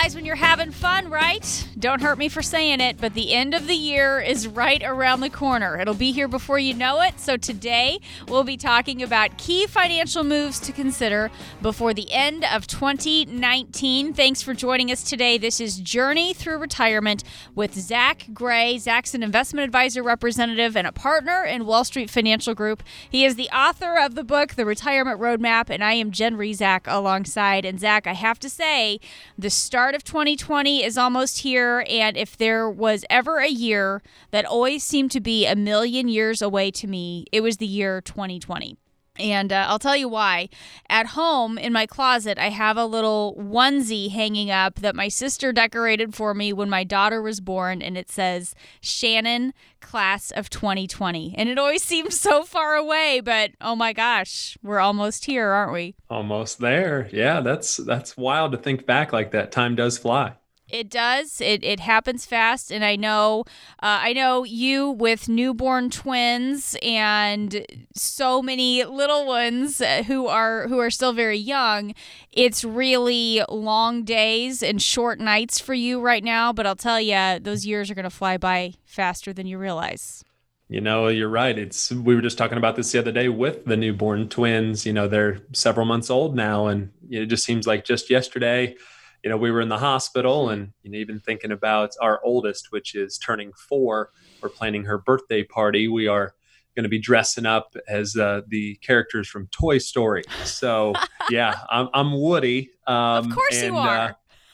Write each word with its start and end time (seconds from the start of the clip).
flies 0.00 0.14
when 0.14 0.24
you're 0.24 0.36
having 0.36 0.70
fun, 0.70 1.10
right? 1.10 1.68
Don't 1.78 2.00
hurt 2.00 2.16
me 2.16 2.28
for 2.28 2.42
saying 2.42 2.80
it, 2.80 2.98
but 2.98 3.12
the 3.12 3.34
end 3.34 3.54
of 3.54 3.66
the 3.66 3.74
year 3.74 4.18
is 4.18 4.48
right 4.48 4.82
around 4.82 5.20
the 5.20 5.28
corner. 5.28 5.78
It'll 5.78 5.94
be 5.94 6.12
here 6.12 6.28
before 6.28 6.58
you 6.58 6.72
know 6.72 7.02
it. 7.02 7.20
So 7.20 7.36
today 7.36 8.00
we'll 8.26 8.44
be 8.44 8.56
talking 8.56 9.02
about 9.02 9.36
key 9.36 9.66
financial 9.66 10.24
moves 10.24 10.58
to 10.60 10.72
consider 10.72 11.30
before 11.60 11.92
the 11.92 12.10
end 12.12 12.44
of 12.44 12.66
2019. 12.66 14.14
Thanks 14.14 14.42
for 14.42 14.54
joining 14.54 14.90
us 14.90 15.02
today. 15.02 15.36
This 15.36 15.60
is 15.60 15.78
Journey 15.78 16.32
Through 16.32 16.58
Retirement 16.58 17.22
with 17.54 17.74
Zach 17.74 18.26
Gray. 18.32 18.78
Zach's 18.78 19.14
an 19.14 19.22
investment 19.22 19.64
advisor 19.64 20.02
representative 20.02 20.76
and 20.76 20.86
a 20.86 20.92
partner 20.92 21.44
in 21.44 21.66
Wall 21.66 21.84
Street 21.84 22.08
Financial 22.08 22.54
Group. 22.54 22.82
He 23.10 23.24
is 23.24 23.34
the 23.34 23.50
author 23.50 23.98
of 23.98 24.14
the 24.14 24.24
book, 24.24 24.54
The 24.54 24.64
Retirement 24.64 25.20
Roadmap, 25.20 25.68
and 25.68 25.84
I 25.84 25.92
am 25.94 26.10
Jen 26.10 26.36
Rizak 26.36 26.82
alongside. 26.86 27.66
And 27.66 27.78
Zach, 27.78 28.06
I 28.06 28.14
have 28.14 28.38
to 28.40 28.48
say, 28.48 28.98
the 29.38 29.50
start 29.50 29.89
of 29.94 30.04
2020 30.04 30.84
is 30.84 30.98
almost 30.98 31.38
here. 31.38 31.84
And 31.88 32.16
if 32.16 32.36
there 32.36 32.68
was 32.68 33.04
ever 33.08 33.38
a 33.38 33.48
year 33.48 34.02
that 34.30 34.44
always 34.44 34.82
seemed 34.82 35.10
to 35.12 35.20
be 35.20 35.46
a 35.46 35.54
million 35.54 36.08
years 36.08 36.42
away 36.42 36.70
to 36.72 36.86
me, 36.86 37.26
it 37.30 37.42
was 37.42 37.58
the 37.58 37.66
year 37.66 38.00
2020. 38.00 38.79
And 39.20 39.52
uh, 39.52 39.66
I'll 39.68 39.78
tell 39.78 39.96
you 39.96 40.08
why. 40.08 40.48
At 40.88 41.08
home 41.08 41.58
in 41.58 41.72
my 41.72 41.86
closet, 41.86 42.38
I 42.38 42.48
have 42.48 42.76
a 42.76 42.86
little 42.86 43.36
onesie 43.38 44.10
hanging 44.10 44.50
up 44.50 44.76
that 44.76 44.96
my 44.96 45.08
sister 45.08 45.52
decorated 45.52 46.14
for 46.14 46.34
me 46.34 46.52
when 46.52 46.70
my 46.70 46.84
daughter 46.84 47.22
was 47.22 47.40
born, 47.40 47.82
and 47.82 47.96
it 47.96 48.10
says 48.10 48.54
Shannon, 48.80 49.52
class 49.80 50.30
of 50.30 50.50
2020. 50.50 51.34
And 51.36 51.48
it 51.48 51.58
always 51.58 51.82
seems 51.90 52.18
so 52.18 52.44
far 52.44 52.74
away, 52.74 53.20
but 53.22 53.52
oh 53.60 53.76
my 53.76 53.92
gosh, 53.92 54.56
we're 54.62 54.80
almost 54.80 55.26
here, 55.26 55.50
aren't 55.50 55.72
we? 55.72 55.94
Almost 56.08 56.58
there. 56.58 57.08
Yeah, 57.12 57.40
that's 57.40 57.76
that's 57.76 58.16
wild 58.16 58.52
to 58.52 58.58
think 58.58 58.86
back 58.86 59.12
like 59.12 59.32
that. 59.32 59.52
Time 59.52 59.74
does 59.74 59.98
fly. 59.98 60.34
It 60.72 60.88
does. 60.88 61.40
It, 61.40 61.64
it 61.64 61.80
happens 61.80 62.26
fast, 62.26 62.70
and 62.70 62.84
I 62.84 62.96
know 62.96 63.44
uh, 63.82 64.00
I 64.02 64.12
know 64.12 64.44
you 64.44 64.90
with 64.90 65.28
newborn 65.28 65.90
twins 65.90 66.76
and 66.82 67.66
so 67.94 68.40
many 68.40 68.84
little 68.84 69.26
ones 69.26 69.80
uh, 69.80 70.04
who 70.04 70.26
are 70.28 70.68
who 70.68 70.78
are 70.78 70.90
still 70.90 71.12
very 71.12 71.38
young. 71.38 71.94
It's 72.30 72.64
really 72.64 73.42
long 73.48 74.04
days 74.04 74.62
and 74.62 74.80
short 74.80 75.18
nights 75.18 75.58
for 75.58 75.74
you 75.74 76.00
right 76.00 76.22
now. 76.22 76.52
But 76.52 76.66
I'll 76.66 76.76
tell 76.76 77.00
you, 77.00 77.40
those 77.40 77.66
years 77.66 77.90
are 77.90 77.94
going 77.94 78.04
to 78.04 78.10
fly 78.10 78.36
by 78.36 78.74
faster 78.84 79.32
than 79.32 79.46
you 79.46 79.58
realize. 79.58 80.24
You 80.68 80.80
know, 80.80 81.08
you're 81.08 81.28
right. 81.28 81.58
It's 81.58 81.90
we 81.90 82.14
were 82.14 82.22
just 82.22 82.38
talking 82.38 82.58
about 82.58 82.76
this 82.76 82.92
the 82.92 83.00
other 83.00 83.10
day 83.10 83.28
with 83.28 83.64
the 83.64 83.76
newborn 83.76 84.28
twins. 84.28 84.86
You 84.86 84.92
know, 84.92 85.08
they're 85.08 85.40
several 85.52 85.84
months 85.84 86.10
old 86.10 86.36
now, 86.36 86.68
and 86.68 86.92
it 87.10 87.26
just 87.26 87.44
seems 87.44 87.66
like 87.66 87.84
just 87.84 88.08
yesterday 88.08 88.76
you 89.22 89.30
know, 89.30 89.36
we 89.36 89.50
were 89.50 89.60
in 89.60 89.68
the 89.68 89.78
hospital 89.78 90.48
and 90.50 90.72
you 90.82 90.90
know, 90.90 90.98
even 90.98 91.20
thinking 91.20 91.52
about 91.52 91.94
our 92.00 92.20
oldest, 92.24 92.72
which 92.72 92.94
is 92.94 93.18
turning 93.18 93.52
four, 93.52 94.10
we're 94.42 94.48
planning 94.48 94.84
her 94.84 94.98
birthday 94.98 95.42
party. 95.42 95.88
We 95.88 96.06
are 96.06 96.34
going 96.74 96.84
to 96.84 96.88
be 96.88 96.98
dressing 96.98 97.46
up 97.46 97.76
as 97.88 98.16
uh, 98.16 98.42
the 98.48 98.76
characters 98.76 99.28
from 99.28 99.48
Toy 99.48 99.78
Story. 99.78 100.22
So 100.44 100.94
yeah, 101.30 101.60
I'm, 101.70 101.88
I'm 101.92 102.18
Woody. 102.18 102.70
Um, 102.86 102.96
of 102.96 103.34
course 103.34 103.62
and, 103.62 103.74
you 103.74 103.80
uh, 103.80 103.84
are. 103.84 103.98
Uh, 103.98 104.12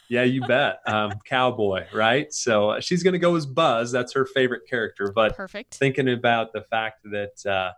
yeah, 0.09 0.23
you 0.23 0.41
bet. 0.41 0.79
Um, 0.87 1.11
cowboy, 1.25 1.85
right? 1.93 2.33
So 2.33 2.71
uh, 2.71 2.79
she's 2.79 3.03
going 3.03 3.13
to 3.13 3.19
go 3.19 3.35
as 3.35 3.45
Buzz. 3.45 3.91
That's 3.91 4.13
her 4.13 4.25
favorite 4.25 4.63
character. 4.69 5.11
But 5.13 5.35
perfect. 5.35 5.75
Thinking 5.75 6.09
about 6.09 6.53
the 6.53 6.61
fact 6.61 7.03
that 7.11 7.45
uh, 7.45 7.71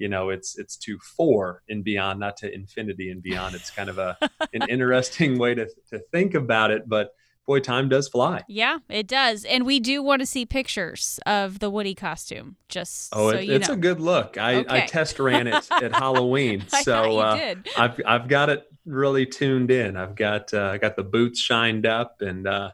you 0.00 0.08
know 0.08 0.30
it's 0.30 0.58
it's 0.58 0.76
to 0.78 0.98
four 0.98 1.62
and 1.68 1.84
beyond 1.84 2.18
not 2.18 2.36
to 2.38 2.52
infinity 2.52 3.10
and 3.10 3.22
beyond. 3.22 3.54
It's 3.54 3.70
kind 3.70 3.88
of 3.88 3.98
a 3.98 4.16
an 4.52 4.62
interesting 4.68 5.38
way 5.38 5.54
to, 5.54 5.68
to 5.90 6.00
think 6.10 6.34
about 6.34 6.70
it 6.70 6.88
but 6.88 7.12
boy 7.46 7.60
time 7.60 7.88
does 7.88 8.08
fly. 8.08 8.42
Yeah 8.48 8.78
it 8.88 9.06
does. 9.06 9.44
And 9.44 9.64
we 9.66 9.78
do 9.78 10.02
want 10.02 10.20
to 10.20 10.26
see 10.26 10.46
pictures 10.46 11.20
of 11.26 11.58
the 11.58 11.70
woody 11.70 11.94
costume 11.94 12.56
just 12.68 13.14
oh 13.14 13.30
so 13.30 13.36
it, 13.36 13.48
it's 13.48 13.68
know. 13.68 13.74
a 13.74 13.76
good 13.76 14.00
look. 14.00 14.38
I, 14.38 14.56
okay. 14.56 14.82
I 14.82 14.86
test 14.86 15.18
ran 15.18 15.46
it 15.46 15.66
at 15.70 15.94
halloween 15.94 16.64
so 16.68 17.18
uh, 17.18 17.54
i've 17.76 18.00
i've 18.06 18.28
got 18.28 18.48
it 18.48 18.64
really 18.86 19.26
tuned 19.26 19.70
in. 19.70 19.96
I've 19.96 20.16
got 20.16 20.52
uh, 20.54 20.70
i 20.72 20.78
got 20.78 20.96
the 20.96 21.04
boots 21.04 21.38
shined 21.38 21.86
up 21.86 22.22
and 22.22 22.46
uh 22.46 22.70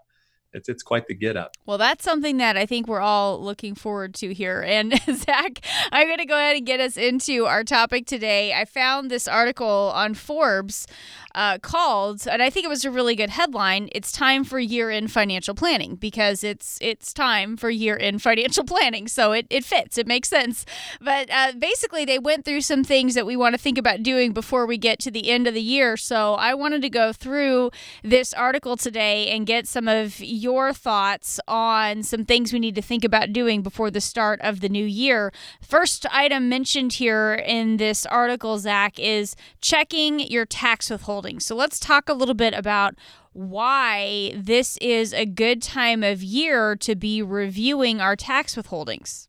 it's 0.57 0.69
it's 0.71 0.83
quite 0.83 1.07
the 1.07 1.15
get 1.15 1.37
up. 1.37 1.53
Well, 1.67 1.79
that's 1.79 2.03
something 2.03 2.39
that 2.39 2.57
I 2.57 2.65
think 2.65 2.89
we're 2.89 3.01
all 3.01 3.41
looking 3.41 3.75
forward 3.75 4.15
to 4.17 4.33
here. 4.33 4.65
And 4.77 5.01
Zach, 5.11 5.61
I'm 5.91 6.07
going 6.07 6.19
to 6.19 6.27
go 6.27 6.37
ahead 6.37 6.57
and 6.57 6.67
get 6.67 6.81
us 6.81 6.99
into 6.99 7.47
our 7.47 7.65
topic 7.65 8.07
today. 8.07 8.53
I 8.53 8.67
found 8.67 9.11
this 9.11 9.27
article 9.27 9.91
on 9.95 10.13
Forbes 10.13 10.87
uh, 11.35 11.59
called, 11.59 12.27
and 12.27 12.43
I 12.43 12.51
think 12.51 12.65
it 12.65 12.69
was 12.69 12.85
a 12.85 12.91
really 12.91 13.15
good 13.15 13.31
headline. 13.31 13.89
It's 13.93 14.13
time 14.13 14.45
for 14.45 14.59
year-end 14.59 15.11
financial 15.13 15.55
planning 15.55 15.97
because 15.97 16.45
it's 16.45 16.79
it's 16.81 17.13
time 17.15 17.57
for 17.57 17.71
year-end 17.71 18.23
financial 18.23 18.65
planning. 18.73 19.09
So 19.09 19.33
it, 19.33 19.47
it 19.51 19.65
fits, 19.65 19.97
it 19.99 20.07
makes 20.07 20.29
sense. 20.29 20.67
But 21.01 21.31
uh, 21.31 21.53
basically, 21.59 22.05
they 22.05 22.19
went 22.19 22.45
through 22.45 22.63
some 22.63 22.85
things 22.85 23.15
that 23.15 23.27
we 23.27 23.37
want 23.37 23.55
to 23.55 23.59
think 23.59 23.79
about 23.79 24.03
doing 24.03 24.33
before 24.33 24.67
we 24.67 24.79
get 24.79 24.99
to 25.01 25.11
the 25.11 25.31
end 25.31 25.47
of 25.47 25.55
the 25.55 25.63
year. 25.63 25.97
So 25.97 26.35
I 26.35 26.55
wanted 26.55 26.83
to 26.83 26.91
go 26.91 27.13
through 27.13 27.71
this 28.03 28.35
article 28.35 28.77
today 28.77 29.29
and 29.29 29.47
get 29.47 29.67
some 29.67 29.89
of 29.89 30.21
your 30.21 30.46
thoughts 30.73 31.41
on 31.49 32.03
some 32.03 32.25
things 32.25 32.53
we 32.53 32.59
need 32.59 32.75
to 32.75 32.83
think 32.83 33.05
about 33.05 33.33
doing 33.33 33.63
before 33.63 33.91
the 33.91 34.01
start 34.01 34.41
of 34.43 34.61
the 34.61 34.69
new 34.69 34.85
year. 34.85 35.33
First 35.61 36.07
item 36.13 36.49
mentioned 36.49 36.95
here 36.95 37.35
in 37.35 37.79
this 37.79 38.07
article, 38.07 38.59
Zach, 38.59 38.99
is 38.99 39.35
checking 39.61 40.21
your 40.21 40.47
tax 40.47 40.91
withholding 40.91 41.17
so 41.41 41.55
let's 41.55 41.79
talk 41.79 42.09
a 42.09 42.15
little 42.15 42.35
bit 42.35 42.55
about 42.55 42.95
why 43.33 44.33
this 44.37 44.77
is 44.79 45.13
a 45.13 45.27
good 45.27 45.63
time 45.63 46.03
of 46.03 46.23
year 46.23 46.77
to 46.77 46.95
be 46.95 47.23
reviewing 47.23 48.01
our 48.01 48.17
tax 48.17 48.55
withholdings. 48.55 49.29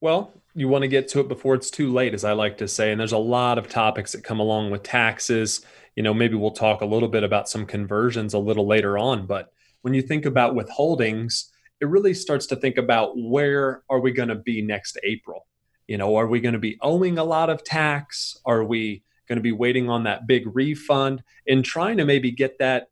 Well, 0.00 0.32
you 0.54 0.68
want 0.68 0.82
to 0.82 0.88
get 0.88 1.08
to 1.08 1.20
it 1.20 1.28
before 1.28 1.54
it's 1.54 1.70
too 1.70 1.92
late, 1.92 2.14
as 2.14 2.24
I 2.24 2.32
like 2.32 2.58
to 2.58 2.68
say. 2.68 2.90
And 2.90 3.00
there's 3.00 3.12
a 3.12 3.18
lot 3.18 3.58
of 3.58 3.68
topics 3.68 4.12
that 4.12 4.24
come 4.24 4.40
along 4.40 4.70
with 4.70 4.82
taxes. 4.82 5.60
You 5.96 6.02
know, 6.02 6.14
maybe 6.14 6.34
we'll 6.34 6.52
talk 6.52 6.80
a 6.80 6.86
little 6.86 7.08
bit 7.08 7.24
about 7.24 7.48
some 7.48 7.66
conversions 7.66 8.32
a 8.32 8.38
little 8.38 8.66
later 8.66 8.96
on. 8.96 9.26
But 9.26 9.52
when 9.82 9.94
you 9.94 10.02
think 10.02 10.26
about 10.26 10.54
withholdings, 10.54 11.44
it 11.80 11.88
really 11.88 12.14
starts 12.14 12.46
to 12.46 12.56
think 12.56 12.76
about 12.76 13.12
where 13.16 13.82
are 13.88 14.00
we 14.00 14.12
going 14.12 14.28
to 14.28 14.34
be 14.34 14.62
next 14.62 14.98
April? 15.04 15.46
You 15.86 15.96
know, 15.96 16.16
are 16.16 16.26
we 16.26 16.40
going 16.40 16.54
to 16.54 16.58
be 16.58 16.78
owing 16.82 17.18
a 17.18 17.24
lot 17.24 17.50
of 17.50 17.64
tax? 17.64 18.36
Are 18.44 18.64
we 18.64 19.02
going 19.28 19.36
to 19.36 19.42
be 19.42 19.52
waiting 19.52 19.88
on 19.88 20.04
that 20.04 20.26
big 20.26 20.44
refund 20.54 21.22
and 21.46 21.64
trying 21.64 21.98
to 21.98 22.04
maybe 22.04 22.30
get 22.30 22.58
that 22.58 22.88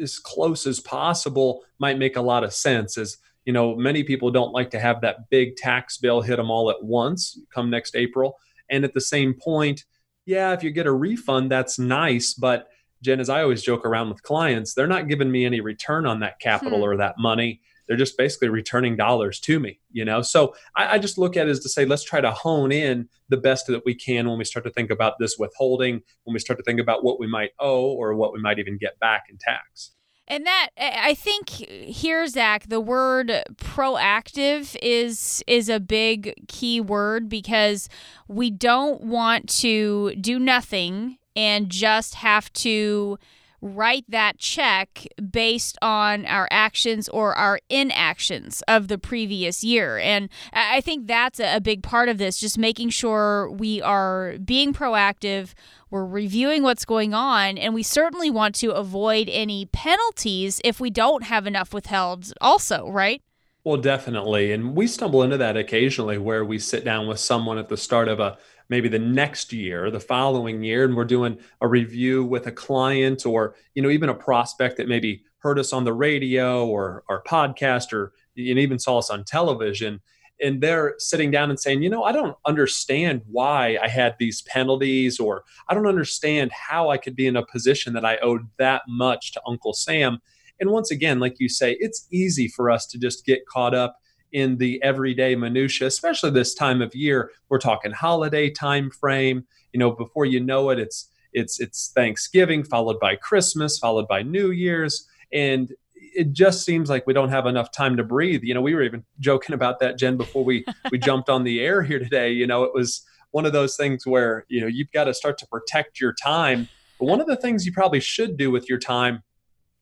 as 0.00 0.18
close 0.18 0.66
as 0.66 0.80
possible 0.80 1.62
might 1.78 1.98
make 1.98 2.16
a 2.16 2.22
lot 2.22 2.44
of 2.44 2.52
sense 2.52 2.98
as 2.98 3.16
you 3.44 3.52
know 3.52 3.74
many 3.76 4.02
people 4.02 4.30
don't 4.30 4.52
like 4.52 4.70
to 4.70 4.80
have 4.80 5.00
that 5.00 5.30
big 5.30 5.56
tax 5.56 5.98
bill 5.98 6.20
hit 6.20 6.36
them 6.36 6.50
all 6.50 6.70
at 6.70 6.82
once 6.82 7.38
come 7.54 7.70
next 7.70 7.94
april 7.94 8.36
and 8.70 8.84
at 8.84 8.92
the 8.92 9.00
same 9.00 9.34
point 9.34 9.84
yeah 10.26 10.52
if 10.52 10.62
you 10.62 10.70
get 10.70 10.86
a 10.86 10.92
refund 10.92 11.50
that's 11.50 11.78
nice 11.78 12.34
but 12.34 12.66
jen 13.04 13.20
as 13.20 13.28
i 13.28 13.42
always 13.42 13.62
joke 13.62 13.84
around 13.84 14.08
with 14.08 14.22
clients 14.22 14.74
they're 14.74 14.86
not 14.86 15.08
giving 15.08 15.30
me 15.30 15.44
any 15.44 15.60
return 15.60 16.06
on 16.06 16.20
that 16.20 16.40
capital 16.40 16.78
hmm. 16.78 16.84
or 16.84 16.96
that 16.96 17.16
money. 17.18 17.60
They're 17.86 17.98
just 17.98 18.16
basically 18.16 18.48
returning 18.48 18.96
dollars 18.96 19.38
to 19.40 19.60
me 19.60 19.78
you 19.94 20.04
know? 20.04 20.20
So 20.20 20.54
I, 20.76 20.94
I, 20.94 20.98
just 20.98 21.16
look 21.16 21.36
at 21.38 21.46
it 21.46 21.50
as 21.50 21.60
to 21.60 21.68
say 21.70 21.86
let's 21.86 22.04
try 22.04 22.20
to 22.20 22.32
hone 22.32 22.72
in 22.72 23.08
the 23.30 23.36
best 23.38 23.66
that 23.68 23.84
we 23.86 23.94
can 23.94 24.28
when 24.28 24.36
we 24.36 24.44
start 24.44 24.64
to 24.64 24.70
think 24.70 24.90
about 24.90 25.14
this 25.18 25.36
withholding 25.38 26.02
when 26.24 26.34
we 26.34 26.40
start 26.40 26.58
to 26.58 26.64
think 26.64 26.80
about 26.80 27.02
what 27.02 27.18
we 27.18 27.26
might 27.26 27.50
owe 27.58 27.92
or 27.92 28.14
what 28.14 28.34
we 28.34 28.40
might 28.40 28.58
even 28.58 28.76
get 28.76 28.98
back 28.98 29.24
in 29.30 29.38
tax. 29.38 29.92
And 30.26 30.46
that 30.46 30.70
I 30.78 31.14
think 31.14 31.50
here, 31.50 32.26
Zach, 32.26 32.66
the 32.68 32.80
word 32.80 33.30
proactive 33.56 34.74
is 34.82 35.44
is 35.46 35.68
a 35.68 35.78
big 35.78 36.34
key 36.48 36.80
word 36.80 37.28
because 37.28 37.90
we 38.26 38.50
don't 38.50 39.02
want 39.02 39.50
to 39.60 40.14
do 40.16 40.38
nothing 40.38 41.18
and 41.36 41.68
just 41.68 42.16
have 42.16 42.52
to 42.54 43.18
write 43.60 44.04
that 44.08 44.36
check 44.36 45.06
based 45.30 45.78
on 45.80 46.26
our 46.26 46.46
actions 46.50 47.08
or 47.08 47.34
our 47.34 47.58
inactions 47.70 48.62
of 48.68 48.88
the 48.88 48.98
previous 48.98 49.64
year. 49.64 49.96
And 49.96 50.28
I 50.52 50.82
think 50.82 51.06
that's 51.06 51.40
a 51.40 51.60
big 51.60 51.82
part 51.82 52.10
of 52.10 52.18
this, 52.18 52.38
just 52.38 52.58
making 52.58 52.90
sure 52.90 53.50
we 53.50 53.80
are 53.80 54.36
being 54.44 54.74
proactive, 54.74 55.54
we're 55.90 56.04
reviewing 56.04 56.62
what's 56.62 56.84
going 56.84 57.14
on, 57.14 57.56
and 57.56 57.72
we 57.72 57.82
certainly 57.82 58.28
want 58.28 58.54
to 58.56 58.72
avoid 58.72 59.30
any 59.30 59.64
penalties 59.64 60.60
if 60.62 60.78
we 60.78 60.90
don't 60.90 61.24
have 61.24 61.46
enough 61.46 61.72
withheld, 61.72 62.34
also, 62.42 62.90
right? 62.90 63.22
Well, 63.64 63.78
definitely. 63.78 64.52
And 64.52 64.76
we 64.76 64.86
stumble 64.86 65.22
into 65.22 65.38
that 65.38 65.56
occasionally 65.56 66.18
where 66.18 66.44
we 66.44 66.58
sit 66.58 66.84
down 66.84 67.06
with 67.06 67.18
someone 67.18 67.56
at 67.56 67.70
the 67.70 67.78
start 67.78 68.08
of 68.08 68.20
a 68.20 68.36
maybe 68.68 68.88
the 68.88 68.98
next 68.98 69.52
year, 69.52 69.90
the 69.90 70.00
following 70.00 70.62
year, 70.62 70.84
and 70.84 70.96
we're 70.96 71.04
doing 71.04 71.38
a 71.60 71.68
review 71.68 72.24
with 72.24 72.46
a 72.46 72.52
client 72.52 73.26
or, 73.26 73.54
you 73.74 73.82
know, 73.82 73.90
even 73.90 74.08
a 74.08 74.14
prospect 74.14 74.76
that 74.76 74.88
maybe 74.88 75.22
heard 75.38 75.58
us 75.58 75.72
on 75.72 75.84
the 75.84 75.92
radio 75.92 76.66
or 76.66 77.04
our 77.08 77.22
podcast 77.22 77.92
or 77.92 78.12
and 78.36 78.58
even 78.58 78.78
saw 78.78 78.98
us 78.98 79.10
on 79.10 79.24
television. 79.24 80.00
And 80.42 80.60
they're 80.60 80.94
sitting 80.98 81.30
down 81.30 81.50
and 81.50 81.60
saying, 81.60 81.82
you 81.82 81.88
know, 81.88 82.02
I 82.02 82.10
don't 82.10 82.36
understand 82.44 83.22
why 83.30 83.78
I 83.80 83.86
had 83.86 84.16
these 84.18 84.42
penalties, 84.42 85.20
or 85.20 85.44
I 85.68 85.74
don't 85.74 85.86
understand 85.86 86.50
how 86.50 86.90
I 86.90 86.96
could 86.96 87.14
be 87.14 87.28
in 87.28 87.36
a 87.36 87.46
position 87.46 87.92
that 87.92 88.04
I 88.04 88.16
owed 88.16 88.48
that 88.58 88.82
much 88.88 89.32
to 89.32 89.42
Uncle 89.46 89.74
Sam. 89.74 90.18
And 90.58 90.70
once 90.70 90.90
again, 90.90 91.20
like 91.20 91.36
you 91.38 91.48
say, 91.48 91.76
it's 91.78 92.08
easy 92.10 92.48
for 92.48 92.68
us 92.68 92.86
to 92.86 92.98
just 92.98 93.24
get 93.24 93.46
caught 93.46 93.74
up 93.74 93.96
in 94.34 94.58
the 94.58 94.82
everyday 94.82 95.36
minutia, 95.36 95.86
especially 95.86 96.30
this 96.30 96.54
time 96.54 96.82
of 96.82 96.94
year. 96.94 97.30
We're 97.48 97.60
talking 97.60 97.92
holiday 97.92 98.50
time 98.50 98.90
frame. 98.90 99.46
You 99.72 99.78
know, 99.78 99.92
before 99.92 100.26
you 100.26 100.40
know 100.40 100.70
it, 100.70 100.78
it's 100.78 101.08
it's 101.32 101.60
it's 101.60 101.92
Thanksgiving 101.94 102.64
followed 102.64 102.98
by 103.00 103.14
Christmas, 103.14 103.78
followed 103.78 104.08
by 104.08 104.22
New 104.22 104.50
Year's, 104.50 105.08
and 105.32 105.72
it 105.94 106.32
just 106.32 106.64
seems 106.64 106.90
like 106.90 107.06
we 107.06 107.14
don't 107.14 107.28
have 107.28 107.46
enough 107.46 107.70
time 107.70 107.96
to 107.96 108.04
breathe. 108.04 108.42
You 108.42 108.54
know, 108.54 108.60
we 108.60 108.74
were 108.74 108.82
even 108.82 109.04
joking 109.20 109.54
about 109.54 109.78
that, 109.80 109.98
Jen, 109.98 110.16
before 110.16 110.44
we 110.44 110.64
we 110.90 110.98
jumped 110.98 111.30
on 111.30 111.44
the 111.44 111.60
air 111.60 111.82
here 111.82 112.00
today. 112.00 112.32
You 112.32 112.48
know, 112.48 112.64
it 112.64 112.74
was 112.74 113.06
one 113.30 113.46
of 113.46 113.52
those 113.52 113.76
things 113.76 114.04
where 114.04 114.44
you 114.48 114.60
know 114.60 114.66
you've 114.66 114.92
got 114.92 115.04
to 115.04 115.14
start 115.14 115.38
to 115.38 115.46
protect 115.46 116.00
your 116.00 116.12
time. 116.12 116.68
But 116.98 117.06
one 117.06 117.20
of 117.20 117.28
the 117.28 117.36
things 117.36 117.64
you 117.64 117.72
probably 117.72 118.00
should 118.00 118.36
do 118.36 118.50
with 118.50 118.68
your 118.68 118.78
time 118.78 119.22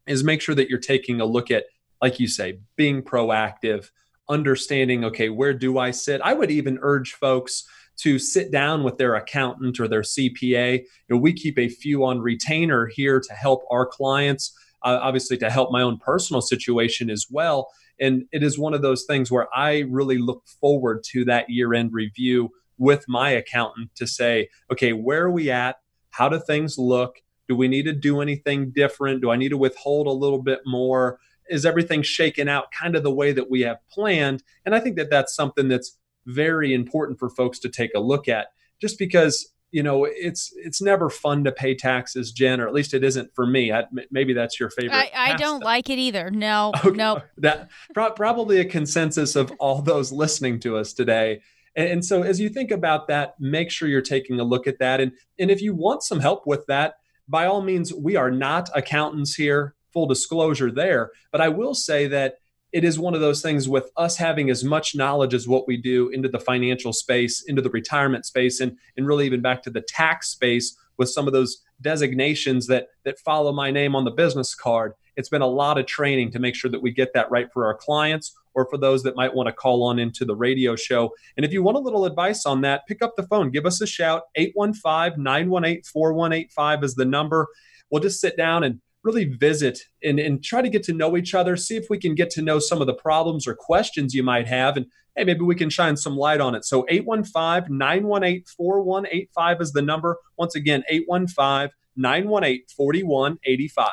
is 0.07 0.23
make 0.23 0.43
sure 0.43 0.55
that 0.55 0.69
you're 0.69 0.79
taking 0.79 1.23
a 1.23 1.25
look 1.25 1.51
at, 1.51 1.65
like 2.03 2.21
you 2.21 2.27
say, 2.27 2.59
being 2.77 3.03
proactive, 3.03 3.91
understanding. 4.33 5.05
Okay, 5.05 5.29
where 5.29 5.55
do 5.55 5.79
I 5.79 5.91
sit? 5.91 6.21
I 6.25 6.35
would 6.35 6.51
even 6.51 6.79
urge 6.83 7.13
folks 7.13 7.65
to 7.99 8.19
sit 8.19 8.51
down 8.51 8.83
with 8.83 8.97
their 8.99 9.15
accountant 9.15 9.79
or 9.79 9.87
their 9.87 10.01
CPA. 10.01 10.81
You 10.81 10.87
know, 11.09 11.19
we 11.19 11.33
keep 11.33 11.59
a 11.59 11.69
few 11.69 12.05
on 12.05 12.21
retainer 12.21 12.87
here 12.87 13.21
to 13.21 13.33
help 13.35 13.65
our 13.71 13.87
clients 13.87 14.57
uh, 14.85 14.99
obviously 15.01 15.37
to 15.39 15.51
help 15.51 15.71
my 15.71 15.83
own 15.83 15.99
personal 15.99 16.41
situation 16.41 17.11
as 17.11 17.27
well. 17.31 17.71
And 18.01 18.25
it 18.33 18.43
is 18.43 18.59
one 18.59 18.75
of 18.75 18.83
those 18.83 19.05
things 19.05 19.31
where 19.31 19.49
I 19.55 19.81
really 19.81 20.19
look 20.19 20.43
forward 20.61 21.05
to 21.11 21.25
that 21.27 21.49
year 21.49 21.75
end 21.75 21.93
review 21.93 22.51
with 22.79 23.05
my 23.09 23.31
accountant 23.31 23.95
to 23.97 24.07
say, 24.07 24.49
okay, 24.71 24.93
where 24.93 25.25
are 25.25 25.31
we 25.31 25.51
at? 25.51 25.77
How 26.11 26.29
do 26.29 26.41
things 26.41 26.79
look? 26.79 27.17
Do 27.49 27.57
we 27.57 27.69
need 27.69 27.85
to 27.85 27.93
do 27.93 28.21
anything 28.21 28.71
different? 28.71 29.23
Do 29.23 29.31
I 29.31 29.37
need 29.37 29.51
to 29.51 29.59
withhold 29.59 30.07
a 30.07 30.13
little 30.13 30.43
bit 30.43 30.61
more? 30.67 31.19
Is 31.53 31.67
everything 31.67 32.03
shaken 32.03 32.49
out 32.49 32.73
kind 32.73 32.97
of 32.97 33.03
the 33.03 33.13
way 33.13 33.33
that 33.33 33.51
we 33.51 33.61
have 33.63 33.79
planned? 33.91 34.43
And 34.65 34.75
I 34.75 34.81
think 34.81 34.97
that 34.97 35.11
that's 35.11 35.35
something 35.35 35.69
that's 35.69 35.99
very 36.27 36.73
important 36.73 37.19
for 37.19 37.29
folks 37.29 37.59
to 37.61 37.69
take 37.69 37.91
a 37.95 38.01
look 38.01 38.29
at 38.29 38.49
just 38.81 38.99
because 38.99 39.53
you 39.71 39.83
know 39.83 40.05
it's 40.05 40.53
it's 40.57 40.83
never 40.83 41.09
fun 41.09 41.45
to 41.45 41.51
pay 41.51 41.75
taxes 41.75 42.31
jen 42.31 42.61
or 42.61 42.69
at 42.69 42.75
least 42.75 42.95
it 42.95 43.03
isn't 43.03 43.35
for 43.35 43.47
me. 43.47 43.73
I, 43.73 43.85
maybe 44.11 44.35
that's 44.35 44.61
your 44.61 44.71
favorite 44.71 44.95
i, 44.95 45.11
I 45.15 45.37
don't 45.37 45.65
like 45.65 45.91
it 45.91 45.99
either. 45.99 46.31
No 46.31 46.73
okay. 46.85 46.97
no. 46.97 47.23
That 47.39 47.71
probably 47.95 48.61
a 48.61 48.65
consensus 48.65 49.35
of 49.35 49.51
all 49.59 49.83
those 49.83 50.13
listening 50.13 50.61
to 50.61 50.77
us 50.77 50.93
today. 50.93 51.41
And, 51.75 51.89
and 51.89 52.05
so 52.05 52.23
as 52.23 52.39
you 52.39 52.49
think 52.49 52.71
about 52.71 53.09
that 53.09 53.41
make 53.41 53.71
sure 53.71 53.89
you're 53.89 54.03
taking 54.03 54.39
a 54.39 54.45
look 54.45 54.67
at 54.67 54.79
that. 54.79 55.01
And 55.01 55.13
and 55.39 55.51
if 55.51 55.63
you 55.63 55.75
want 55.75 56.03
some 56.03 56.21
help 56.21 56.47
with 56.47 56.67
that 56.67 56.95
by 57.29 57.47
all 57.47 57.63
means 57.63 57.95
we 57.95 58.17
are 58.17 58.31
not 58.31 58.69
accountants 58.75 59.35
here 59.35 59.75
full 59.93 60.07
disclosure 60.07 60.71
there 60.71 61.11
but 61.31 61.41
i 61.41 61.49
will 61.49 61.75
say 61.75 62.07
that 62.07 62.37
it 62.73 62.85
is 62.85 62.99
one 62.99 63.15
of 63.15 63.21
those 63.21 63.43
things 63.43 63.69
with 63.69 63.91
us 63.97 64.17
having 64.17 64.49
as 64.49 64.65
much 64.65 64.95
knowledge 64.95 65.35
as 65.35 65.47
what 65.47 65.69
we 65.69 65.77
do 65.77 66.09
into 66.09 66.29
the 66.29 66.41
financial 66.41 66.93
space, 66.93 67.43
into 67.43 67.61
the 67.61 67.69
retirement 67.69 68.25
space, 68.25 68.61
and, 68.61 68.77
and 68.97 69.07
really 69.07 69.27
even 69.27 69.43
back 69.43 69.63
to 69.63 69.71
the 69.71 69.83
tax 69.83 70.31
space 70.31 70.75
with 70.97 71.11
some 71.11 71.27
of 71.27 71.35
those 71.35 71.63
designations 71.83 72.67
that 72.69 72.89
that 73.05 73.19
follow 73.19 73.53
my 73.53 73.71
name 73.71 73.95
on 73.95 74.05
the 74.05 74.11
business 74.11 74.55
card. 74.55 74.95
It's 75.17 75.29
been 75.29 75.43
a 75.43 75.47
lot 75.47 75.79
of 75.79 75.87
training 75.87 76.31
to 76.33 76.39
make 76.39 76.55
sure 76.55 76.71
that 76.71 76.81
we 76.81 76.91
get 76.91 77.13
that 77.13 77.31
right 77.31 77.53
for 77.53 77.67
our 77.67 77.75
clients 77.75 78.35
or 78.55 78.67
for 78.71 78.79
those 78.79 79.03
that 79.03 79.17
might 79.17 79.35
want 79.35 79.49
to 79.49 79.53
call 79.53 79.83
on 79.83 79.99
into 79.99 80.25
the 80.25 80.37
radio 80.37 80.77
show. 80.77 81.11
And 81.37 81.45
if 81.45 81.53
you 81.53 81.63
want 81.63 81.77
a 81.77 81.81
little 81.81 82.07
advice 82.07 82.47
on 82.47 82.63
that, 82.63 82.87
pick 82.87 83.03
up 83.03 83.17
the 83.17 83.23
phone, 83.25 83.51
give 83.51 83.67
us 83.67 83.81
a 83.81 83.87
shout. 83.87 84.23
815 84.37 85.23
918 85.23 85.83
4185 85.83 86.85
is 86.85 86.95
the 86.95 87.05
number. 87.05 87.49
We'll 87.91 88.03
just 88.03 88.21
sit 88.21 88.37
down 88.37 88.65
and 88.65 88.81
really 89.03 89.25
visit 89.25 89.81
and, 90.03 90.19
and 90.19 90.43
try 90.43 90.63
to 90.63 90.69
get 90.69 90.83
to 90.85 90.93
know 90.93 91.17
each 91.17 91.35
other, 91.35 91.57
see 91.57 91.77
if 91.77 91.87
we 91.91 91.99
can 91.99 92.15
get 92.15 92.31
to 92.31 92.43
know 92.43 92.59
some 92.59 92.81
of 92.81 92.87
the 92.87 92.95
problems 92.95 93.47
or 93.47 93.55
questions 93.55 94.15
you 94.15 94.23
might 94.23 94.47
have. 94.47 94.77
And 94.77 94.87
hey, 95.17 95.25
maybe 95.25 95.41
we 95.41 95.55
can 95.55 95.71
shine 95.71 95.97
some 95.97 96.17
light 96.17 96.41
on 96.41 96.55
it. 96.55 96.65
So 96.65 96.87
815 96.89 97.77
918 97.77 98.45
4185 98.57 99.61
is 99.61 99.73
the 99.73 99.83
number. 99.83 100.19
Once 100.37 100.55
again, 100.55 100.83
815 100.89 101.71
918 101.97 102.65
4185. 102.77 103.91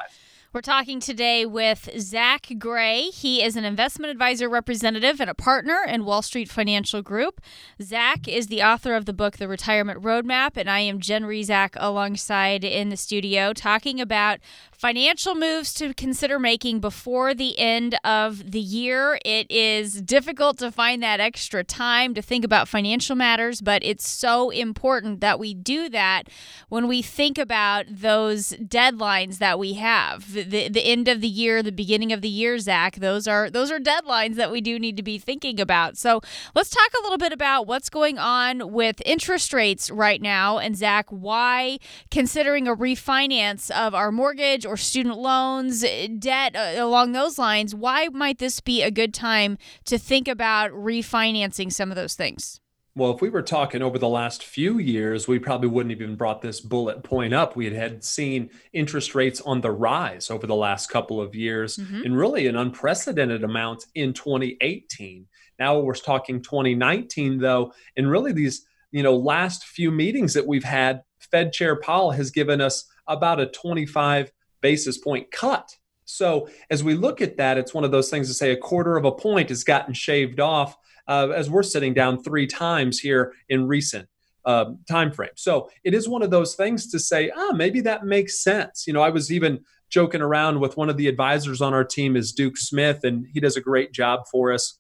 We're 0.51 0.61
talking 0.61 0.99
today 0.99 1.45
with 1.45 1.87
Zach 1.99 2.51
Gray. 2.57 3.11
He 3.11 3.43
is 3.43 3.55
an 3.55 3.65
investment 3.65 4.09
advisor 4.09 4.49
representative 4.49 5.21
and 5.21 5.29
a 5.29 5.35
partner 5.35 5.85
in 5.87 6.05
Wall 6.05 6.23
Street 6.23 6.49
Financial 6.49 7.03
Group. 7.03 7.39
Zach 7.79 8.27
is 8.27 8.47
the 8.47 8.63
author 8.63 8.95
of 8.95 9.05
the 9.05 9.13
book, 9.13 9.37
The 9.37 9.47
Retirement 9.47 10.01
Roadmap, 10.01 10.57
and 10.57 10.67
I 10.67 10.79
am 10.79 11.01
Jen 11.01 11.25
Rizak 11.25 11.75
alongside 11.75 12.63
in 12.63 12.89
the 12.89 12.97
studio 12.97 13.53
talking 13.53 14.01
about 14.01 14.39
financial 14.79 15.35
moves 15.35 15.73
to 15.73 15.93
consider 15.93 16.39
making 16.39 16.79
before 16.79 17.33
the 17.33 17.59
end 17.59 17.97
of 18.05 18.51
the 18.53 18.61
year. 18.61 19.19
It 19.25 19.51
is 19.51 20.01
difficult 20.01 20.57
to 20.59 20.71
find 20.71 21.03
that 21.03 21.19
extra 21.19 21.65
time 21.65 22.13
to 22.13 22.21
think 22.21 22.45
about 22.45 22.69
financial 22.69 23.13
matters, 23.13 23.59
but 23.59 23.83
it's 23.83 24.07
so 24.07 24.51
important 24.51 25.19
that 25.19 25.37
we 25.37 25.53
do 25.53 25.89
that 25.89 26.29
when 26.69 26.87
we 26.87 27.01
think 27.01 27.37
about 27.37 27.87
those 27.89 28.53
deadlines 28.53 29.39
that 29.39 29.59
we 29.59 29.73
have. 29.73 30.33
The, 30.33 30.69
the 30.69 30.81
end 30.81 31.09
of 31.09 31.19
the 31.19 31.27
year, 31.27 31.61
the 31.61 31.73
beginning 31.73 32.13
of 32.13 32.21
the 32.21 32.29
year, 32.29 32.57
Zach, 32.57 32.95
those 32.95 33.27
are 33.27 33.49
those 33.49 33.71
are 33.71 33.79
deadlines 33.79 34.35
that 34.35 34.49
we 34.49 34.61
do 34.61 34.79
need 34.79 34.95
to 34.95 35.03
be 35.03 35.17
thinking 35.17 35.59
about. 35.59 35.97
So 35.97 36.21
let's 36.55 36.69
talk 36.69 36.91
a 36.97 37.03
little 37.03 37.17
bit 37.17 37.33
about 37.33 37.67
what's 37.67 37.89
going 37.89 38.17
on 38.17 38.71
with 38.71 39.01
interest 39.05 39.51
rates 39.51 39.91
right 39.91 40.21
now. 40.21 40.57
And 40.57 40.77
Zach, 40.77 41.07
why 41.09 41.79
considering 42.09 42.65
a 42.65 42.75
refinance 42.77 43.69
of 43.71 43.93
our 43.93 44.09
mortgage 44.09 44.65
or 44.69 44.77
student 44.77 45.17
loans, 45.17 45.83
eh, 45.83 46.07
debt 46.19 46.55
uh, 46.55 46.75
along 46.77 47.11
those 47.11 47.39
lines, 47.39 47.73
why 47.73 48.07
might 48.09 48.37
this 48.37 48.59
be 48.59 48.81
a 48.83 48.91
good 48.91 49.13
time 49.13 49.57
to 49.85 49.97
think 49.97 50.27
about 50.27 50.71
refinancing 50.71 51.73
some 51.73 51.89
of 51.89 51.95
those 51.95 52.13
things? 52.13 52.61
Well, 52.95 53.11
if 53.11 53.21
we 53.21 53.29
were 53.29 53.41
talking 53.41 53.81
over 53.81 53.97
the 53.97 54.09
last 54.09 54.43
few 54.43 54.77
years, 54.77 55.27
we 55.27 55.39
probably 55.39 55.69
wouldn't 55.69 55.91
have 55.91 56.01
even 56.01 56.15
brought 56.15 56.41
this 56.41 56.59
bullet 56.59 57.03
point 57.03 57.33
up. 57.33 57.55
We 57.55 57.65
had, 57.65 57.73
had 57.73 58.03
seen 58.03 58.49
interest 58.73 59.15
rates 59.15 59.39
on 59.41 59.61
the 59.61 59.71
rise 59.71 60.29
over 60.29 60.45
the 60.45 60.55
last 60.55 60.87
couple 60.87 61.21
of 61.21 61.33
years 61.33 61.77
mm-hmm. 61.77 62.01
and 62.03 62.17
really 62.17 62.47
an 62.47 62.55
unprecedented 62.55 63.43
amount 63.43 63.85
in 63.95 64.13
2018. 64.13 65.27
Now 65.59 65.79
we're 65.79 65.93
talking 65.95 66.41
2019, 66.41 67.37
though, 67.39 67.73
and 67.95 68.09
really 68.09 68.33
these 68.33 68.65
you 68.91 69.03
know 69.03 69.15
last 69.15 69.65
few 69.65 69.91
meetings 69.91 70.33
that 70.33 70.47
we've 70.47 70.63
had, 70.63 71.03
Fed 71.19 71.53
Chair 71.53 71.75
Powell 71.79 72.11
has 72.11 72.31
given 72.31 72.59
us 72.59 72.85
about 73.07 73.39
a 73.39 73.45
25 73.45 74.31
basis 74.61 74.97
point 74.97 75.31
cut. 75.31 75.75
So 76.05 76.49
as 76.69 76.83
we 76.83 76.95
look 76.95 77.21
at 77.21 77.37
that, 77.37 77.57
it's 77.57 77.73
one 77.73 77.83
of 77.83 77.91
those 77.91 78.09
things 78.09 78.27
to 78.27 78.33
say 78.33 78.51
a 78.51 78.57
quarter 78.57 78.97
of 78.97 79.05
a 79.05 79.11
point 79.11 79.49
has 79.49 79.63
gotten 79.63 79.93
shaved 79.93 80.39
off 80.39 80.75
uh, 81.07 81.29
as 81.29 81.49
we're 81.49 81.63
sitting 81.63 81.93
down 81.93 82.23
three 82.23 82.47
times 82.47 82.99
here 82.99 83.33
in 83.47 83.67
recent 83.67 84.07
uh, 84.45 84.71
time 84.87 85.11
frame. 85.11 85.29
So 85.35 85.69
it 85.83 85.93
is 85.93 86.09
one 86.09 86.23
of 86.23 86.31
those 86.31 86.55
things 86.55 86.91
to 86.91 86.99
say, 86.99 87.31
ah, 87.35 87.51
maybe 87.53 87.81
that 87.81 88.05
makes 88.05 88.41
sense. 88.41 88.85
You 88.87 88.93
know, 88.93 89.01
I 89.01 89.09
was 89.09 89.31
even 89.31 89.59
joking 89.89 90.21
around 90.21 90.59
with 90.59 90.77
one 90.77 90.89
of 90.89 90.97
the 90.97 91.07
advisors 91.07 91.61
on 91.61 91.73
our 91.73 91.83
team 91.83 92.15
is 92.15 92.31
Duke 92.31 92.57
Smith, 92.57 93.03
and 93.03 93.27
he 93.31 93.39
does 93.39 93.57
a 93.57 93.61
great 93.61 93.91
job 93.91 94.21
for 94.31 94.51
us, 94.51 94.79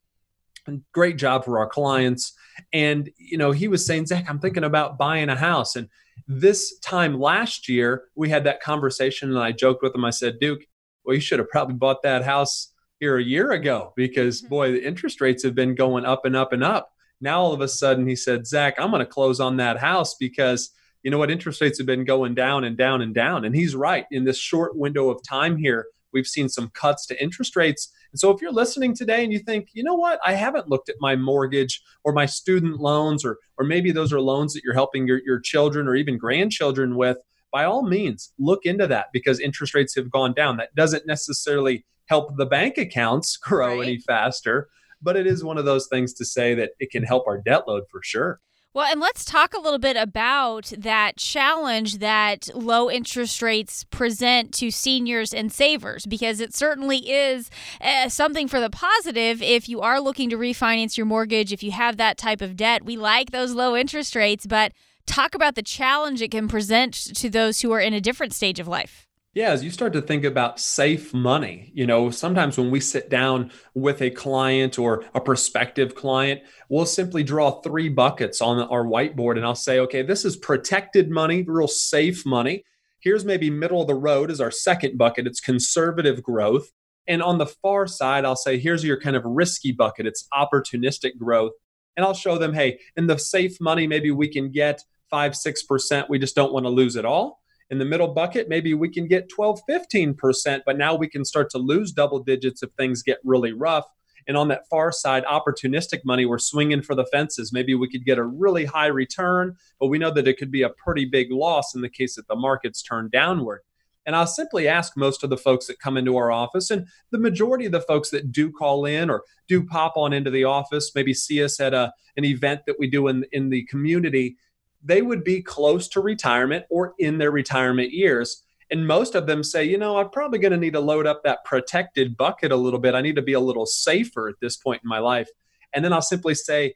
and 0.67 0.83
great 0.93 1.17
job 1.17 1.45
for 1.45 1.59
our 1.59 1.67
clients. 1.67 2.33
And 2.73 3.09
you 3.17 3.37
know, 3.37 3.51
he 3.51 3.67
was 3.67 3.85
saying, 3.85 4.05
Zach, 4.07 4.29
I'm 4.29 4.39
thinking 4.39 4.63
about 4.63 4.97
buying 4.97 5.29
a 5.29 5.35
house, 5.35 5.75
and 5.75 5.89
this 6.27 6.77
time 6.79 7.19
last 7.19 7.69
year, 7.69 8.05
we 8.15 8.29
had 8.29 8.43
that 8.45 8.61
conversation, 8.61 9.29
and 9.29 9.39
I 9.39 9.51
joked 9.51 9.83
with 9.83 9.95
him. 9.95 10.05
I 10.05 10.09
said, 10.09 10.39
Duke, 10.39 10.61
well, 11.03 11.15
you 11.15 11.21
should 11.21 11.39
have 11.39 11.49
probably 11.49 11.75
bought 11.75 12.03
that 12.03 12.23
house 12.23 12.73
here 12.99 13.17
a 13.17 13.23
year 13.23 13.51
ago 13.51 13.93
because, 13.95 14.41
mm-hmm. 14.41 14.49
boy, 14.49 14.71
the 14.71 14.85
interest 14.85 15.21
rates 15.21 15.43
have 15.43 15.55
been 15.55 15.75
going 15.75 16.05
up 16.05 16.25
and 16.25 16.35
up 16.35 16.53
and 16.53 16.63
up. 16.63 16.91
Now, 17.21 17.41
all 17.41 17.53
of 17.53 17.61
a 17.61 17.67
sudden, 17.67 18.07
he 18.07 18.15
said, 18.15 18.47
Zach, 18.47 18.75
I'm 18.79 18.91
going 18.91 18.99
to 18.99 19.05
close 19.05 19.39
on 19.39 19.57
that 19.57 19.77
house 19.77 20.15
because 20.15 20.71
you 21.03 21.11
know 21.11 21.17
what? 21.17 21.31
Interest 21.31 21.61
rates 21.61 21.77
have 21.77 21.87
been 21.87 22.05
going 22.05 22.35
down 22.35 22.63
and 22.63 22.77
down 22.77 23.01
and 23.01 23.13
down. 23.13 23.45
And 23.45 23.55
he's 23.55 23.75
right. 23.75 24.05
In 24.11 24.25
this 24.25 24.37
short 24.37 24.75
window 24.75 25.09
of 25.09 25.23
time 25.23 25.57
here, 25.57 25.87
we've 26.13 26.27
seen 26.27 26.49
some 26.49 26.69
cuts 26.73 27.05
to 27.07 27.21
interest 27.21 27.55
rates 27.55 27.91
and 28.11 28.19
so 28.19 28.31
if 28.31 28.41
you're 28.41 28.51
listening 28.51 28.95
today 28.95 29.23
and 29.23 29.31
you 29.31 29.39
think, 29.39 29.69
you 29.73 29.83
know 29.83 29.95
what, 29.95 30.19
I 30.25 30.33
haven't 30.33 30.67
looked 30.67 30.89
at 30.89 30.95
my 30.99 31.15
mortgage 31.15 31.81
or 32.03 32.13
my 32.13 32.25
student 32.25 32.79
loans, 32.79 33.23
or 33.23 33.37
or 33.57 33.65
maybe 33.65 33.91
those 33.91 34.11
are 34.11 34.21
loans 34.21 34.53
that 34.53 34.63
you're 34.63 34.73
helping 34.73 35.07
your, 35.07 35.21
your 35.23 35.39
children 35.39 35.87
or 35.87 35.95
even 35.95 36.17
grandchildren 36.17 36.95
with, 36.95 37.17
by 37.51 37.65
all 37.65 37.83
means, 37.83 38.33
look 38.39 38.65
into 38.65 38.87
that 38.87 39.07
because 39.13 39.39
interest 39.39 39.73
rates 39.73 39.95
have 39.95 40.09
gone 40.09 40.33
down. 40.33 40.57
That 40.57 40.73
doesn't 40.75 41.05
necessarily 41.05 41.85
help 42.05 42.35
the 42.37 42.45
bank 42.45 42.77
accounts 42.77 43.37
grow 43.41 43.77
right. 43.77 43.87
any 43.87 43.97
faster, 43.99 44.69
but 45.01 45.15
it 45.15 45.27
is 45.27 45.43
one 45.43 45.57
of 45.57 45.65
those 45.65 45.87
things 45.87 46.13
to 46.15 46.25
say 46.25 46.55
that 46.55 46.71
it 46.79 46.89
can 46.89 47.03
help 47.03 47.27
our 47.27 47.37
debt 47.39 47.67
load 47.67 47.83
for 47.91 48.01
sure. 48.03 48.39
Well, 48.71 48.85
and 48.85 49.01
let's 49.01 49.25
talk 49.25 49.55
a 49.55 49.59
little 49.59 49.79
bit 49.79 49.97
about 49.97 50.71
that 50.77 51.17
challenge 51.17 51.97
that 51.97 52.49
low 52.53 52.89
interest 52.89 53.41
rates 53.41 53.83
present 53.85 54.53
to 54.55 54.69
seniors 54.69 55.33
and 55.33 55.51
savers, 55.51 56.05
because 56.05 56.39
it 56.39 56.53
certainly 56.53 57.09
is 57.09 57.49
uh, 57.81 58.09
something 58.09 58.47
for 58.47 58.59
the 58.59 58.69
positive 58.69 59.41
if 59.41 59.67
you 59.67 59.81
are 59.81 59.99
looking 59.99 60.29
to 60.29 60.37
refinance 60.37 60.97
your 60.97 61.07
mortgage, 61.07 61.51
if 61.51 61.63
you 61.63 61.71
have 61.71 61.97
that 61.97 62.19
type 62.19 62.41
of 62.41 62.55
debt. 62.55 62.85
We 62.85 62.95
like 62.95 63.31
those 63.31 63.53
low 63.53 63.75
interest 63.75 64.15
rates, 64.15 64.45
but 64.45 64.71
talk 65.07 65.33
about 65.33 65.55
the 65.55 65.63
challenge 65.63 66.21
it 66.21 66.29
can 66.29 66.47
present 66.47 66.93
to 66.93 67.27
those 67.27 67.61
who 67.61 67.71
are 67.71 67.79
in 67.79 67.95
a 67.95 68.01
different 68.01 68.33
stage 68.33 68.59
of 68.59 68.67
life. 68.67 69.08
Yeah, 69.35 69.51
as 69.51 69.63
you 69.63 69.69
start 69.69 69.93
to 69.93 70.01
think 70.01 70.23
about 70.23 70.59
safe 70.59 71.13
money, 71.13 71.71
you 71.75 71.85
know, 71.85 72.09
sometimes 72.09 72.57
when 72.57 72.71
we 72.71 72.79
sit 72.79 73.11
down 73.11 73.51
with 73.75 74.01
a 74.01 74.09
client 74.09 74.79
or 74.79 75.05
a 75.13 75.21
prospective 75.21 75.93
client, 75.93 76.41
we'll 76.67 76.87
simply 76.87 77.21
draw 77.21 77.61
three 77.61 77.89
buckets 77.89 78.41
on 78.41 78.59
our 78.59 78.83
whiteboard 78.83 79.37
and 79.37 79.45
I'll 79.45 79.53
say, 79.53 79.79
okay, 79.81 80.01
this 80.01 80.25
is 80.25 80.35
protected 80.35 81.11
money, 81.11 81.43
real 81.43 81.67
safe 81.67 82.25
money. 82.25 82.63
Here's 83.01 83.23
maybe 83.23 83.51
middle 83.51 83.81
of 83.81 83.87
the 83.87 83.93
road 83.93 84.31
is 84.31 84.41
our 84.41 84.49
second 84.49 84.97
bucket, 84.97 85.27
it's 85.27 85.39
conservative 85.39 86.23
growth. 86.23 86.71
And 87.07 87.21
on 87.21 87.37
the 87.37 87.45
far 87.45 87.85
side, 87.85 88.25
I'll 88.25 88.35
say, 88.35 88.57
here's 88.57 88.83
your 88.83 88.99
kind 88.99 89.15
of 89.15 89.23
risky 89.25 89.71
bucket, 89.71 90.07
it's 90.07 90.27
opportunistic 90.33 91.19
growth. 91.19 91.53
And 91.95 92.03
I'll 92.03 92.15
show 92.15 92.39
them, 92.39 92.55
hey, 92.55 92.79
in 92.97 93.05
the 93.05 93.19
safe 93.19 93.61
money, 93.61 93.85
maybe 93.85 94.09
we 94.09 94.27
can 94.27 94.51
get 94.51 94.81
five, 95.11 95.33
6%. 95.33 96.09
We 96.09 96.17
just 96.17 96.35
don't 96.35 96.51
want 96.51 96.65
to 96.65 96.69
lose 96.69 96.95
it 96.95 97.05
all 97.05 97.39
in 97.69 97.77
the 97.77 97.85
middle 97.85 98.07
bucket, 98.07 98.49
maybe 98.49 98.73
we 98.73 98.89
can 98.89 99.07
get 99.07 99.29
12, 99.29 99.61
15%, 99.69 100.61
but 100.65 100.77
now 100.77 100.95
we 100.95 101.07
can 101.07 101.23
start 101.23 101.49
to 101.51 101.57
lose 101.57 101.91
double 101.91 102.19
digits 102.19 102.63
if 102.63 102.71
things 102.71 103.03
get 103.03 103.19
really 103.23 103.53
rough. 103.53 103.85
And 104.27 104.35
on 104.37 104.47
that 104.49 104.67
far 104.69 104.91
side, 104.91 105.23
opportunistic 105.25 106.05
money, 106.05 106.25
we're 106.25 106.39
swinging 106.39 106.81
for 106.81 106.93
the 106.95 107.05
fences. 107.05 107.53
Maybe 107.53 107.73
we 107.75 107.89
could 107.89 108.05
get 108.05 108.17
a 108.17 108.23
really 108.23 108.65
high 108.65 108.87
return, 108.87 109.55
but 109.79 109.87
we 109.87 109.97
know 109.97 110.11
that 110.11 110.27
it 110.27 110.37
could 110.37 110.51
be 110.51 110.63
a 110.63 110.69
pretty 110.69 111.05
big 111.05 111.31
loss 111.31 111.73
in 111.75 111.81
the 111.81 111.89
case 111.89 112.15
that 112.15 112.27
the 112.27 112.35
markets 112.35 112.81
turn 112.81 113.09
downward. 113.11 113.61
And 114.05 114.15
I'll 114.15 114.27
simply 114.27 114.67
ask 114.67 114.97
most 114.97 115.23
of 115.23 115.29
the 115.29 115.37
folks 115.37 115.67
that 115.67 115.79
come 115.79 115.97
into 115.97 116.17
our 116.17 116.31
office, 116.31 116.71
and 116.71 116.87
the 117.11 117.19
majority 117.19 117.65
of 117.65 117.71
the 117.71 117.81
folks 117.81 118.09
that 118.09 118.31
do 118.31 118.51
call 118.51 118.85
in 118.85 119.09
or 119.09 119.23
do 119.47 119.63
pop 119.63 119.97
on 119.97 120.13
into 120.13 120.31
the 120.31 120.45
office, 120.45 120.91
maybe 120.95 121.13
see 121.13 121.43
us 121.43 121.59
at 121.59 121.73
a, 121.73 121.93
an 122.17 122.25
event 122.25 122.61
that 122.65 122.79
we 122.79 122.89
do 122.89 123.07
in, 123.07 123.25
in 123.31 123.49
the 123.49 123.65
community, 123.65 124.37
they 124.83 125.01
would 125.01 125.23
be 125.23 125.41
close 125.41 125.87
to 125.89 126.01
retirement 126.01 126.65
or 126.69 126.93
in 126.99 127.17
their 127.17 127.31
retirement 127.31 127.91
years. 127.91 128.43
And 128.71 128.87
most 128.87 129.15
of 129.15 129.25
them 129.25 129.43
say, 129.43 129.63
you 129.63 129.77
know, 129.77 129.97
I'm 129.97 130.09
probably 130.09 130.39
going 130.39 130.51
to 130.51 130.57
need 130.57 130.73
to 130.73 130.79
load 130.79 131.07
up 131.07 131.23
that 131.23 131.43
protected 131.43 132.15
bucket 132.15 132.51
a 132.51 132.55
little 132.55 132.79
bit. 132.79 132.95
I 132.95 133.01
need 133.01 133.15
to 133.15 133.21
be 133.21 133.33
a 133.33 133.39
little 133.39 133.65
safer 133.65 134.29
at 134.29 134.35
this 134.41 134.57
point 134.57 134.81
in 134.83 134.89
my 134.89 134.99
life. 134.99 135.27
And 135.73 135.83
then 135.83 135.91
I'll 135.91 136.01
simply 136.01 136.35
say, 136.35 136.75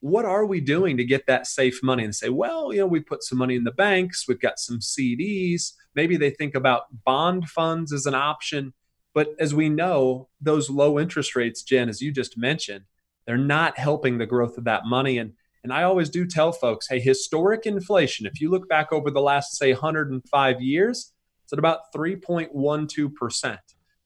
what 0.00 0.24
are 0.24 0.46
we 0.46 0.60
doing 0.60 0.96
to 0.96 1.04
get 1.04 1.26
that 1.26 1.46
safe 1.46 1.80
money? 1.82 2.04
And 2.04 2.14
say, 2.14 2.28
well, 2.28 2.72
you 2.72 2.80
know, 2.80 2.86
we 2.86 3.00
put 3.00 3.22
some 3.22 3.38
money 3.38 3.54
in 3.54 3.64
the 3.64 3.70
banks, 3.70 4.26
we've 4.26 4.40
got 4.40 4.58
some 4.58 4.80
CDs. 4.80 5.72
Maybe 5.94 6.16
they 6.16 6.30
think 6.30 6.54
about 6.54 6.86
bond 7.04 7.48
funds 7.48 7.92
as 7.92 8.06
an 8.06 8.14
option. 8.14 8.72
But 9.14 9.28
as 9.38 9.54
we 9.54 9.68
know, 9.68 10.28
those 10.40 10.70
low 10.70 10.98
interest 10.98 11.36
rates, 11.36 11.62
Jen, 11.62 11.88
as 11.88 12.00
you 12.00 12.12
just 12.12 12.38
mentioned, 12.38 12.84
they're 13.26 13.36
not 13.36 13.78
helping 13.78 14.18
the 14.18 14.26
growth 14.26 14.58
of 14.58 14.64
that 14.64 14.86
money. 14.86 15.18
And 15.18 15.34
and 15.64 15.72
I 15.72 15.84
always 15.84 16.08
do 16.08 16.26
tell 16.26 16.52
folks, 16.52 16.88
hey, 16.88 16.98
historic 16.98 17.66
inflation, 17.66 18.26
if 18.26 18.40
you 18.40 18.50
look 18.50 18.68
back 18.68 18.92
over 18.92 19.10
the 19.10 19.20
last, 19.20 19.56
say, 19.56 19.72
105 19.72 20.60
years, 20.60 21.12
it's 21.44 21.52
at 21.52 21.58
about 21.58 21.92
3.12%. 21.94 23.58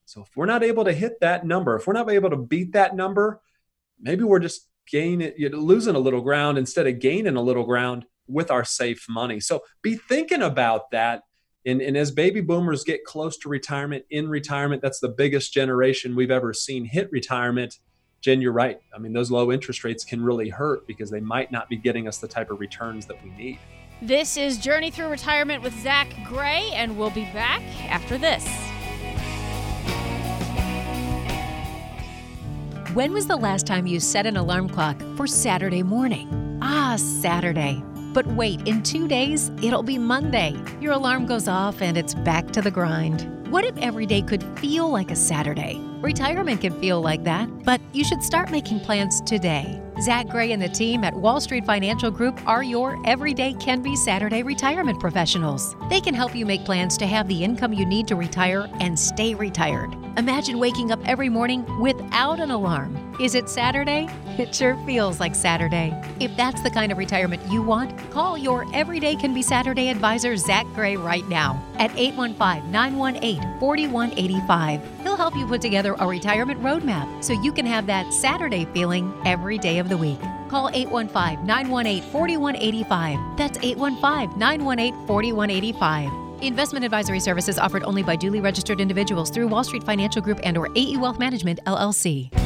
So 0.05 0.23
if 0.23 0.29
we're 0.37 0.47
not 0.47 0.63
able 0.63 0.85
to 0.85 0.93
hit 0.93 1.21
that 1.21 1.47
number, 1.47 1.77
if 1.77 1.87
we're 1.87 1.95
not 1.95 2.11
able 2.11 2.31
to 2.31 2.37
beat 2.37 2.73
that 2.73 2.95
number, 2.95 3.41
maybe 4.01 4.23
we're 4.23 4.39
just 4.39 4.69
gaining, 4.91 5.33
losing 5.53 5.97
a 5.97 6.01
little 6.01 6.21
ground 6.21 6.59
instead 6.59 6.87
of 6.87 7.01
gaining 7.01 7.37
a 7.37 7.43
little 7.43 7.65
ground 7.65 8.05
with 8.29 8.51
our 8.51 8.65
safe 8.65 9.07
money. 9.09 9.41
So 9.41 9.63
be 9.83 9.97
thinking 9.97 10.43
about 10.43 10.91
that. 10.91 11.23
And, 11.65 11.81
and 11.81 11.97
as 11.97 12.11
baby 12.11 12.41
boomers 12.41 12.85
get 12.85 13.05
close 13.05 13.39
to 13.39 13.49
retirement, 13.49 14.05
in 14.11 14.29
retirement, 14.29 14.83
that's 14.83 15.01
the 15.01 15.09
biggest 15.09 15.53
generation 15.53 16.15
we've 16.15 16.31
ever 16.31 16.53
seen 16.53 16.85
hit 16.85 17.11
retirement 17.11 17.75
Jen, 18.21 18.41
you're 18.41 18.53
right. 18.53 18.81
I 18.95 18.99
mean, 18.99 19.13
those 19.13 19.31
low 19.31 19.53
interest 19.53 19.85
rates 19.85 20.05
can 20.05 20.23
really 20.23 20.49
hurt 20.49 20.87
because 20.87 21.11
they 21.11 21.21
might 21.21 21.53
not 21.53 21.69
be 21.69 21.77
getting 21.77 22.09
us 22.09 22.19
the 22.19 22.29
type 22.29 22.51
of 22.51 22.61
returns 22.61 23.07
that 23.07 23.23
we 23.23 23.31
need. 23.31 23.59
This 24.03 24.37
is 24.37 24.59
Journey 24.59 24.91
Through 24.91 25.09
Retirement 25.09 25.63
with 25.63 25.73
Zach 25.83 26.15
Gray, 26.27 26.71
and 26.75 26.99
we'll 26.99 27.11
be 27.11 27.25
back 27.33 27.63
after 27.89 28.19
this. 28.19 28.47
When 32.95 33.13
was 33.13 33.27
the 33.27 33.37
last 33.37 33.67
time 33.67 33.87
you 33.87 34.01
set 34.01 34.27
an 34.27 34.37
alarm 34.37 34.69
clock 34.71 35.01
for 35.17 35.27
Saturday 35.27 35.83
morning? 35.83 36.59
Ah, 36.63 36.97
Saturday. 36.97 37.83
But 38.15 38.27
wait, 38.29 38.67
in 38.67 38.83
two 38.83 39.07
days, 39.07 39.51
it'll 39.63 39.83
be 39.83 39.99
Monday. 39.99 40.57
Your 40.81 40.95
alarm 40.95 41.27
goes 41.27 41.47
off 41.47 41.83
and 41.83 41.99
it's 41.99 42.15
back 42.15 42.51
to 42.53 42.63
the 42.63 42.71
grind. 42.71 43.51
What 43.53 43.67
if 43.67 43.77
every 43.77 44.07
day 44.07 44.23
could 44.23 44.43
feel 44.59 44.89
like 44.89 45.11
a 45.11 45.17
Saturday? 45.17 45.79
Retirement 46.03 46.61
can 46.61 46.79
feel 46.81 47.01
like 47.01 47.25
that, 47.25 47.49
but 47.65 47.81
you 47.93 48.05
should 48.05 48.23
start 48.23 48.51
making 48.51 48.81
plans 48.81 49.21
today. 49.23 49.81
Zach 50.01 50.29
Gray 50.29 50.53
and 50.53 50.61
the 50.61 50.69
team 50.69 51.05
at 51.05 51.15
Wall 51.15 51.41
Street 51.41 51.65
Financial 51.65 52.11
Group 52.11 52.39
are 52.47 52.63
your 52.63 53.01
everyday 53.07 53.55
can 53.55 53.81
be 53.81 53.97
Saturday 53.97 54.43
retirement 54.43 55.01
professionals. 55.01 55.75
They 55.89 56.03
can 56.03 56.13
help 56.13 56.35
you 56.35 56.45
make 56.45 56.67
plans 56.67 56.99
to 56.99 57.07
have 57.07 57.27
the 57.29 57.43
income 57.43 57.73
you 57.73 57.87
need 57.87 58.07
to 58.09 58.17
retire 58.17 58.69
and 58.81 58.99
stay 58.99 59.35
retired. 59.35 59.97
Imagine 60.19 60.59
waking 60.59 60.93
up 60.93 61.01
every 61.07 61.31
morning 61.31 61.65
without 61.81 62.41
an 62.41 62.51
alarm. 62.51 63.07
Is 63.21 63.35
it 63.35 63.49
Saturday? 63.49 64.09
It 64.39 64.55
sure 64.55 64.77
feels 64.85 65.21
like 65.21 65.35
Saturday. 65.35 65.99
If 66.21 66.37
that's 66.37 66.61
the 66.63 66.71
kind 66.71 66.93
of 66.93 66.99
retirement 66.99 67.43
you 67.51 67.63
want, 67.63 67.99
call 68.11 68.37
your 68.37 68.67
Everyday 68.75 69.17
Can 69.17 69.33
Be 69.33 69.41
Saturday 69.41 69.89
advisor, 69.89 70.37
Zach 70.37 70.67
Gray, 70.75 70.97
right 70.97 71.27
now 71.29 71.63
at 71.79 71.91
815 71.97 72.71
918 72.71 73.59
4185. 73.59 75.01
He'll 75.03 75.17
help 75.17 75.35
you 75.37 75.47
put 75.47 75.63
together 75.63 75.95
a 75.99 76.07
retirement 76.07 76.63
roadmap 76.63 77.25
so 77.25 77.33
you 77.43 77.53
can 77.53 77.65
have 77.65 77.87
that 77.87 78.13
Saturday 78.13 78.67
feeling 78.67 79.13
every 79.25 79.57
day 79.57 79.79
of 79.79 79.86
the 79.89 79.97
week. 79.97 80.21
Call 80.49 80.71
815 80.73 81.47
918 81.47 82.03
4185. 82.11 83.37
That's 83.37 83.59
815 83.63 84.39
918 84.39 85.07
4185. 85.07 86.27
Investment 86.43 86.85
advisory 86.85 87.21
services 87.21 87.59
offered 87.59 87.83
only 87.85 88.03
by 88.03 88.15
duly 88.15 88.41
registered 88.41 88.81
individuals 88.81 89.31
through 89.31 89.49
Wall 89.49 89.65
Street 89.65 89.83
Financial 89.83 90.21
Group 90.21 90.41
and 90.43 90.59
or 90.59 90.69
AE 90.77 90.97
Wealth 90.99 91.19
Management 91.19 91.61
LLC. 91.65 92.46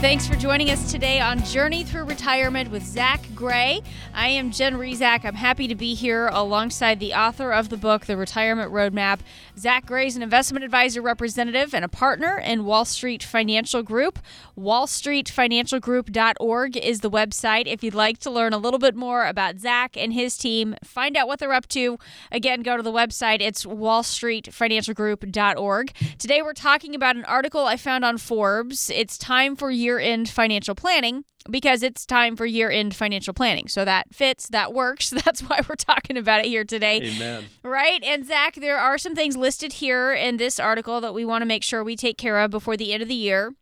Thanks 0.00 0.26
for 0.26 0.34
joining 0.34 0.70
us 0.70 0.90
today 0.90 1.20
on 1.20 1.44
Journey 1.44 1.84
Through 1.84 2.04
Retirement 2.04 2.70
with 2.70 2.82
Zach 2.82 3.20
Gray. 3.34 3.82
I 4.14 4.28
am 4.28 4.50
Jen 4.50 4.76
Rizak. 4.76 5.26
I'm 5.26 5.34
happy 5.34 5.68
to 5.68 5.74
be 5.74 5.92
here 5.92 6.28
alongside 6.28 7.00
the 7.00 7.12
author 7.12 7.52
of 7.52 7.68
the 7.68 7.76
book, 7.76 8.06
The 8.06 8.16
Retirement 8.16 8.72
Roadmap. 8.72 9.20
Zach 9.58 9.84
Gray 9.84 10.06
is 10.06 10.16
an 10.16 10.22
investment 10.22 10.64
advisor 10.64 11.02
representative 11.02 11.74
and 11.74 11.84
a 11.84 11.88
partner 11.88 12.38
in 12.38 12.64
Wall 12.64 12.86
Street 12.86 13.22
Financial 13.22 13.82
Group. 13.82 14.20
WallStreetFinancialGroup.org 14.58 16.76
is 16.78 17.00
the 17.00 17.10
website 17.10 17.66
if 17.66 17.84
you'd 17.84 17.92
like 17.92 18.16
to 18.20 18.30
learn 18.30 18.54
a 18.54 18.58
little 18.58 18.78
bit 18.78 18.96
more 18.96 19.26
about 19.26 19.58
Zach 19.58 19.98
and 19.98 20.14
his 20.14 20.38
team, 20.38 20.76
find 20.82 21.14
out 21.14 21.28
what 21.28 21.40
they're 21.40 21.52
up 21.52 21.68
to. 21.68 21.98
Again, 22.32 22.62
go 22.62 22.78
to 22.78 22.82
the 22.82 22.90
website. 22.90 23.42
It's 23.42 23.66
WallStreetFinancialGroup.org. 23.66 25.92
Today 26.18 26.40
we're 26.40 26.54
talking 26.54 26.94
about 26.94 27.16
an 27.16 27.26
article 27.26 27.66
I 27.66 27.76
found 27.76 28.02
on 28.02 28.16
Forbes. 28.16 28.88
It's 28.88 29.18
time 29.18 29.56
for 29.56 29.70
year 29.70 29.89
end 29.98 30.28
financial 30.28 30.74
planning 30.74 31.24
because 31.48 31.82
it's 31.82 32.04
time 32.04 32.36
for 32.36 32.46
year 32.46 32.70
end 32.70 32.94
financial 32.94 33.32
planning. 33.32 33.68
So 33.68 33.84
that 33.84 34.14
fits, 34.14 34.48
that 34.48 34.72
works. 34.72 35.10
That's 35.24 35.40
why 35.40 35.60
we're 35.68 35.76
talking 35.76 36.16
about 36.16 36.40
it 36.40 36.46
here 36.46 36.64
today. 36.64 37.00
Amen. 37.02 37.44
Right? 37.62 38.02
And 38.04 38.26
Zach, 38.26 38.56
there 38.56 38.78
are 38.78 38.98
some 38.98 39.14
things 39.14 39.36
listed 39.36 39.74
here 39.74 40.12
in 40.12 40.36
this 40.36 40.60
article 40.60 41.00
that 41.00 41.14
we 41.14 41.24
want 41.24 41.42
to 41.42 41.46
make 41.46 41.62
sure 41.62 41.82
we 41.82 41.96
take 41.96 42.18
care 42.18 42.38
of 42.38 42.50
before 42.50 42.76
the 42.76 42.92
end 42.92 43.02
of 43.02 43.08
the 43.08 43.14
year. 43.14 43.54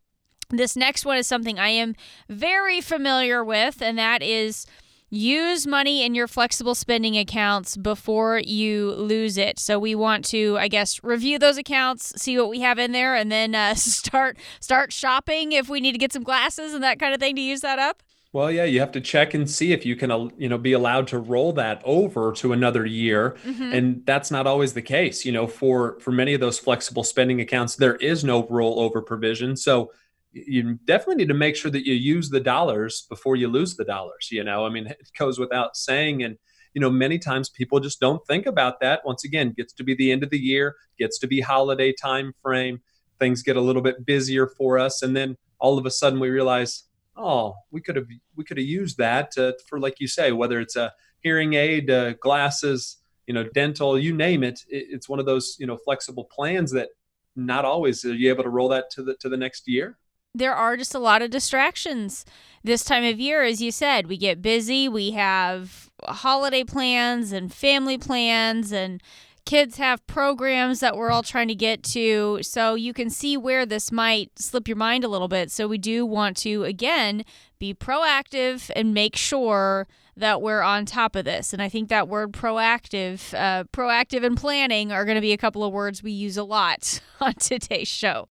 This 0.49 0.75
next 0.75 1.05
one 1.05 1.17
is 1.17 1.27
something 1.27 1.59
I 1.59 1.69
am 1.69 1.95
very 2.27 2.81
familiar 2.81 3.43
with, 3.43 3.81
and 3.81 3.99
that 3.99 4.23
is 4.23 4.65
use 5.09 5.65
money 5.65 6.05
in 6.05 6.15
your 6.15 6.27
flexible 6.27 6.75
spending 6.75 7.17
accounts 7.17 7.77
before 7.77 8.39
you 8.39 8.91
lose 8.91 9.37
it. 9.37 9.59
So 9.59 9.79
we 9.79 9.95
want 9.95 10.25
to, 10.25 10.57
I 10.59 10.67
guess, 10.67 11.03
review 11.03 11.39
those 11.39 11.57
accounts, 11.57 12.13
see 12.21 12.37
what 12.37 12.49
we 12.49 12.59
have 12.61 12.79
in 12.79 12.91
there, 12.91 13.15
and 13.15 13.31
then 13.31 13.55
uh, 13.55 13.73
start 13.75 14.37
start 14.59 14.93
shopping 14.93 15.51
if 15.51 15.69
we 15.69 15.81
need 15.81 15.93
to 15.93 15.97
get 15.97 16.13
some 16.13 16.23
glasses 16.23 16.73
and 16.73 16.83
that 16.83 16.99
kind 16.99 17.13
of 17.13 17.19
thing 17.19 17.35
to 17.35 17.41
use 17.41 17.61
that 17.61 17.79
up. 17.79 18.03
Well, 18.31 18.51
yeah, 18.51 18.65
you 18.65 18.79
have 18.79 18.91
to 18.91 19.01
check 19.01 19.33
and 19.33 19.49
see 19.49 19.73
if 19.73 19.87
you 19.87 19.95
can, 19.95 20.31
you 20.37 20.47
know, 20.47 20.59
be 20.59 20.73
allowed 20.73 21.07
to 21.07 21.17
roll 21.17 21.51
that 21.53 21.81
over 21.83 22.31
to 22.33 22.53
another 22.53 22.85
year, 22.85 23.35
mm-hmm. 23.43 23.73
and 23.73 24.05
that's 24.05 24.29
not 24.29 24.45
always 24.45 24.73
the 24.73 24.83
case. 24.83 25.25
You 25.25 25.31
know, 25.31 25.47
for 25.47 25.99
for 25.99 26.11
many 26.11 26.35
of 26.35 26.39
those 26.39 26.59
flexible 26.59 27.03
spending 27.03 27.41
accounts, 27.41 27.75
there 27.75 27.95
is 27.95 28.23
no 28.23 28.43
rollover 28.43 29.03
provision. 29.03 29.55
So 29.55 29.91
you 30.31 30.75
definitely 30.85 31.15
need 31.15 31.27
to 31.29 31.33
make 31.33 31.55
sure 31.55 31.71
that 31.71 31.85
you 31.85 31.93
use 31.93 32.29
the 32.29 32.39
dollars 32.39 33.05
before 33.09 33.35
you 33.35 33.47
lose 33.47 33.75
the 33.75 33.85
dollars 33.85 34.29
you 34.31 34.43
know? 34.43 34.65
I 34.65 34.69
mean 34.69 34.87
it 34.87 35.09
goes 35.17 35.39
without 35.39 35.75
saying 35.75 36.23
and 36.23 36.37
you 36.73 36.81
know 36.81 36.89
many 36.89 37.17
times 37.17 37.49
people 37.49 37.79
just 37.79 37.99
don't 37.99 38.25
think 38.27 38.45
about 38.45 38.79
that. 38.79 39.01
Once 39.05 39.23
again 39.23 39.53
gets 39.55 39.73
to 39.73 39.83
be 39.83 39.95
the 39.95 40.11
end 40.11 40.23
of 40.23 40.29
the 40.29 40.39
year 40.39 40.75
gets 40.97 41.17
to 41.19 41.27
be 41.27 41.41
holiday 41.41 41.93
time 41.93 42.33
frame 42.41 42.81
things 43.19 43.43
get 43.43 43.57
a 43.57 43.61
little 43.61 43.81
bit 43.81 44.05
busier 44.05 44.47
for 44.47 44.79
us 44.79 45.01
and 45.01 45.15
then 45.15 45.35
all 45.59 45.77
of 45.77 45.85
a 45.85 45.91
sudden 45.91 46.19
we 46.19 46.29
realize 46.29 46.85
oh 47.17 47.53
we 47.71 47.81
could 47.81 47.95
have 47.95 48.07
we 48.35 48.43
could 48.43 48.57
have 48.57 48.65
used 48.65 48.97
that 48.97 49.31
to, 49.31 49.55
for 49.67 49.79
like 49.79 49.99
you 49.99 50.07
say 50.07 50.31
whether 50.31 50.59
it's 50.59 50.75
a 50.75 50.91
hearing 51.21 51.53
aid 51.53 51.89
uh, 51.89 52.13
glasses 52.13 52.97
you 53.27 53.33
know 53.33 53.43
dental 53.53 53.99
you 53.99 54.15
name 54.15 54.43
it, 54.43 54.61
it 54.69 54.87
it's 54.89 55.09
one 55.09 55.19
of 55.19 55.25
those 55.25 55.57
you 55.59 55.67
know 55.67 55.77
flexible 55.77 56.25
plans 56.25 56.71
that 56.71 56.89
not 57.35 57.65
always 57.65 58.03
are 58.05 58.13
you 58.13 58.29
able 58.29 58.43
to 58.43 58.49
roll 58.49 58.69
that 58.69 58.89
to 58.89 59.03
the 59.03 59.15
to 59.15 59.29
the 59.29 59.37
next 59.37 59.67
year 59.67 59.97
there 60.33 60.53
are 60.53 60.77
just 60.77 60.95
a 60.95 60.99
lot 60.99 61.21
of 61.21 61.31
distractions 61.31 62.25
this 62.63 62.83
time 62.83 63.03
of 63.03 63.19
year. 63.19 63.43
As 63.43 63.61
you 63.61 63.71
said, 63.71 64.07
we 64.07 64.17
get 64.17 64.41
busy, 64.41 64.87
we 64.87 65.11
have 65.11 65.89
holiday 66.03 66.63
plans 66.63 67.31
and 67.31 67.53
family 67.53 67.97
plans, 67.97 68.71
and 68.71 69.01
kids 69.45 69.77
have 69.77 70.05
programs 70.05 70.79
that 70.79 70.95
we're 70.95 71.09
all 71.09 71.23
trying 71.23 71.47
to 71.47 71.55
get 71.55 71.81
to. 71.81 72.39
So 72.41 72.75
you 72.75 72.93
can 72.93 73.09
see 73.09 73.37
where 73.37 73.65
this 73.65 73.91
might 73.91 74.37
slip 74.37 74.67
your 74.67 74.77
mind 74.77 75.03
a 75.03 75.07
little 75.07 75.27
bit. 75.27 75.51
So 75.51 75.67
we 75.67 75.77
do 75.77 76.05
want 76.05 76.37
to, 76.37 76.63
again, 76.63 77.23
be 77.57 77.73
proactive 77.73 78.69
and 78.75 78.93
make 78.93 79.15
sure 79.15 79.87
that 80.15 80.41
we're 80.41 80.61
on 80.61 80.85
top 80.85 81.15
of 81.15 81.25
this. 81.25 81.53
And 81.53 81.61
I 81.61 81.69
think 81.69 81.89
that 81.89 82.07
word 82.07 82.33
proactive, 82.33 83.33
uh, 83.33 83.63
proactive 83.71 84.23
and 84.23 84.37
planning 84.37 84.91
are 84.91 85.05
going 85.05 85.15
to 85.15 85.21
be 85.21 85.33
a 85.33 85.37
couple 85.37 85.63
of 85.63 85.73
words 85.73 86.03
we 86.03 86.11
use 86.11 86.37
a 86.37 86.43
lot 86.43 87.01
on 87.21 87.33
today's 87.35 87.87
show. 87.87 88.27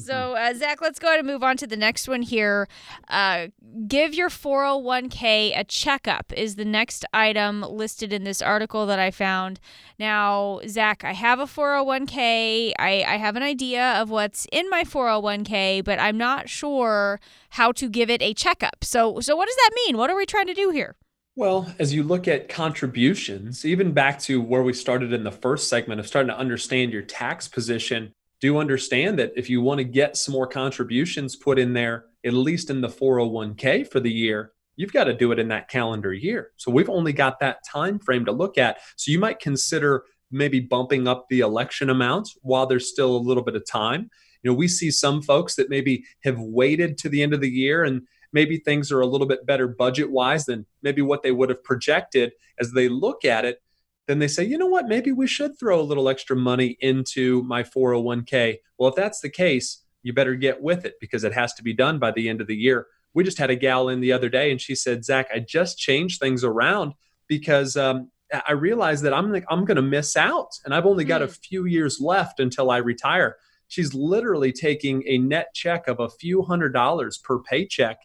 So, 0.00 0.34
uh, 0.34 0.54
Zach, 0.54 0.80
let's 0.80 0.98
go 0.98 1.08
ahead 1.08 1.20
and 1.20 1.28
move 1.28 1.42
on 1.42 1.56
to 1.58 1.66
the 1.66 1.76
next 1.76 2.08
one 2.08 2.22
here. 2.22 2.68
Uh, 3.08 3.48
give 3.86 4.14
your 4.14 4.28
401k 4.28 5.58
a 5.58 5.64
checkup 5.64 6.32
is 6.32 6.56
the 6.56 6.64
next 6.64 7.04
item 7.12 7.62
listed 7.62 8.12
in 8.12 8.24
this 8.24 8.40
article 8.40 8.86
that 8.86 8.98
I 8.98 9.10
found. 9.10 9.60
Now, 9.98 10.60
Zach, 10.66 11.04
I 11.04 11.12
have 11.12 11.38
a 11.38 11.46
401k. 11.46 12.72
I, 12.78 13.04
I 13.06 13.16
have 13.16 13.36
an 13.36 13.42
idea 13.42 14.00
of 14.00 14.10
what's 14.10 14.46
in 14.50 14.68
my 14.70 14.84
401k, 14.84 15.84
but 15.84 15.98
I'm 15.98 16.18
not 16.18 16.48
sure 16.48 17.20
how 17.50 17.72
to 17.72 17.88
give 17.88 18.10
it 18.10 18.22
a 18.22 18.34
checkup. 18.34 18.84
So, 18.84 19.20
so 19.20 19.36
what 19.36 19.46
does 19.46 19.56
that 19.56 19.70
mean? 19.86 19.96
What 19.96 20.10
are 20.10 20.16
we 20.16 20.26
trying 20.26 20.46
to 20.46 20.54
do 20.54 20.70
here? 20.70 20.96
Well, 21.36 21.72
as 21.78 21.94
you 21.94 22.02
look 22.02 22.26
at 22.26 22.48
contributions, 22.48 23.64
even 23.64 23.92
back 23.92 24.18
to 24.20 24.40
where 24.40 24.62
we 24.62 24.72
started 24.72 25.12
in 25.12 25.24
the 25.24 25.30
first 25.30 25.68
segment 25.68 26.00
of 26.00 26.06
starting 26.06 26.28
to 26.28 26.38
understand 26.38 26.92
your 26.92 27.02
tax 27.02 27.48
position, 27.48 28.12
do 28.40 28.58
understand 28.58 29.18
that 29.18 29.32
if 29.36 29.50
you 29.50 29.60
want 29.60 29.78
to 29.78 29.84
get 29.84 30.16
some 30.16 30.32
more 30.32 30.46
contributions 30.46 31.36
put 31.36 31.58
in 31.58 31.72
there, 31.72 32.06
at 32.24 32.32
least 32.32 32.70
in 32.70 32.80
the 32.80 32.88
401k 32.88 33.86
for 33.86 34.00
the 34.00 34.10
year, 34.10 34.52
you've 34.76 34.92
got 34.92 35.04
to 35.04 35.14
do 35.14 35.30
it 35.32 35.38
in 35.38 35.48
that 35.48 35.68
calendar 35.68 36.12
year. 36.12 36.52
So 36.56 36.70
we've 36.70 36.88
only 36.88 37.12
got 37.12 37.38
that 37.40 37.58
time 37.70 37.98
frame 37.98 38.24
to 38.24 38.32
look 38.32 38.56
at. 38.56 38.78
So 38.96 39.12
you 39.12 39.18
might 39.18 39.38
consider 39.38 40.04
maybe 40.30 40.60
bumping 40.60 41.06
up 41.06 41.26
the 41.28 41.40
election 41.40 41.90
amounts 41.90 42.36
while 42.42 42.66
there's 42.66 42.88
still 42.88 43.16
a 43.16 43.18
little 43.18 43.42
bit 43.42 43.56
of 43.56 43.66
time. 43.66 44.10
You 44.42 44.50
know, 44.50 44.56
we 44.56 44.68
see 44.68 44.90
some 44.90 45.20
folks 45.22 45.56
that 45.56 45.68
maybe 45.68 46.04
have 46.24 46.38
waited 46.38 46.96
to 46.98 47.08
the 47.08 47.22
end 47.22 47.34
of 47.34 47.40
the 47.40 47.50
year 47.50 47.84
and 47.84 48.02
maybe 48.32 48.58
things 48.58 48.90
are 48.92 49.00
a 49.00 49.06
little 49.06 49.26
bit 49.26 49.44
better 49.44 49.68
budget 49.68 50.10
wise 50.10 50.46
than 50.46 50.64
maybe 50.82 51.02
what 51.02 51.22
they 51.22 51.32
would 51.32 51.50
have 51.50 51.62
projected 51.64 52.32
as 52.58 52.72
they 52.72 52.88
look 52.88 53.24
at 53.24 53.44
it 53.44 53.60
then 54.06 54.18
they 54.18 54.28
say, 54.28 54.44
you 54.44 54.58
know 54.58 54.66
what, 54.66 54.88
maybe 54.88 55.12
we 55.12 55.26
should 55.26 55.58
throw 55.58 55.80
a 55.80 55.82
little 55.82 56.08
extra 56.08 56.36
money 56.36 56.76
into 56.80 57.42
my 57.44 57.62
401k. 57.62 58.58
Well, 58.78 58.90
if 58.90 58.96
that's 58.96 59.20
the 59.20 59.30
case, 59.30 59.84
you 60.02 60.12
better 60.12 60.34
get 60.34 60.62
with 60.62 60.84
it 60.84 60.94
because 61.00 61.24
it 61.24 61.32
has 61.32 61.54
to 61.54 61.62
be 61.62 61.72
done 61.72 61.98
by 61.98 62.10
the 62.10 62.28
end 62.28 62.40
of 62.40 62.46
the 62.46 62.56
year. 62.56 62.86
We 63.14 63.24
just 63.24 63.38
had 63.38 63.50
a 63.50 63.56
gal 63.56 63.88
in 63.88 64.00
the 64.00 64.12
other 64.12 64.28
day 64.28 64.50
and 64.50 64.60
she 64.60 64.74
said, 64.74 65.04
Zach, 65.04 65.28
I 65.34 65.40
just 65.40 65.78
changed 65.78 66.20
things 66.20 66.44
around 66.44 66.94
because 67.28 67.76
um, 67.76 68.10
I 68.46 68.52
realized 68.52 69.04
that 69.04 69.12
I'm, 69.12 69.34
I'm 69.48 69.64
going 69.64 69.76
to 69.76 69.82
miss 69.82 70.16
out 70.16 70.58
and 70.64 70.74
I've 70.74 70.86
only 70.86 71.04
got 71.04 71.22
a 71.22 71.26
hmm. 71.26 71.32
few 71.32 71.64
years 71.66 72.00
left 72.00 72.40
until 72.40 72.70
I 72.70 72.78
retire. 72.78 73.36
She's 73.68 73.94
literally 73.94 74.52
taking 74.52 75.04
a 75.06 75.18
net 75.18 75.54
check 75.54 75.86
of 75.86 76.00
a 76.00 76.08
few 76.08 76.42
hundred 76.42 76.72
dollars 76.72 77.18
per 77.18 77.38
paycheck 77.38 77.98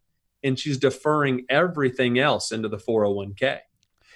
and 0.44 0.60
she's 0.60 0.78
deferring 0.78 1.46
everything 1.50 2.20
else 2.20 2.52
into 2.52 2.70
the 2.70 2.78
401k. 2.78 3.60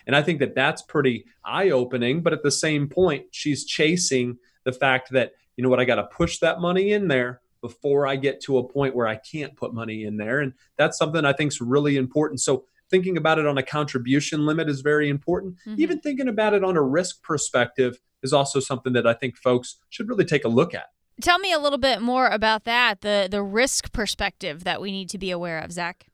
And 0.09 0.15
I 0.15 0.23
think 0.23 0.39
that 0.39 0.55
that's 0.55 0.81
pretty 0.81 1.25
eye 1.45 1.69
opening. 1.69 2.23
But 2.23 2.33
at 2.33 2.41
the 2.41 2.49
same 2.49 2.89
point, 2.89 3.27
she's 3.29 3.63
chasing 3.63 4.39
the 4.63 4.71
fact 4.71 5.11
that, 5.11 5.33
you 5.55 5.63
know 5.63 5.69
what, 5.69 5.79
I 5.79 5.85
got 5.85 5.97
to 5.97 6.05
push 6.05 6.39
that 6.39 6.59
money 6.59 6.93
in 6.93 7.09
there 7.09 7.41
before 7.61 8.07
I 8.07 8.15
get 8.15 8.41
to 8.45 8.57
a 8.57 8.67
point 8.67 8.95
where 8.95 9.05
I 9.05 9.17
can't 9.17 9.55
put 9.55 9.71
money 9.71 10.05
in 10.05 10.17
there. 10.17 10.39
And 10.39 10.53
that's 10.77 10.97
something 10.97 11.25
I 11.25 11.33
think 11.33 11.51
is 11.51 11.61
really 11.61 11.95
important. 11.95 12.41
So 12.41 12.65
thinking 12.89 13.17
about 13.17 13.37
it 13.37 13.45
on 13.45 13.59
a 13.59 13.61
contribution 13.61 14.47
limit 14.47 14.67
is 14.67 14.81
very 14.81 15.09
important. 15.09 15.57
Mm-hmm. 15.67 15.79
Even 15.79 15.99
thinking 15.99 16.27
about 16.27 16.55
it 16.55 16.63
on 16.63 16.75
a 16.75 16.81
risk 16.81 17.21
perspective 17.21 17.99
is 18.23 18.33
also 18.33 18.59
something 18.59 18.93
that 18.93 19.05
I 19.05 19.13
think 19.13 19.37
folks 19.37 19.75
should 19.89 20.09
really 20.09 20.25
take 20.25 20.43
a 20.43 20.49
look 20.49 20.73
at. 20.73 20.87
Tell 21.21 21.37
me 21.37 21.53
a 21.53 21.59
little 21.59 21.77
bit 21.77 22.01
more 22.01 22.29
about 22.29 22.63
that, 22.63 23.01
the 23.01 23.27
the 23.29 23.43
risk 23.43 23.91
perspective 23.91 24.63
that 24.63 24.81
we 24.81 24.91
need 24.91 25.09
to 25.09 25.19
be 25.19 25.29
aware 25.29 25.59
of, 25.59 25.71
Zach. 25.71 26.08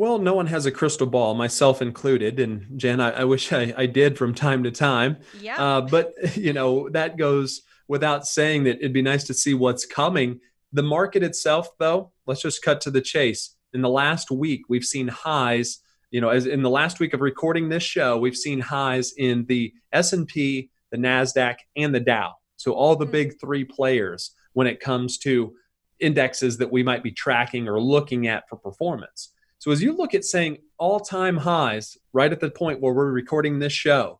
Well, 0.00 0.18
no 0.18 0.32
one 0.32 0.46
has 0.46 0.64
a 0.64 0.70
crystal 0.70 1.06
ball, 1.06 1.34
myself 1.34 1.82
included. 1.82 2.40
And 2.40 2.78
Jen, 2.78 3.02
I, 3.02 3.10
I 3.10 3.24
wish 3.24 3.52
I, 3.52 3.74
I, 3.76 3.84
did 3.84 4.16
from 4.16 4.32
time 4.32 4.62
to 4.62 4.70
time. 4.70 5.18
Yeah. 5.38 5.62
Uh, 5.62 5.82
but, 5.82 6.14
you 6.38 6.54
know, 6.54 6.88
that 6.88 7.18
goes 7.18 7.60
without 7.86 8.26
saying 8.26 8.64
that 8.64 8.78
it'd 8.78 8.94
be 8.94 9.02
nice 9.02 9.24
to 9.24 9.34
see 9.34 9.52
what's 9.52 9.84
coming. 9.84 10.40
The 10.72 10.82
market 10.82 11.22
itself, 11.22 11.68
though, 11.78 12.12
let's 12.24 12.40
just 12.40 12.62
cut 12.62 12.80
to 12.80 12.90
the 12.90 13.02
chase. 13.02 13.56
In 13.74 13.82
the 13.82 13.90
last 13.90 14.30
week, 14.30 14.62
we've 14.70 14.86
seen 14.86 15.06
highs. 15.06 15.80
You 16.10 16.22
know, 16.22 16.30
as 16.30 16.46
in 16.46 16.62
the 16.62 16.70
last 16.70 16.98
week 16.98 17.12
of 17.12 17.20
recording 17.20 17.68
this 17.68 17.82
show, 17.82 18.16
we've 18.16 18.34
seen 18.34 18.58
highs 18.58 19.12
in 19.18 19.44
the 19.48 19.70
S&P, 19.92 20.70
the 20.90 20.96
Nasdaq, 20.96 21.56
and 21.76 21.94
the 21.94 22.00
Dow. 22.00 22.36
So 22.56 22.72
all 22.72 22.96
the 22.96 23.04
mm-hmm. 23.04 23.12
big 23.12 23.38
three 23.38 23.64
players 23.64 24.30
when 24.54 24.66
it 24.66 24.80
comes 24.80 25.18
to 25.18 25.52
indexes 25.98 26.56
that 26.56 26.72
we 26.72 26.82
might 26.82 27.02
be 27.02 27.12
tracking 27.12 27.68
or 27.68 27.78
looking 27.78 28.28
at 28.28 28.48
for 28.48 28.56
performance. 28.56 29.34
So 29.60 29.70
as 29.70 29.82
you 29.82 29.92
look 29.92 30.14
at 30.14 30.24
saying 30.24 30.56
all 30.78 31.00
time 31.00 31.36
highs 31.36 31.98
right 32.14 32.32
at 32.32 32.40
the 32.40 32.50
point 32.50 32.80
where 32.80 32.94
we're 32.94 33.12
recording 33.12 33.58
this 33.58 33.74
show, 33.74 34.18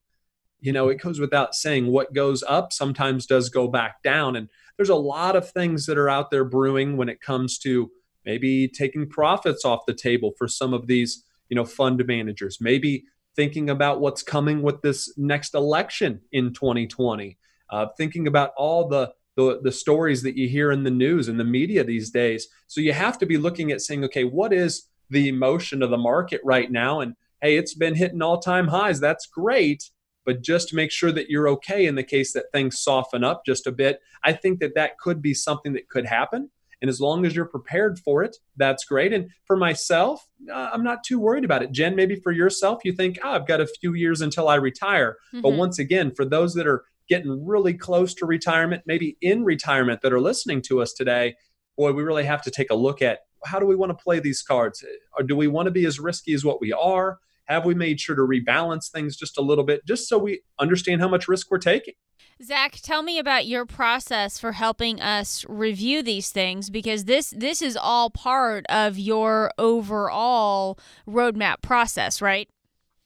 you 0.61 0.71
know, 0.71 0.91
it 0.91 1.01
goes 1.01 1.19
without 1.19 1.55
saying 1.55 1.87
what 1.87 2.13
goes 2.13 2.45
up 2.47 2.75
sometimes 2.75 3.25
does 3.25 3.49
go 3.49 3.67
back 3.67 4.03
down. 4.03 4.37
And 4.37 4.51
there's 4.77 4.91
a 4.91 4.95
lot 4.95 5.37
of 5.37 5.51
things 5.51 5.87
that 5.87 5.97
are 5.97 6.11
out 6.11 6.31
there 6.31 6.45
brewing 6.45 6.99
when 6.99 7.09
it 7.09 7.23
comes 7.23 7.59
to 7.61 7.91
maybe 8.27 8.69
taking 8.69 9.09
profits 9.09 9.65
off 9.65 9.87
the 9.87 9.95
table 9.95 10.33
for 10.37 10.47
some 10.47 10.75
of 10.75 10.87
these, 10.89 11.25
you 11.49 11.57
know, 11.57 11.65
fund 11.65 12.05
managers, 12.07 12.59
maybe 12.61 13.05
thinking 13.35 13.71
about 13.71 13.99
what's 13.99 14.23
coming 14.23 14.61
with 14.61 14.83
this 14.83 15.11
next 15.17 15.55
election 15.55 16.21
in 16.33 16.53
2020, 16.53 17.39
uh, 17.71 17.87
thinking 17.97 18.27
about 18.27 18.51
all 18.59 18.89
the 18.89 19.15
the, 19.37 19.61
the 19.63 19.73
stories 19.73 20.23
that 20.23 20.37
you 20.37 20.49
hear 20.49 20.71
in 20.71 20.83
the 20.83 20.91
news 20.91 21.29
and 21.29 21.41
the 21.41 21.45
media 21.45 21.83
these 21.83 22.11
days. 22.11 22.49
So 22.67 22.81
you 22.83 22.93
have 22.93 23.17
to 23.19 23.27
be 23.27 23.39
looking 23.39 23.73
at 23.73 23.81
saying, 23.81 24.05
okay, 24.05 24.25
what 24.25 24.53
is 24.53 24.90
the 25.11 25.29
emotion 25.29 25.83
of 25.83 25.91
the 25.91 25.99
market 25.99 26.41
right 26.45 26.71
now. 26.71 27.01
And 27.01 27.15
hey, 27.43 27.57
it's 27.57 27.75
been 27.75 27.95
hitting 27.95 28.23
all 28.23 28.39
time 28.39 28.69
highs. 28.69 29.01
That's 29.01 29.27
great. 29.27 29.91
But 30.27 30.43
just 30.43 30.75
make 30.75 30.91
sure 30.91 31.13
that 31.13 31.31
you're 31.31 31.49
okay 31.49 31.87
in 31.87 31.95
the 31.95 32.05
case 32.05 32.33
that 32.35 32.53
things 32.53 32.81
soften 32.81 33.25
up 33.25 33.45
just 33.45 33.67
a 33.67 33.73
bit. 33.73 34.01
I 34.23 34.33
think 34.33 34.61
that 34.61 34.75
that 34.75 34.99
could 34.99 35.23
be 35.23 35.35
something 35.35 35.73
that 35.73 35.89
could 35.89 36.07
happen. 36.07 36.51
And 36.83 36.89
as 36.89 37.01
long 37.01 37.27
as 37.27 37.35
you're 37.35 37.47
prepared 37.47 37.99
for 37.99 38.23
it, 38.23 38.37
that's 38.57 38.85
great. 38.85 39.13
And 39.13 39.31
for 39.45 39.57
myself, 39.57 40.27
uh, 40.51 40.71
I'm 40.73 40.85
not 40.85 41.05
too 41.05 41.19
worried 41.19 41.45
about 41.45 41.63
it. 41.63 41.73
Jen, 41.73 41.95
maybe 41.95 42.17
for 42.17 42.33
yourself, 42.33 42.81
you 42.85 42.93
think, 42.93 43.19
oh, 43.23 43.33
I've 43.33 43.47
got 43.47 43.61
a 43.61 43.67
few 43.67 43.95
years 43.95 44.21
until 44.21 44.49
I 44.49 44.55
retire. 44.55 45.17
Mm-hmm. 45.29 45.43
But 45.43 45.51
once 45.51 45.79
again, 45.79 46.13
for 46.15 46.25
those 46.25 46.55
that 46.55 46.67
are 46.67 46.85
getting 47.09 47.45
really 47.45 47.75
close 47.75 48.15
to 48.15 48.27
retirement, 48.27 48.85
maybe 48.87 49.19
in 49.21 49.45
retirement 49.45 50.01
that 50.03 50.13
are 50.13 50.21
listening 50.21 50.63
to 50.63 50.81
us 50.81 50.93
today, 50.93 51.35
boy, 51.77 51.93
we 51.93 52.03
really 52.03 52.25
have 52.25 52.43
to 52.43 52.51
take 52.51 52.71
a 52.71 52.75
look 52.75 53.03
at 53.03 53.21
how 53.45 53.59
do 53.59 53.67
we 53.67 53.77
want 53.77 53.91
to 53.91 54.03
play 54.03 54.21
these 54.21 54.43
cards? 54.43 54.85
Or 55.17 55.23
do 55.23 55.37
we 55.37 55.47
want 55.49 55.67
to 55.67 55.71
be 55.71 55.87
as 55.87 55.99
risky 55.99 56.35
as 56.35 56.45
what 56.45 56.61
we 56.61 56.73
are? 56.73 57.19
Have 57.45 57.65
we 57.65 57.75
made 57.75 58.01
sure 58.01 58.15
to 58.15 58.23
rebalance 58.23 58.91
things 58.91 59.17
just 59.17 59.37
a 59.37 59.43
little 59.43 59.65
bit, 59.65 59.85
just 59.85 60.09
so 60.09 60.19
we 60.19 60.43
understand 60.59 61.01
how 61.01 61.09
much 61.09 61.27
risk 61.27 61.51
we're 61.51 61.59
taking? 61.59 61.95
Zach, 62.43 62.79
tell 62.81 63.03
me 63.03 63.19
about 63.19 63.47
your 63.47 63.67
process 63.67 64.39
for 64.39 64.53
helping 64.53 65.01
us 65.01 65.45
review 65.49 66.03
these 66.03 66.31
things 66.31 66.71
because 66.71 67.05
this 67.05 67.35
this 67.37 67.61
is 67.61 67.77
all 67.77 68.09
part 68.09 68.65
of 68.69 68.99
your 68.99 69.53
overall 69.59 70.79
roadmap 71.07 71.61
process, 71.61 72.23
right? 72.23 72.49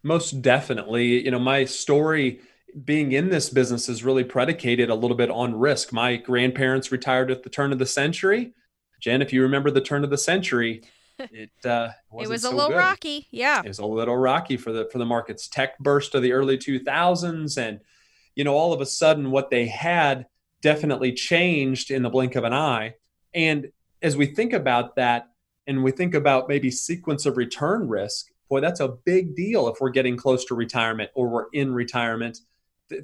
Most 0.05 0.43
definitely. 0.43 1.25
You 1.25 1.33
know, 1.33 1.41
my 1.41 1.65
story 1.65 2.41
being 2.85 3.13
in 3.13 3.31
this 3.31 3.51
business 3.51 3.89
is 3.89 4.05
really 4.05 4.25
predicated 4.25 4.91
a 4.91 4.95
little 4.95 5.17
bit 5.17 5.31
on 5.31 5.59
risk. 5.59 5.93
My 5.93 6.17
grandparents 6.17 6.93
retired 6.93 7.31
at 7.31 7.43
the 7.43 7.51
turn 7.51 7.73
of 7.73 7.79
the 7.79 7.87
century. 7.87 8.53
Jen, 9.05 9.21
if 9.21 9.35
you 9.35 9.43
remember 9.43 9.71
the 9.71 9.83
turn 9.83 10.03
of 10.03 10.09
the 10.09 10.17
century, 10.17 10.83
it 11.19 11.51
uh, 11.67 11.91
it 12.19 12.27
was 12.27 12.43
a 12.43 12.49
so 12.49 12.55
little 12.55 12.71
good. 12.71 12.79
rocky. 12.79 13.29
Yeah, 13.31 13.61
it 13.63 13.69
was 13.69 13.79
a 13.79 13.85
little 13.85 14.17
rocky 14.17 14.57
for 14.57 14.73
the 14.73 14.89
for 14.91 14.97
the 14.97 15.05
markets. 15.05 15.47
Tech 15.47 15.79
burst 15.79 16.15
of 16.15 16.23
the 16.23 16.33
early 16.33 16.57
2000s, 16.57 17.59
and 17.59 17.81
you 18.35 18.45
know 18.45 18.55
all 18.55 18.73
of 18.73 18.81
a 18.81 18.87
sudden 18.87 19.31
what 19.31 19.51
they 19.51 19.67
had 19.67 20.25
definitely 20.63 21.13
changed 21.13 21.91
in 21.91 22.03
the 22.03 22.09
blink 22.09 22.35
of 22.35 22.45
an 22.45 22.55
eye. 22.55 22.95
And 23.35 23.71
as 24.01 24.17
we 24.17 24.25
think 24.25 24.55
about 24.55 24.97
that, 24.97 25.29
and 25.67 25.85
we 25.85 25.91
think 25.91 26.15
about 26.15 26.49
maybe 26.49 26.71
sequence 26.71 27.27
of 27.27 27.37
return 27.37 27.87
risk, 27.87 28.31
boy, 28.49 28.61
that's 28.61 28.81
a 28.81 28.89
big 28.89 29.37
deal 29.37 29.69
if 29.69 29.83
we're 29.83 29.91
getting 29.91 30.17
close 30.17 30.47
to 30.47 30.55
retirement 30.55 31.11
or 31.15 31.29
we're 31.29 31.51
in 31.53 31.75
retirement. 31.75 32.39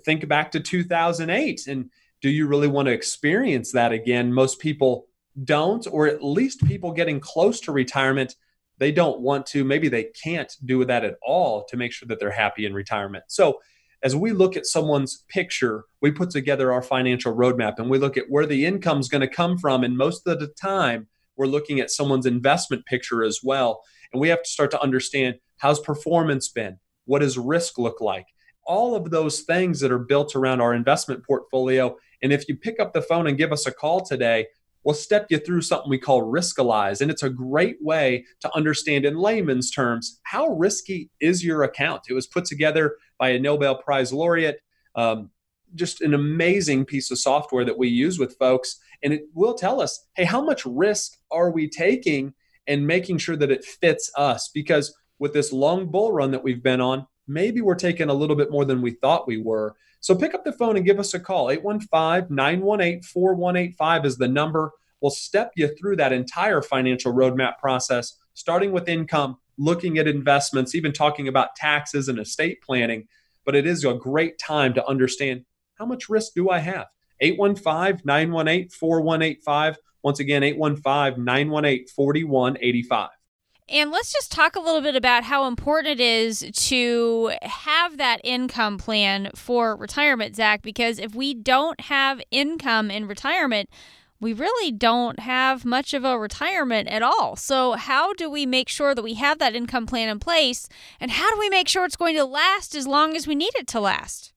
Think 0.06 0.26
back 0.28 0.50
to 0.52 0.60
2008, 0.60 1.66
and 1.66 1.90
do 2.22 2.30
you 2.30 2.46
really 2.46 2.68
want 2.68 2.86
to 2.86 2.92
experience 2.92 3.72
that 3.72 3.92
again? 3.92 4.32
Most 4.32 4.60
people 4.60 5.09
don't, 5.44 5.86
or 5.90 6.06
at 6.06 6.22
least 6.22 6.64
people 6.64 6.92
getting 6.92 7.20
close 7.20 7.60
to 7.60 7.72
retirement, 7.72 8.34
they 8.78 8.92
don't 8.92 9.20
want 9.20 9.46
to, 9.46 9.62
maybe 9.64 9.88
they 9.88 10.04
can't 10.04 10.54
do 10.64 10.84
that 10.84 11.04
at 11.04 11.16
all 11.22 11.64
to 11.66 11.76
make 11.76 11.92
sure 11.92 12.08
that 12.08 12.18
they're 12.18 12.30
happy 12.30 12.66
in 12.66 12.74
retirement. 12.74 13.24
So, 13.28 13.60
as 14.02 14.16
we 14.16 14.32
look 14.32 14.56
at 14.56 14.64
someone's 14.64 15.24
picture, 15.28 15.84
we 16.00 16.10
put 16.10 16.30
together 16.30 16.72
our 16.72 16.80
financial 16.80 17.34
roadmap 17.34 17.78
and 17.78 17.90
we 17.90 17.98
look 17.98 18.16
at 18.16 18.30
where 18.30 18.46
the 18.46 18.64
income 18.64 18.98
is 18.98 19.08
going 19.08 19.20
to 19.20 19.28
come 19.28 19.58
from. 19.58 19.84
And 19.84 19.94
most 19.94 20.26
of 20.26 20.40
the 20.40 20.46
time, 20.46 21.06
we're 21.36 21.46
looking 21.46 21.80
at 21.80 21.90
someone's 21.90 22.24
investment 22.24 22.86
picture 22.86 23.22
as 23.22 23.40
well. 23.42 23.82
And 24.12 24.20
we 24.20 24.30
have 24.30 24.42
to 24.42 24.48
start 24.48 24.70
to 24.70 24.80
understand 24.80 25.36
how's 25.58 25.80
performance 25.80 26.48
been? 26.48 26.78
What 27.04 27.18
does 27.18 27.36
risk 27.36 27.78
look 27.78 28.00
like? 28.00 28.26
All 28.64 28.94
of 28.94 29.10
those 29.10 29.40
things 29.40 29.80
that 29.80 29.92
are 29.92 29.98
built 29.98 30.34
around 30.34 30.60
our 30.60 30.72
investment 30.72 31.24
portfolio. 31.26 31.96
And 32.22 32.32
if 32.32 32.48
you 32.48 32.56
pick 32.56 32.80
up 32.80 32.94
the 32.94 33.02
phone 33.02 33.26
and 33.26 33.36
give 33.36 33.52
us 33.52 33.66
a 33.66 33.72
call 33.72 34.04
today, 34.04 34.46
we'll 34.84 34.94
step 34.94 35.26
you 35.30 35.38
through 35.38 35.62
something 35.62 35.90
we 35.90 35.98
call 35.98 36.22
Riskalyze. 36.22 37.00
And 37.00 37.10
it's 37.10 37.22
a 37.22 37.30
great 37.30 37.76
way 37.80 38.24
to 38.40 38.54
understand 38.54 39.04
in 39.04 39.16
layman's 39.16 39.70
terms 39.70 40.20
how 40.24 40.48
risky 40.48 41.10
is 41.20 41.44
your 41.44 41.62
account. 41.62 42.02
It 42.08 42.14
was 42.14 42.26
put 42.26 42.44
together 42.44 42.96
by 43.18 43.30
a 43.30 43.38
Nobel 43.38 43.76
Prize 43.76 44.12
laureate. 44.12 44.60
Um, 44.94 45.30
just 45.74 46.00
an 46.00 46.14
amazing 46.14 46.84
piece 46.84 47.10
of 47.10 47.18
software 47.18 47.64
that 47.64 47.78
we 47.78 47.88
use 47.88 48.18
with 48.18 48.36
folks. 48.38 48.78
And 49.02 49.12
it 49.12 49.22
will 49.34 49.54
tell 49.54 49.80
us, 49.80 50.06
hey, 50.14 50.24
how 50.24 50.42
much 50.42 50.66
risk 50.66 51.12
are 51.30 51.50
we 51.50 51.68
taking 51.68 52.34
and 52.66 52.86
making 52.86 53.18
sure 53.18 53.36
that 53.36 53.50
it 53.50 53.64
fits 53.64 54.10
us? 54.16 54.50
Because 54.52 54.94
with 55.18 55.32
this 55.32 55.52
long 55.52 55.90
bull 55.90 56.12
run 56.12 56.32
that 56.32 56.42
we've 56.42 56.62
been 56.62 56.80
on, 56.80 57.06
maybe 57.30 57.60
we're 57.60 57.74
taking 57.74 58.08
a 58.08 58.14
little 58.14 58.36
bit 58.36 58.50
more 58.50 58.64
than 58.64 58.82
we 58.82 58.90
thought 58.90 59.28
we 59.28 59.38
were. 59.38 59.76
So 60.00 60.14
pick 60.14 60.34
up 60.34 60.44
the 60.44 60.52
phone 60.52 60.76
and 60.76 60.84
give 60.84 60.98
us 60.98 61.14
a 61.14 61.20
call. 61.20 61.50
815 61.50 62.34
918 62.34 63.02
4185 63.02 64.04
is 64.04 64.16
the 64.16 64.28
number. 64.28 64.72
We'll 65.00 65.10
step 65.10 65.52
you 65.56 65.74
through 65.76 65.96
that 65.96 66.12
entire 66.12 66.60
financial 66.60 67.12
roadmap 67.12 67.58
process, 67.58 68.16
starting 68.34 68.72
with 68.72 68.88
income, 68.88 69.38
looking 69.56 69.98
at 69.98 70.08
investments, 70.08 70.74
even 70.74 70.92
talking 70.92 71.28
about 71.28 71.56
taxes 71.56 72.08
and 72.08 72.18
estate 72.18 72.60
planning. 72.62 73.06
But 73.44 73.54
it 73.54 73.66
is 73.66 73.84
a 73.84 73.94
great 73.94 74.38
time 74.38 74.74
to 74.74 74.86
understand 74.86 75.44
how 75.74 75.86
much 75.86 76.08
risk 76.08 76.34
do 76.34 76.50
I 76.50 76.58
have? 76.58 76.86
815 77.20 78.02
918 78.04 78.68
4185. 78.70 79.78
Once 80.02 80.20
again, 80.20 80.42
815 80.42 81.24
918 81.24 81.86
4185. 81.88 83.08
And 83.70 83.92
let's 83.92 84.12
just 84.12 84.33
talk 84.33 84.56
a 84.56 84.61
little 84.61 84.80
bit 84.80 84.96
about 84.96 85.22
how 85.22 85.46
important 85.46 86.00
it 86.00 86.00
is 86.00 86.44
to 86.52 87.33
have 87.42 87.98
that 87.98 88.20
income 88.24 88.78
plan 88.78 89.30
for 89.37 89.76
retirement, 89.76 90.35
Zach, 90.35 90.61
because 90.61 90.98
if 90.98 91.14
we 91.14 91.35
don't 91.35 91.80
have 91.83 92.20
income 92.33 92.90
in 92.90 93.06
retirement, 93.06 93.70
we 94.20 94.33
really 94.33 94.72
don't 94.72 95.20
have 95.20 95.64
much 95.64 95.94
of 95.94 96.04
a 96.04 96.18
retirement 96.18 96.88
at 96.88 97.02
all. 97.02 97.37
So, 97.37 97.72
how 97.72 98.12
do 98.12 98.28
we 98.28 98.44
make 98.44 98.68
sure 98.68 98.92
that 98.92 99.02
we 99.02 99.14
have 99.14 99.38
that 99.38 99.54
income 99.54 99.87
plan 99.87 100.09
in 100.09 100.18
place? 100.18 100.68
And 100.98 101.12
how 101.12 101.33
do 101.33 101.38
we 101.38 101.48
make 101.48 101.68
sure 101.68 101.85
it's 101.85 101.96
going 101.96 102.16
to 102.16 102.24
last 102.24 102.74
as 102.74 102.88
long 102.88 103.16
as 103.16 103.28
we 103.28 103.37
need 103.37 103.54
it 103.54 103.68
to 103.68 103.80
last? 103.80 104.33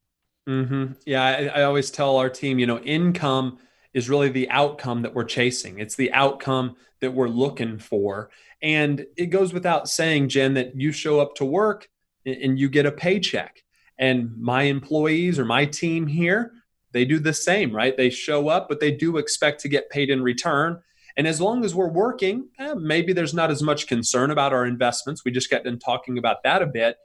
Mm-hmm. 0.48 0.93
Yeah, 1.06 1.24
I, 1.24 1.62
I 1.62 1.63
always 1.63 1.89
tell 1.89 2.17
our 2.17 2.30
team, 2.30 2.60
you 2.60 2.67
know, 2.67 2.80
income 2.80 3.58
is 3.93 4.10
really 4.10 4.30
the 4.30 4.50
outcome 4.50 5.02
that 5.02 5.13
we're 5.13 5.24
chasing. 5.24 5.80
It's 5.80 5.96
the 5.96 6.12
outcome 6.13 6.76
that 7.00 7.13
we're 7.13 7.30
looking 7.30 7.78
for. 7.78 8.30
And 8.63 9.06
it 9.17 9.26
goes 9.28 9.54
without 9.54 9.89
saying, 9.89 10.30
Jen, 10.30 10.54
that 10.54 10.80
you 10.80 10.93
show 10.93 11.19
up 11.19 11.36
to 11.36 11.45
work 11.45 11.89
and 12.26 12.58
you 12.58 12.69
get 12.69 12.86
a 12.86 12.91
paycheck. 12.91 13.62
And 13.99 14.36
my 14.38 14.63
employees 14.63 15.38
or 15.38 15.45
my 15.45 15.65
team 15.65 16.08
here, 16.08 16.54
they 16.93 17.04
do 17.04 17.19
the 17.19 17.34
same, 17.34 17.76
right? 17.76 17.95
They 17.95 18.10
show 18.10 18.47
up, 18.47 18.69
but 18.69 18.80
they 18.80 18.91
do 18.91 19.17
expect 19.17 19.60
to 19.62 19.67
get 19.67 19.89
paid 19.89 20.10
in 20.10 20.23
return. 20.23 20.82
And 21.17 21.28
as 21.28 21.41
long 21.41 21.65
as 21.65 21.76
we're 21.76 21.89
working, 21.89 22.47
eh, 22.58 22.73
maybe 22.76 23.12
there's 23.13 23.34
not 23.34 23.52
as 23.52 23.62
much 23.62 23.86
concern 23.86 24.32
about 24.32 24.54
our 24.54 24.65
investments. 24.65 25.23
We 25.26 25.32
just 25.32 25.49
got 25.49 25.65
done 25.65 25.78
talking 25.78 26.17
about 26.17 26.41
that 26.43 26.62
a 26.62 26.67
bit. 26.67 26.97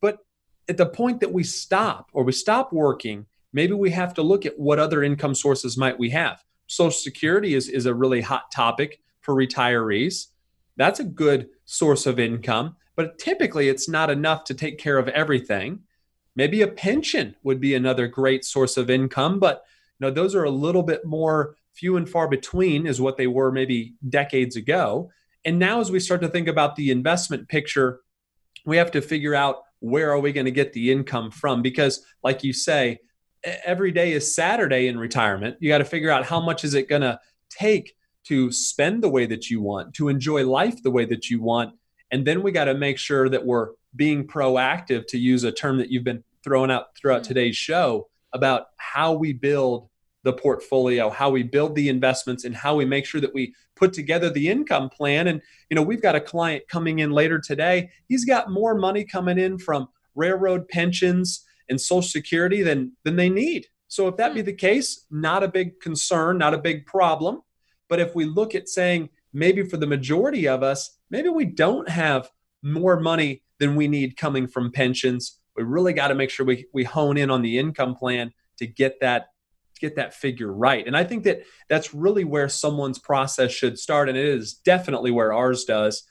But 0.00 0.18
at 0.68 0.76
the 0.76 0.86
point 0.86 1.20
that 1.20 1.32
we 1.32 1.42
stop 1.42 2.10
or 2.12 2.22
we 2.22 2.32
stop 2.32 2.72
working, 2.72 3.26
maybe 3.52 3.72
we 3.72 3.90
have 3.90 4.14
to 4.14 4.22
look 4.22 4.46
at 4.46 4.58
what 4.58 4.78
other 4.78 5.02
income 5.02 5.34
sources 5.34 5.76
might 5.76 5.98
we 5.98 6.10
have. 6.10 6.42
Social 6.68 6.92
Security 6.92 7.54
is, 7.54 7.68
is 7.68 7.86
a 7.86 7.94
really 7.94 8.20
hot 8.20 8.44
topic 8.54 9.00
for 9.20 9.34
retirees. 9.34 10.28
That's 10.80 10.98
a 10.98 11.04
good 11.04 11.50
source 11.66 12.06
of 12.06 12.18
income, 12.18 12.74
but 12.96 13.18
typically 13.18 13.68
it's 13.68 13.86
not 13.86 14.08
enough 14.08 14.44
to 14.44 14.54
take 14.54 14.78
care 14.78 14.96
of 14.96 15.08
everything. 15.08 15.80
Maybe 16.34 16.62
a 16.62 16.68
pension 16.68 17.36
would 17.42 17.60
be 17.60 17.74
another 17.74 18.08
great 18.08 18.46
source 18.46 18.78
of 18.78 18.88
income, 18.88 19.38
but 19.38 19.62
you 19.98 20.06
know, 20.06 20.10
those 20.10 20.34
are 20.34 20.44
a 20.44 20.50
little 20.50 20.82
bit 20.82 21.04
more 21.04 21.56
few 21.74 21.98
and 21.98 22.08
far 22.08 22.28
between 22.28 22.86
is 22.86 22.98
what 22.98 23.18
they 23.18 23.26
were 23.26 23.52
maybe 23.52 23.92
decades 24.08 24.56
ago. 24.56 25.10
And 25.44 25.58
now 25.58 25.80
as 25.80 25.90
we 25.90 26.00
start 26.00 26.22
to 26.22 26.28
think 26.28 26.48
about 26.48 26.76
the 26.76 26.90
investment 26.90 27.50
picture, 27.50 28.00
we 28.64 28.78
have 28.78 28.90
to 28.92 29.02
figure 29.02 29.34
out 29.34 29.56
where 29.80 30.10
are 30.10 30.18
we 30.18 30.32
going 30.32 30.46
to 30.46 30.50
get 30.50 30.72
the 30.72 30.90
income 30.90 31.30
from 31.30 31.60
because 31.60 32.06
like 32.22 32.42
you 32.42 32.54
say, 32.54 33.00
every 33.66 33.92
day 33.92 34.12
is 34.12 34.34
Saturday 34.34 34.86
in 34.88 34.98
retirement. 34.98 35.58
You 35.60 35.68
got 35.68 35.78
to 35.78 35.84
figure 35.84 36.10
out 36.10 36.24
how 36.24 36.40
much 36.40 36.64
is 36.64 36.72
it 36.72 36.88
going 36.88 37.02
to 37.02 37.20
take 37.50 37.94
to 38.24 38.52
spend 38.52 39.02
the 39.02 39.08
way 39.08 39.26
that 39.26 39.50
you 39.50 39.60
want, 39.60 39.94
to 39.94 40.08
enjoy 40.08 40.46
life 40.46 40.82
the 40.82 40.90
way 40.90 41.04
that 41.04 41.30
you 41.30 41.40
want. 41.40 41.74
And 42.10 42.26
then 42.26 42.42
we 42.42 42.52
got 42.52 42.64
to 42.64 42.74
make 42.74 42.98
sure 42.98 43.28
that 43.28 43.46
we're 43.46 43.70
being 43.94 44.26
proactive, 44.26 45.06
to 45.08 45.18
use 45.18 45.44
a 45.44 45.52
term 45.52 45.78
that 45.78 45.90
you've 45.90 46.04
been 46.04 46.24
throwing 46.44 46.70
out 46.70 46.96
throughout 46.96 47.22
mm-hmm. 47.22 47.28
today's 47.28 47.56
show 47.56 48.08
about 48.32 48.66
how 48.76 49.12
we 49.12 49.32
build 49.32 49.88
the 50.22 50.32
portfolio, 50.32 51.08
how 51.08 51.30
we 51.30 51.42
build 51.42 51.74
the 51.74 51.88
investments, 51.88 52.44
and 52.44 52.54
how 52.54 52.76
we 52.76 52.84
make 52.84 53.06
sure 53.06 53.20
that 53.20 53.34
we 53.34 53.54
put 53.74 53.92
together 53.92 54.28
the 54.28 54.48
income 54.48 54.90
plan. 54.90 55.26
And, 55.28 55.40
you 55.70 55.74
know, 55.74 55.82
we've 55.82 56.02
got 56.02 56.14
a 56.14 56.20
client 56.20 56.64
coming 56.68 56.98
in 56.98 57.10
later 57.10 57.38
today. 57.38 57.90
He's 58.08 58.24
got 58.24 58.50
more 58.50 58.74
money 58.74 59.04
coming 59.04 59.38
in 59.38 59.58
from 59.58 59.88
railroad 60.14 60.68
pensions 60.68 61.44
and 61.68 61.80
Social 61.80 62.02
Security 62.02 62.62
than, 62.62 62.92
than 63.04 63.16
they 63.16 63.30
need. 63.30 63.66
So 63.88 64.06
if 64.08 64.16
that 64.18 64.34
be 64.34 64.40
hmm. 64.40 64.46
the 64.46 64.52
case, 64.52 65.06
not 65.10 65.42
a 65.42 65.48
big 65.48 65.80
concern, 65.80 66.38
not 66.38 66.54
a 66.54 66.58
big 66.58 66.86
problem. 66.86 67.40
But 67.90 68.00
if 68.00 68.14
we 68.14 68.24
look 68.24 68.54
at 68.54 68.70
saying 68.70 69.10
maybe 69.34 69.64
for 69.64 69.76
the 69.76 69.86
majority 69.86 70.48
of 70.48 70.62
us, 70.62 70.96
maybe 71.10 71.28
we 71.28 71.44
don't 71.44 71.88
have 71.88 72.30
more 72.62 72.98
money 72.98 73.42
than 73.58 73.76
we 73.76 73.88
need 73.88 74.16
coming 74.16 74.46
from 74.46 74.72
pensions. 74.72 75.38
We 75.56 75.64
really 75.64 75.92
got 75.92 76.08
to 76.08 76.14
make 76.14 76.30
sure 76.30 76.46
we, 76.46 76.66
we 76.72 76.84
hone 76.84 77.18
in 77.18 77.30
on 77.30 77.42
the 77.42 77.58
income 77.58 77.94
plan 77.94 78.32
to 78.58 78.66
get 78.66 79.00
that 79.00 79.26
get 79.80 79.96
that 79.96 80.12
figure 80.12 80.52
right. 80.52 80.86
And 80.86 80.94
I 80.94 81.04
think 81.04 81.24
that 81.24 81.42
that's 81.70 81.94
really 81.94 82.22
where 82.22 82.50
someone's 82.50 82.98
process 82.98 83.50
should 83.50 83.78
start, 83.78 84.08
and 84.10 84.16
it 84.18 84.26
is 84.26 84.54
definitely 84.54 85.10
where 85.10 85.32
ours 85.32 85.64
does. 85.64 86.02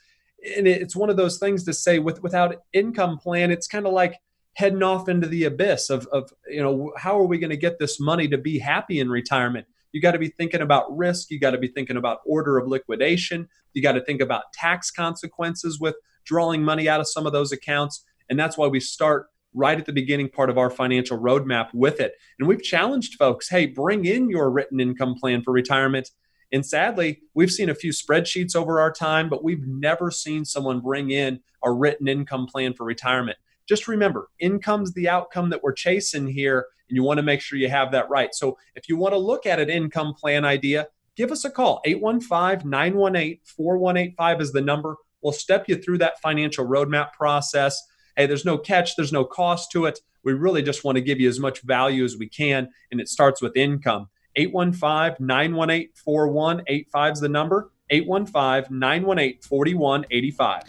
And 0.58 0.68
it's 0.68 0.96
one 0.96 1.12
of 1.12 1.18
those 1.18 1.38
things 1.38 1.66
to 1.66 1.74
say 1.74 2.00
with 2.00 2.24
without 2.24 2.56
income 2.74 3.20
plan, 3.20 3.52
it's 3.52 3.68
kind 3.68 3.86
of 3.86 3.94
like 3.94 4.20
heading 4.54 4.82
off 4.82 5.08
into 5.08 5.28
the 5.28 5.46
abyss 5.46 5.90
of, 5.90 6.08
of 6.08 6.34
you 6.48 6.62
know 6.62 6.92
how 6.98 7.18
are 7.20 7.26
we 7.28 7.38
going 7.38 7.52
to 7.52 7.58
get 7.58 7.80
this 7.80 8.00
money 8.00 8.28
to 8.28 8.38
be 8.38 8.60
happy 8.60 9.00
in 9.00 9.10
retirement 9.10 9.68
you 9.92 10.02
got 10.02 10.12
to 10.12 10.20
be 10.20 10.30
thinking 10.30 10.62
about 10.62 10.96
risk 10.96 11.30
you 11.32 11.40
got 11.40 11.52
to 11.52 11.58
be 11.58 11.68
thinking 11.68 11.98
about 11.98 12.20
order 12.26 12.58
of 12.58 12.68
liquidation 12.68 13.48
you 13.74 13.82
got 13.82 13.94
to 13.94 14.04
think 14.04 14.22
about 14.22 14.52
tax 14.54 14.92
consequences 14.92 15.80
with 15.80 15.96
drawing 16.26 16.64
money 16.64 16.88
out 16.88 17.00
of 17.00 17.08
some 17.08 17.26
of 17.26 17.32
those 17.32 17.52
accounts 17.52 18.04
and 18.30 18.40
that's 18.40 18.58
why 18.58 18.68
we 18.68 18.80
start 18.80 19.28
right 19.54 19.80
at 19.80 19.86
the 19.86 19.94
beginning 19.94 20.30
part 20.30 20.50
of 20.50 20.58
our 20.58 20.70
financial 20.70 21.18
roadmap 21.18 21.70
with 21.74 22.00
it. 22.00 22.14
And 22.38 22.48
we've 22.48 22.62
challenged 22.62 23.16
folks 23.16 23.50
hey 23.50 23.66
bring 23.66 24.06
in 24.06 24.30
your 24.30 24.50
written 24.50 24.80
income 24.80 25.16
plan 25.16 25.42
for 25.44 25.52
retirement. 25.52 26.10
And 26.52 26.66
sadly, 26.66 27.22
we've 27.36 27.52
seen 27.52 27.70
a 27.70 27.76
few 27.76 27.92
spreadsheets 27.92 28.56
over 28.56 28.82
our 28.82 28.92
time, 28.92 29.30
but 29.30 29.44
we've 29.44 29.68
never 29.68 30.10
seen 30.10 30.46
someone 30.46 30.80
bring 30.80 31.12
in 31.12 31.42
a 31.64 31.72
written 31.72 32.08
income 32.08 32.48
plan 32.48 32.74
for 32.74 32.86
retirement. 32.86 33.38
Just 33.68 33.88
remember 33.88 34.30
income's 34.40 34.94
the 34.94 35.10
outcome 35.10 35.50
that 35.52 35.62
we're 35.62 35.74
chasing 35.74 36.28
here 36.28 36.66
and 36.90 36.96
you 36.96 37.04
want 37.04 37.18
to 37.18 37.24
make 37.24 37.42
sure 37.42 37.58
you 37.58 37.70
have 37.70 37.92
that 37.92 38.10
right. 38.10 38.34
So 38.34 38.58
if 38.76 38.90
you 38.90 38.98
want 38.98 39.14
to 39.14 39.18
look 39.18 39.46
at 39.46 39.60
an 39.60 39.70
income 39.70 40.14
plan 40.14 40.46
idea 40.46 40.88
give 41.20 41.32
us 41.34 41.44
a 41.44 41.50
call. 41.50 41.82
815-918-4185 41.86 44.42
is 44.42 44.54
the 44.54 44.62
number. 44.62 44.96
We'll 45.22 45.34
step 45.34 45.68
you 45.68 45.76
through 45.76 45.98
that 45.98 46.22
financial 46.22 46.66
roadmap 46.66 47.12
process. 47.12 47.78
Hey 48.16 48.26
there's 48.26 48.46
no 48.46 48.58
catch 48.58 48.96
there's 48.96 49.12
no 49.12 49.26
cost 49.26 49.70
to 49.72 49.86
it. 49.86 50.00
We 50.24 50.32
really 50.32 50.64
just 50.64 50.86
want 50.86 50.96
to 50.96 51.02
give 51.02 51.20
you 51.20 51.28
as 51.28 51.38
much 51.38 51.62
value 51.62 52.06
as 52.06 52.16
we 52.16 52.30
can 52.30 52.70
and 52.90 53.02
it 53.02 53.10
starts 53.10 53.42
with 53.42 53.58
income. 53.58 54.08
815-918-4185 54.38 57.12
is 57.12 57.20
the 57.20 57.28
number. 57.28 57.70
815-918-4185 57.92 60.64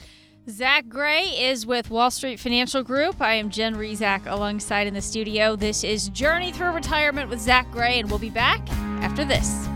Zach 0.50 0.88
Gray 0.88 1.22
is 1.22 1.64
with 1.64 1.90
Wall 1.90 2.10
Street 2.10 2.40
Financial 2.40 2.82
Group. 2.82 3.20
I 3.22 3.34
am 3.34 3.50
Jen 3.50 3.76
Rizak 3.76 4.26
alongside 4.26 4.88
in 4.88 4.94
the 4.94 5.00
studio. 5.00 5.54
This 5.54 5.84
is 5.84 6.08
Journey 6.08 6.50
Through 6.50 6.72
Retirement 6.72 7.30
with 7.30 7.40
Zach 7.40 7.70
Gray, 7.70 8.00
and 8.00 8.10
we'll 8.10 8.18
be 8.18 8.30
back 8.30 8.68
after 9.00 9.24
this. 9.24 9.68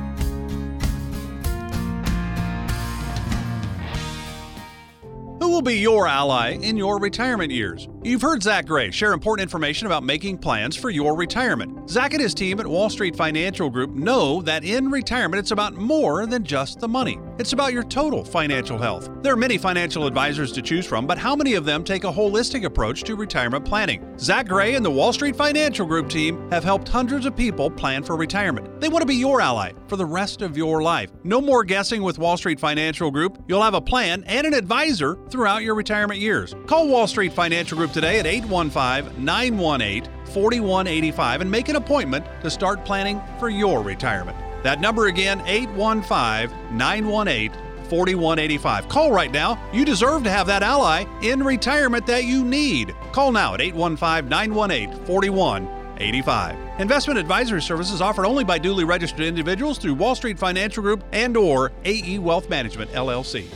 Who 5.41 5.49
will 5.49 5.63
be 5.63 5.77
your 5.77 6.09
ally 6.09 6.59
in 6.61 6.77
your 6.77 6.99
retirement 6.99 7.53
years? 7.53 7.87
You've 8.05 8.21
heard 8.21 8.43
Zach 8.43 8.67
Gray 8.67 8.91
share 8.91 9.15
important 9.15 9.45
information 9.45 9.87
about 9.87 10.03
making 10.03 10.37
plans 10.37 10.77
for 10.77 10.91
your 10.91 11.17
retirement. 11.17 11.89
Zach 11.89 12.13
and 12.13 12.23
his 12.23 12.35
team 12.35 12.61
at 12.61 12.67
Wall 12.67 12.91
Street 12.91 13.17
Financial 13.17 13.71
Group 13.71 13.93
know 13.93 14.43
that 14.43 14.63
in 14.63 14.91
retirement 14.91 15.41
it's 15.41 15.53
about 15.53 15.77
more 15.77 16.27
than 16.27 16.45
just 16.45 16.81
the 16.81 16.87
money. 16.87 17.19
It's 17.39 17.55
about 17.55 17.73
your 17.73 17.83
total 17.83 18.23
financial 18.23 18.77
health. 18.77 19.09
There 19.23 19.33
are 19.33 19.37
many 19.37 19.57
financial 19.57 20.07
advisors 20.07 20.53
to 20.53 20.61
choose 20.61 20.85
from, 20.85 21.07
but 21.07 21.17
how 21.17 21.35
many 21.35 21.55
of 21.55 21.65
them 21.65 21.83
take 21.83 22.05
a 22.05 22.13
holistic 22.13 22.65
approach 22.65 23.05
to 23.05 23.17
retirement 23.17 23.65
planning? 23.65 24.07
Zach 24.19 24.49
Gray 24.49 24.75
and 24.75 24.85
the 24.85 24.91
Wall 24.91 25.15
Street 25.15 25.35
Financial 25.35 25.87
Group 25.87 26.11
team 26.11 26.51
have 26.51 26.63
helped 26.63 26.87
hundreds 26.87 27.25
of 27.25 27.35
people 27.35 27.71
plan 27.71 28.03
for 28.03 28.17
retirement. 28.17 28.83
They 28.83 28.91
want 28.91 29.01
to 29.01 29.07
be 29.07 29.17
your 29.17 29.41
ally 29.41 29.73
for 29.89 29.97
the 29.97 30.05
rest 30.05 30.43
of 30.43 30.59
your 30.59 30.83
life. 30.83 31.11
No 31.25 31.41
more 31.41 31.65
guessing 31.65 32.03
with 32.03 32.19
Wall 32.19 32.37
Street 32.37 32.61
Financial 32.61 33.11
Group. 33.11 33.43
You'll 33.49 33.63
have 33.63 33.73
a 33.73 33.81
plan 33.81 34.25
and 34.27 34.47
an 34.47 34.53
advisor 34.53 35.17
throughout 35.31 35.63
your 35.63 35.75
retirement 35.75 36.21
years. 36.21 36.55
Call 36.67 36.87
Wall 36.87 37.07
Street 37.07 37.33
Financial 37.33 37.79
Group 37.79 37.94
today 37.95 38.19
at 38.19 38.27
815 38.27 39.25
918 39.25 40.11
4185 40.27 41.41
and 41.41 41.51
make 41.51 41.69
an 41.69 41.77
appointment 41.77 42.27
to 42.43 42.51
start 42.51 42.85
planning 42.85 43.23
for 43.39 43.49
your 43.49 43.83
retirement. 43.83 44.37
That 44.65 44.81
number 44.81 45.07
again, 45.07 45.41
815 45.47 46.77
918 46.77 47.53
4185. 47.89 48.89
Call 48.89 49.13
right 49.13 49.31
now. 49.31 49.63
You 49.73 49.85
deserve 49.85 50.25
to 50.25 50.31
have 50.31 50.49
that 50.49 50.63
ally 50.65 51.05
in 51.23 51.43
retirement 51.43 52.07
that 52.07 52.25
you 52.25 52.45
need. 52.45 52.95
Call 53.13 53.31
now 53.31 53.55
at 53.55 53.61
815 53.61 54.29
918 54.29 55.07
4185. 55.07 56.81
Investment 56.81 57.21
advisory 57.21 57.63
services 57.63 58.01
offered 58.01 58.27
only 58.27 58.43
by 58.43 58.59
duly 58.59 58.83
registered 58.83 59.21
individuals 59.21 59.79
through 59.79 59.95
Wall 59.95 60.17
Street 60.17 60.39
Financial 60.39 60.83
Group 60.83 61.05
and 61.13 61.37
or 61.37 61.71
AE 61.85 62.19
Wealth 62.19 62.49
Management 62.51 62.91
LLC. 62.91 63.47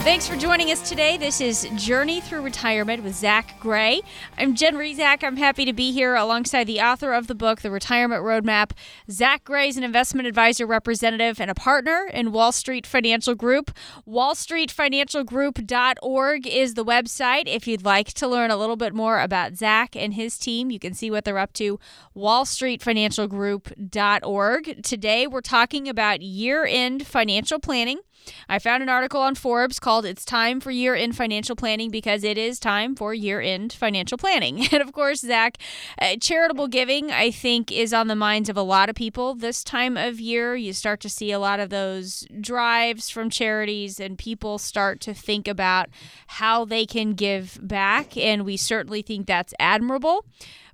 Thanks 0.00 0.26
for 0.26 0.34
joining 0.34 0.70
us 0.70 0.88
today. 0.88 1.18
This 1.18 1.42
is 1.42 1.68
Journey 1.76 2.22
Through 2.22 2.40
Retirement 2.40 3.04
with 3.04 3.14
Zach 3.14 3.60
Gray. 3.60 4.00
I'm 4.38 4.54
Jen 4.54 4.76
Rizak. 4.76 5.22
I'm 5.22 5.36
happy 5.36 5.66
to 5.66 5.74
be 5.74 5.92
here 5.92 6.14
alongside 6.14 6.64
the 6.64 6.80
author 6.80 7.12
of 7.12 7.26
the 7.26 7.34
book, 7.34 7.60
The 7.60 7.70
Retirement 7.70 8.22
Roadmap. 8.22 8.70
Zach 9.10 9.44
Gray 9.44 9.68
is 9.68 9.76
an 9.76 9.84
investment 9.84 10.26
advisor 10.26 10.66
representative 10.66 11.38
and 11.38 11.50
a 11.50 11.54
partner 11.54 12.10
in 12.14 12.32
Wall 12.32 12.50
Street 12.50 12.86
Financial 12.86 13.34
Group. 13.34 13.72
WallStreetFinancialGroup.org 14.08 16.46
is 16.46 16.72
the 16.74 16.84
website. 16.84 17.42
If 17.46 17.68
you'd 17.68 17.84
like 17.84 18.14
to 18.14 18.26
learn 18.26 18.50
a 18.50 18.56
little 18.56 18.76
bit 18.76 18.94
more 18.94 19.20
about 19.20 19.56
Zach 19.56 19.94
and 19.94 20.14
his 20.14 20.38
team, 20.38 20.70
you 20.70 20.78
can 20.78 20.94
see 20.94 21.10
what 21.10 21.26
they're 21.26 21.36
up 21.36 21.52
to. 21.52 21.78
WallStreetFinancialGroup.org. 22.16 24.82
Today, 24.82 25.26
we're 25.26 25.42
talking 25.42 25.90
about 25.90 26.22
year 26.22 26.64
end 26.64 27.06
financial 27.06 27.58
planning. 27.58 28.00
I 28.48 28.58
found 28.58 28.82
an 28.82 28.88
article 28.88 29.20
on 29.20 29.34
Forbes 29.34 29.78
called 29.78 30.04
It's 30.04 30.24
Time 30.24 30.60
for 30.60 30.70
Year 30.70 30.94
End 30.94 31.16
Financial 31.16 31.56
Planning 31.56 31.90
because 31.90 32.24
it 32.24 32.38
is 32.38 32.58
time 32.58 32.94
for 32.94 33.14
year 33.14 33.40
end 33.40 33.72
financial 33.72 34.18
planning. 34.18 34.66
And 34.72 34.82
of 34.82 34.92
course, 34.92 35.20
Zach, 35.20 35.58
uh, 36.00 36.16
charitable 36.20 36.68
giving, 36.68 37.10
I 37.10 37.30
think, 37.30 37.72
is 37.72 37.92
on 37.92 38.06
the 38.06 38.14
minds 38.14 38.48
of 38.48 38.56
a 38.56 38.62
lot 38.62 38.88
of 38.88 38.94
people 38.94 39.34
this 39.34 39.64
time 39.64 39.96
of 39.96 40.20
year. 40.20 40.54
You 40.54 40.72
start 40.72 41.00
to 41.00 41.08
see 41.08 41.32
a 41.32 41.38
lot 41.38 41.60
of 41.60 41.70
those 41.70 42.24
drives 42.40 43.10
from 43.10 43.30
charities, 43.30 43.98
and 43.98 44.16
people 44.16 44.58
start 44.58 45.00
to 45.00 45.14
think 45.14 45.48
about 45.48 45.88
how 46.26 46.64
they 46.64 46.86
can 46.86 47.14
give 47.14 47.58
back. 47.60 48.16
And 48.16 48.44
we 48.44 48.56
certainly 48.56 49.02
think 49.02 49.26
that's 49.26 49.54
admirable. 49.58 50.24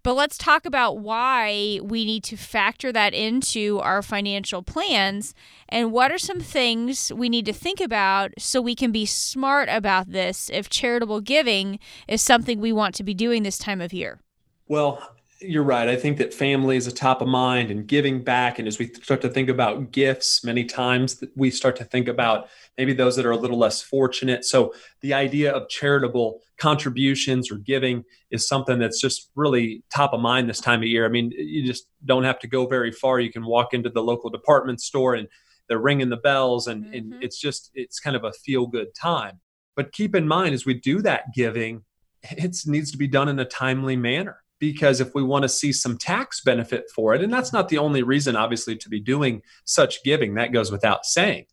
But 0.07 0.15
let's 0.15 0.39
talk 0.39 0.67
about 0.67 0.99
why 0.99 1.81
we 1.83 2.05
need 2.05 2.23
to 2.25 2.37
factor 2.37 2.93
that 2.93 3.13
into 3.13 3.81
our 3.81 4.03
financial 4.03 4.63
plans 4.63 5.35
and 5.69 5.91
what 5.91 6.13
are 6.13 6.17
some 6.17 6.39
things 6.39 7.13
we 7.13 7.29
need 7.29 7.45
to 7.47 7.53
think 7.53 7.81
about 7.81 8.31
so 8.39 8.61
we 8.61 8.77
can 8.77 8.93
be 8.93 9.05
smart 9.05 9.69
about 9.69 10.13
this 10.13 10.49
if 10.53 10.71
charitable 10.71 11.23
giving 11.23 11.81
is 12.07 12.23
something 12.23 12.61
we 12.61 12.73
want 12.73 12.95
to 12.95 13.03
be 13.03 13.15
doing 13.15 13.43
this 13.43 13.59
time 13.59 13.81
of 13.81 13.93
year. 13.93 14.21
Well, 14.69 15.03
you're 15.41 15.65
right. 15.65 15.89
I 15.89 15.97
think 15.97 16.19
that 16.19 16.33
family 16.33 16.77
is 16.77 16.87
a 16.87 16.93
top 16.93 17.21
of 17.21 17.27
mind 17.27 17.73
and 17.73 17.85
giving 17.85 18.23
back. 18.23 18.61
And 18.61 18.69
as 18.69 18.79
we 18.79 18.87
start 18.87 19.21
to 19.23 19.29
think 19.29 19.49
about 19.49 19.91
gifts, 19.91 20.45
many 20.45 20.65
times 20.65 21.21
we 21.35 21.51
start 21.51 21.75
to 21.77 21.85
think 21.85 22.07
about 22.07 22.49
maybe 22.79 22.93
those 22.93 23.17
that 23.17 23.27
are 23.27 23.31
a 23.31 23.37
little 23.37 23.59
less 23.59 23.83
fortunate. 23.83 24.45
So 24.45 24.75
the 25.01 25.15
idea 25.15 25.53
of 25.53 25.69
charitable 25.69 26.41
contributions 26.59 27.51
or 27.51 27.57
giving 27.57 28.05
is 28.31 28.49
something 28.49 28.79
that's 28.79 29.01
just 29.01 29.31
really 29.35 29.83
top 29.95 30.13
of 30.13 30.21
mind 30.21 30.49
this 30.49 30.61
time 30.61 30.81
of 30.81 30.89
year. 30.89 31.05
I 31.05 31.09
mean, 31.09 31.33
you 31.37 31.67
just 31.67 31.87
don't 32.05 32.25
have 32.25 32.39
to 32.41 32.47
go 32.47 32.67
very 32.67 32.93
far. 32.93 33.21
You 33.21 33.33
can 33.33 33.47
walk 33.47 33.75
into 33.75 33.91
the 33.91 34.03
local 34.03 34.31
department 34.31 34.81
store 34.81 35.15
and 35.15 35.29
they're 35.69 35.79
ringing 35.79 36.11
the 36.11 36.17
bells 36.17 36.67
and, 36.67 36.85
mm-hmm. 36.85 36.95
and 36.95 37.15
it's 37.23 37.41
just, 37.41 37.71
it's 37.75 37.99
kind 37.99 38.17
of 38.17 38.25
a 38.25 38.33
feel 38.33 38.67
good 38.67 38.95
time. 38.95 39.41
But 39.75 39.93
keep 39.93 40.15
in 40.15 40.27
mind, 40.27 40.55
as 40.55 40.65
we 40.65 40.75
do 40.75 41.03
that 41.03 41.35
giving, 41.35 41.83
it 42.23 42.57
needs 42.67 42.91
to 42.93 42.99
be 42.99 43.09
done 43.09 43.29
in 43.29 43.39
a 43.39 43.45
timely 43.45 43.97
manner 43.97 44.43
because 44.59 45.01
if 45.01 45.15
we 45.15 45.23
want 45.23 45.43
to 45.43 45.49
see 45.49 45.73
some 45.73 45.99
tax 45.99 46.41
benefit 46.41 46.85
for 46.95 47.15
it, 47.15 47.23
and 47.23 47.33
that's 47.33 47.53
not 47.53 47.69
the 47.69 47.79
only 47.79 48.03
reason, 48.03 48.37
obviously, 48.37 48.77
to 48.77 48.89
be 48.89 49.01
doing 49.01 49.43
such 49.65 50.03
giving, 50.03 50.35
that 50.35 50.53
goes 50.53 50.73
without 50.73 51.05
saying. 51.05 51.45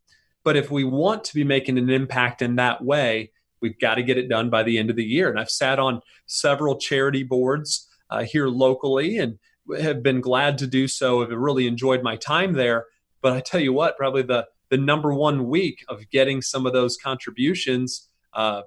But 0.44 0.58
if 0.58 0.70
we 0.72 0.84
want 0.84 1.24
to 1.26 1.36
be 1.36 1.44
making 1.44 1.78
an 1.78 1.90
impact 1.90 2.42
in 2.42 2.56
that 2.58 2.84
way, 2.84 3.32
we've 3.62 3.80
got 3.80 3.96
to 3.96 4.04
get 4.04 4.18
it 4.18 4.30
done 4.30 4.50
by 4.50 4.64
the 4.64 4.78
end 4.78 4.90
of 4.90 4.96
the 4.96 5.06
year. 5.06 5.30
And 5.30 5.40
I've 5.40 5.50
sat 5.50 5.80
on 5.80 6.02
several 6.26 6.78
charity 6.78 7.24
boards 7.24 7.88
uh, 8.10 8.24
here 8.24 8.48
locally 8.48 9.18
and 9.18 9.40
have 9.80 10.04
been 10.04 10.22
glad 10.22 10.58
to 10.58 10.68
do 10.68 10.88
so. 10.88 11.24
I've 11.24 11.30
really 11.30 11.68
enjoyed 11.68 12.04
my 12.04 12.18
time 12.18 12.54
there. 12.54 12.86
But 13.22 13.34
I 13.34 13.40
tell 13.40 13.62
you 13.62 13.74
what, 13.74 13.98
probably 13.98 14.24
the 14.24 14.48
the 14.70 14.78
number 14.78 15.14
one 15.14 15.48
week 15.48 15.86
of 15.88 16.10
getting 16.10 16.42
some 16.42 16.66
of 16.66 16.74
those 16.74 16.98
contributions 16.98 18.10
uh, 18.34 18.64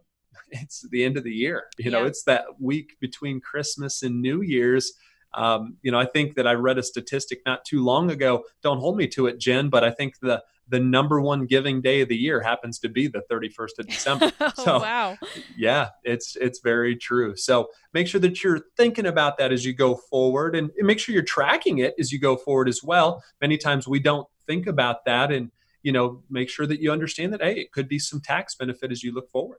it's 0.50 0.86
the 0.90 1.04
end 1.04 1.16
of 1.16 1.24
the 1.24 1.32
year. 1.32 1.64
You 1.78 1.90
know, 1.90 2.04
it's 2.04 2.22
that 2.24 2.44
week 2.60 2.96
between 3.00 3.40
Christmas 3.40 4.02
and 4.02 4.20
New 4.20 4.42
Year's. 4.42 4.92
Um, 5.34 5.76
you 5.82 5.90
know, 5.90 5.98
I 5.98 6.06
think 6.06 6.34
that 6.36 6.46
I 6.46 6.52
read 6.52 6.78
a 6.78 6.82
statistic 6.82 7.40
not 7.44 7.64
too 7.64 7.84
long 7.84 8.10
ago. 8.10 8.44
Don't 8.62 8.78
hold 8.78 8.96
me 8.96 9.06
to 9.08 9.26
it, 9.26 9.38
Jen, 9.38 9.68
but 9.68 9.84
I 9.84 9.90
think 9.90 10.14
the 10.20 10.42
the 10.68 10.80
number 10.80 11.20
one 11.20 11.46
giving 11.46 11.80
day 11.80 12.00
of 12.00 12.08
the 12.08 12.16
year 12.16 12.40
happens 12.40 12.78
to 12.80 12.88
be 12.88 13.06
the 13.06 13.22
31st 13.30 13.78
of 13.78 13.86
December. 13.88 14.32
oh, 14.40 14.52
so, 14.56 14.78
wow. 14.80 15.18
Yeah, 15.56 15.90
it's 16.02 16.36
it's 16.36 16.60
very 16.60 16.96
true. 16.96 17.36
So 17.36 17.68
make 17.92 18.06
sure 18.06 18.20
that 18.20 18.42
you're 18.42 18.60
thinking 18.76 19.06
about 19.06 19.38
that 19.38 19.52
as 19.52 19.64
you 19.64 19.72
go 19.72 19.94
forward 19.94 20.56
and 20.56 20.70
make 20.78 20.98
sure 20.98 21.14
you're 21.14 21.24
tracking 21.24 21.78
it 21.78 21.94
as 21.98 22.12
you 22.12 22.18
go 22.18 22.36
forward 22.36 22.68
as 22.68 22.82
well. 22.82 23.22
Many 23.40 23.58
times 23.58 23.86
we 23.86 24.00
don't 24.00 24.26
think 24.46 24.66
about 24.66 25.04
that 25.04 25.32
and 25.32 25.50
you 25.82 25.92
know, 25.92 26.20
make 26.28 26.50
sure 26.50 26.66
that 26.66 26.80
you 26.80 26.90
understand 26.90 27.32
that 27.32 27.40
hey, 27.40 27.60
it 27.60 27.70
could 27.70 27.86
be 27.86 28.00
some 28.00 28.20
tax 28.20 28.56
benefit 28.56 28.90
as 28.90 29.04
you 29.04 29.12
look 29.12 29.30
forward. 29.30 29.58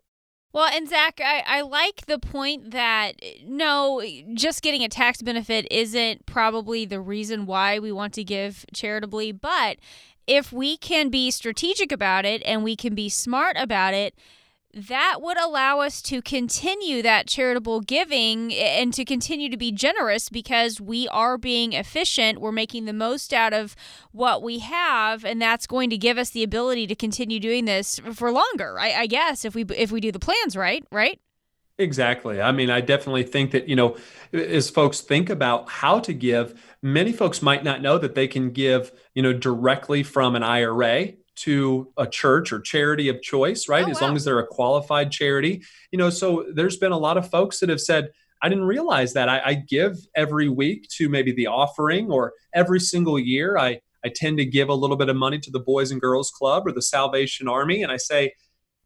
Well, 0.51 0.69
and 0.73 0.87
Zach, 0.87 1.21
I, 1.23 1.43
I 1.45 1.61
like 1.61 2.05
the 2.05 2.19
point 2.19 2.71
that 2.71 3.13
no, 3.45 4.03
just 4.33 4.61
getting 4.61 4.83
a 4.83 4.89
tax 4.89 5.21
benefit 5.21 5.67
isn't 5.71 6.25
probably 6.25 6.83
the 6.83 6.99
reason 6.99 7.45
why 7.45 7.79
we 7.79 7.93
want 7.93 8.13
to 8.15 8.25
give 8.25 8.65
charitably, 8.73 9.31
but 9.31 9.77
if 10.27 10.51
we 10.51 10.77
can 10.77 11.09
be 11.09 11.31
strategic 11.31 11.91
about 11.91 12.25
it 12.25 12.43
and 12.45 12.63
we 12.63 12.75
can 12.75 12.93
be 12.93 13.09
smart 13.09 13.55
about 13.57 13.93
it, 13.93 14.13
that 14.73 15.19
would 15.21 15.37
allow 15.39 15.79
us 15.79 16.01
to 16.03 16.21
continue 16.21 17.01
that 17.01 17.25
charitable 17.25 17.81
giving 17.81 18.53
and 18.53 18.93
to 18.93 19.03
continue 19.03 19.49
to 19.49 19.57
be 19.57 19.71
generous 19.71 20.29
because 20.29 20.79
we 20.79 21.07
are 21.07 21.37
being 21.37 21.73
efficient. 21.73 22.39
We're 22.39 22.51
making 22.51 22.85
the 22.85 22.93
most 22.93 23.33
out 23.33 23.53
of 23.53 23.75
what 24.11 24.43
we 24.43 24.59
have, 24.59 25.25
and 25.25 25.41
that's 25.41 25.65
going 25.65 25.89
to 25.89 25.97
give 25.97 26.17
us 26.17 26.29
the 26.29 26.43
ability 26.43 26.85
to 26.87 26.95
continue 26.95 27.39
doing 27.39 27.65
this 27.65 27.99
for 28.13 28.31
longer. 28.31 28.77
I, 28.79 28.91
I 28.91 29.07
guess 29.07 29.45
if 29.45 29.55
we 29.55 29.63
if 29.75 29.91
we 29.91 29.99
do 29.99 30.11
the 30.11 30.19
plans 30.19 30.55
right, 30.55 30.85
right? 30.91 31.19
Exactly. 31.79 32.41
I 32.41 32.51
mean, 32.51 32.71
I 32.71 32.81
definitely 32.81 33.23
think 33.23 33.51
that, 33.51 33.67
you 33.67 33.75
know, 33.75 33.97
as 34.33 34.67
folks 34.67 34.99
think 34.99 35.29
about 35.29 35.69
how 35.69 35.99
to 35.99 36.13
give, 36.13 36.59
many 36.81 37.11
folks 37.11 37.41
might 37.41 37.63
not 37.63 37.81
know 37.81 37.97
that 37.97 38.15
they 38.15 38.27
can 38.27 38.51
give, 38.51 38.91
you 39.13 39.23
know, 39.23 39.33
directly 39.33 40.03
from 40.03 40.35
an 40.35 40.43
IRA 40.43 41.13
to 41.37 41.93
a 41.97 42.07
church 42.07 42.51
or 42.51 42.59
charity 42.59 43.09
of 43.09 43.21
choice, 43.21 43.69
right? 43.69 43.85
Oh, 43.85 43.91
as 43.91 44.01
wow. 44.01 44.07
long 44.07 44.15
as 44.15 44.25
they're 44.25 44.39
a 44.39 44.47
qualified 44.47 45.11
charity. 45.11 45.63
You 45.91 45.97
know, 45.97 46.09
so 46.09 46.45
there's 46.53 46.77
been 46.77 46.91
a 46.91 46.97
lot 46.97 47.17
of 47.17 47.29
folks 47.29 47.59
that 47.59 47.69
have 47.69 47.81
said, 47.81 48.09
I 48.41 48.49
didn't 48.49 48.65
realize 48.65 49.13
that. 49.13 49.29
I, 49.29 49.41
I 49.43 49.53
give 49.53 49.97
every 50.15 50.49
week 50.49 50.87
to 50.97 51.09
maybe 51.09 51.31
the 51.31 51.47
offering 51.47 52.11
or 52.11 52.33
every 52.53 52.79
single 52.79 53.17
year 53.19 53.57
I, 53.57 53.81
I 54.03 54.09
tend 54.13 54.37
to 54.37 54.45
give 54.45 54.69
a 54.69 54.73
little 54.73 54.95
bit 54.95 55.09
of 55.09 55.15
money 55.15 55.39
to 55.39 55.51
the 55.51 55.59
Boys 55.59 55.91
and 55.91 56.01
Girls 56.01 56.31
Club 56.31 56.67
or 56.67 56.71
the 56.71 56.81
Salvation 56.81 57.47
Army. 57.47 57.83
And 57.83 57.91
I 57.91 57.97
say, 57.97 58.33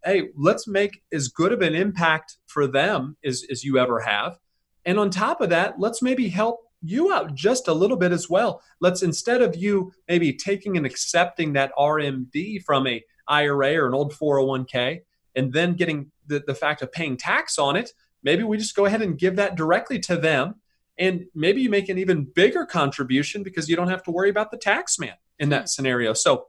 hey, 0.04 0.30
let's 0.36 0.68
make 0.68 1.04
as 1.14 1.28
good 1.28 1.52
of 1.52 1.62
an 1.62 1.76
impact 1.76 2.38
for 2.48 2.66
them 2.66 3.18
as, 3.24 3.46
as 3.52 3.64
you 3.64 3.78
ever 3.78 4.00
have. 4.00 4.38
And 4.86 5.00
on 5.00 5.10
top 5.10 5.42
of 5.42 5.50
that, 5.50 5.80
let's 5.80 6.02
maybe 6.02 6.30
help 6.30 6.60
you 6.82 7.14
out 7.14 7.36
just 7.36 7.68
a 7.68 7.74
little 7.74 7.98
bit 7.98 8.12
as 8.12 8.30
well. 8.30 8.62
Let's 8.80 9.04
instead 9.04 9.42
of 9.42 9.56
you 9.56 9.94
maybe 10.08 10.34
taking 10.34 10.78
and 10.78 10.86
accepting 10.86 11.54
that 11.54 11.72
RMD 11.78 12.64
from 12.64 12.88
a 12.88 13.04
IRA 13.28 13.76
or 13.76 13.88
an 13.88 13.94
old 13.94 14.14
401k 14.14 15.02
and 15.36 15.54
then 15.54 15.76
getting 15.76 16.12
the, 16.28 16.44
the 16.46 16.56
fact 16.56 16.82
of 16.82 16.92
paying 16.92 17.18
tax 17.18 17.58
on 17.58 17.76
it, 17.76 17.94
maybe 18.24 18.44
we 18.44 18.58
just 18.58 18.76
go 18.76 18.86
ahead 18.86 19.02
and 19.02 19.18
give 19.18 19.36
that 19.36 19.56
directly 19.56 20.00
to 20.00 20.18
them. 20.18 20.56
And 20.98 21.26
maybe 21.34 21.62
you 21.62 21.70
make 21.70 21.90
an 21.90 21.98
even 21.98 22.26
bigger 22.26 22.66
contribution 22.66 23.44
because 23.44 23.70
you 23.70 23.76
don't 23.76 23.90
have 23.90 24.04
to 24.04 24.12
worry 24.12 24.30
about 24.30 24.52
the 24.52 24.58
tax 24.58 25.00
man 25.00 25.16
in 25.40 25.50
that 25.50 25.62
mm-hmm. 25.62 25.68
scenario. 25.68 26.14
So 26.14 26.48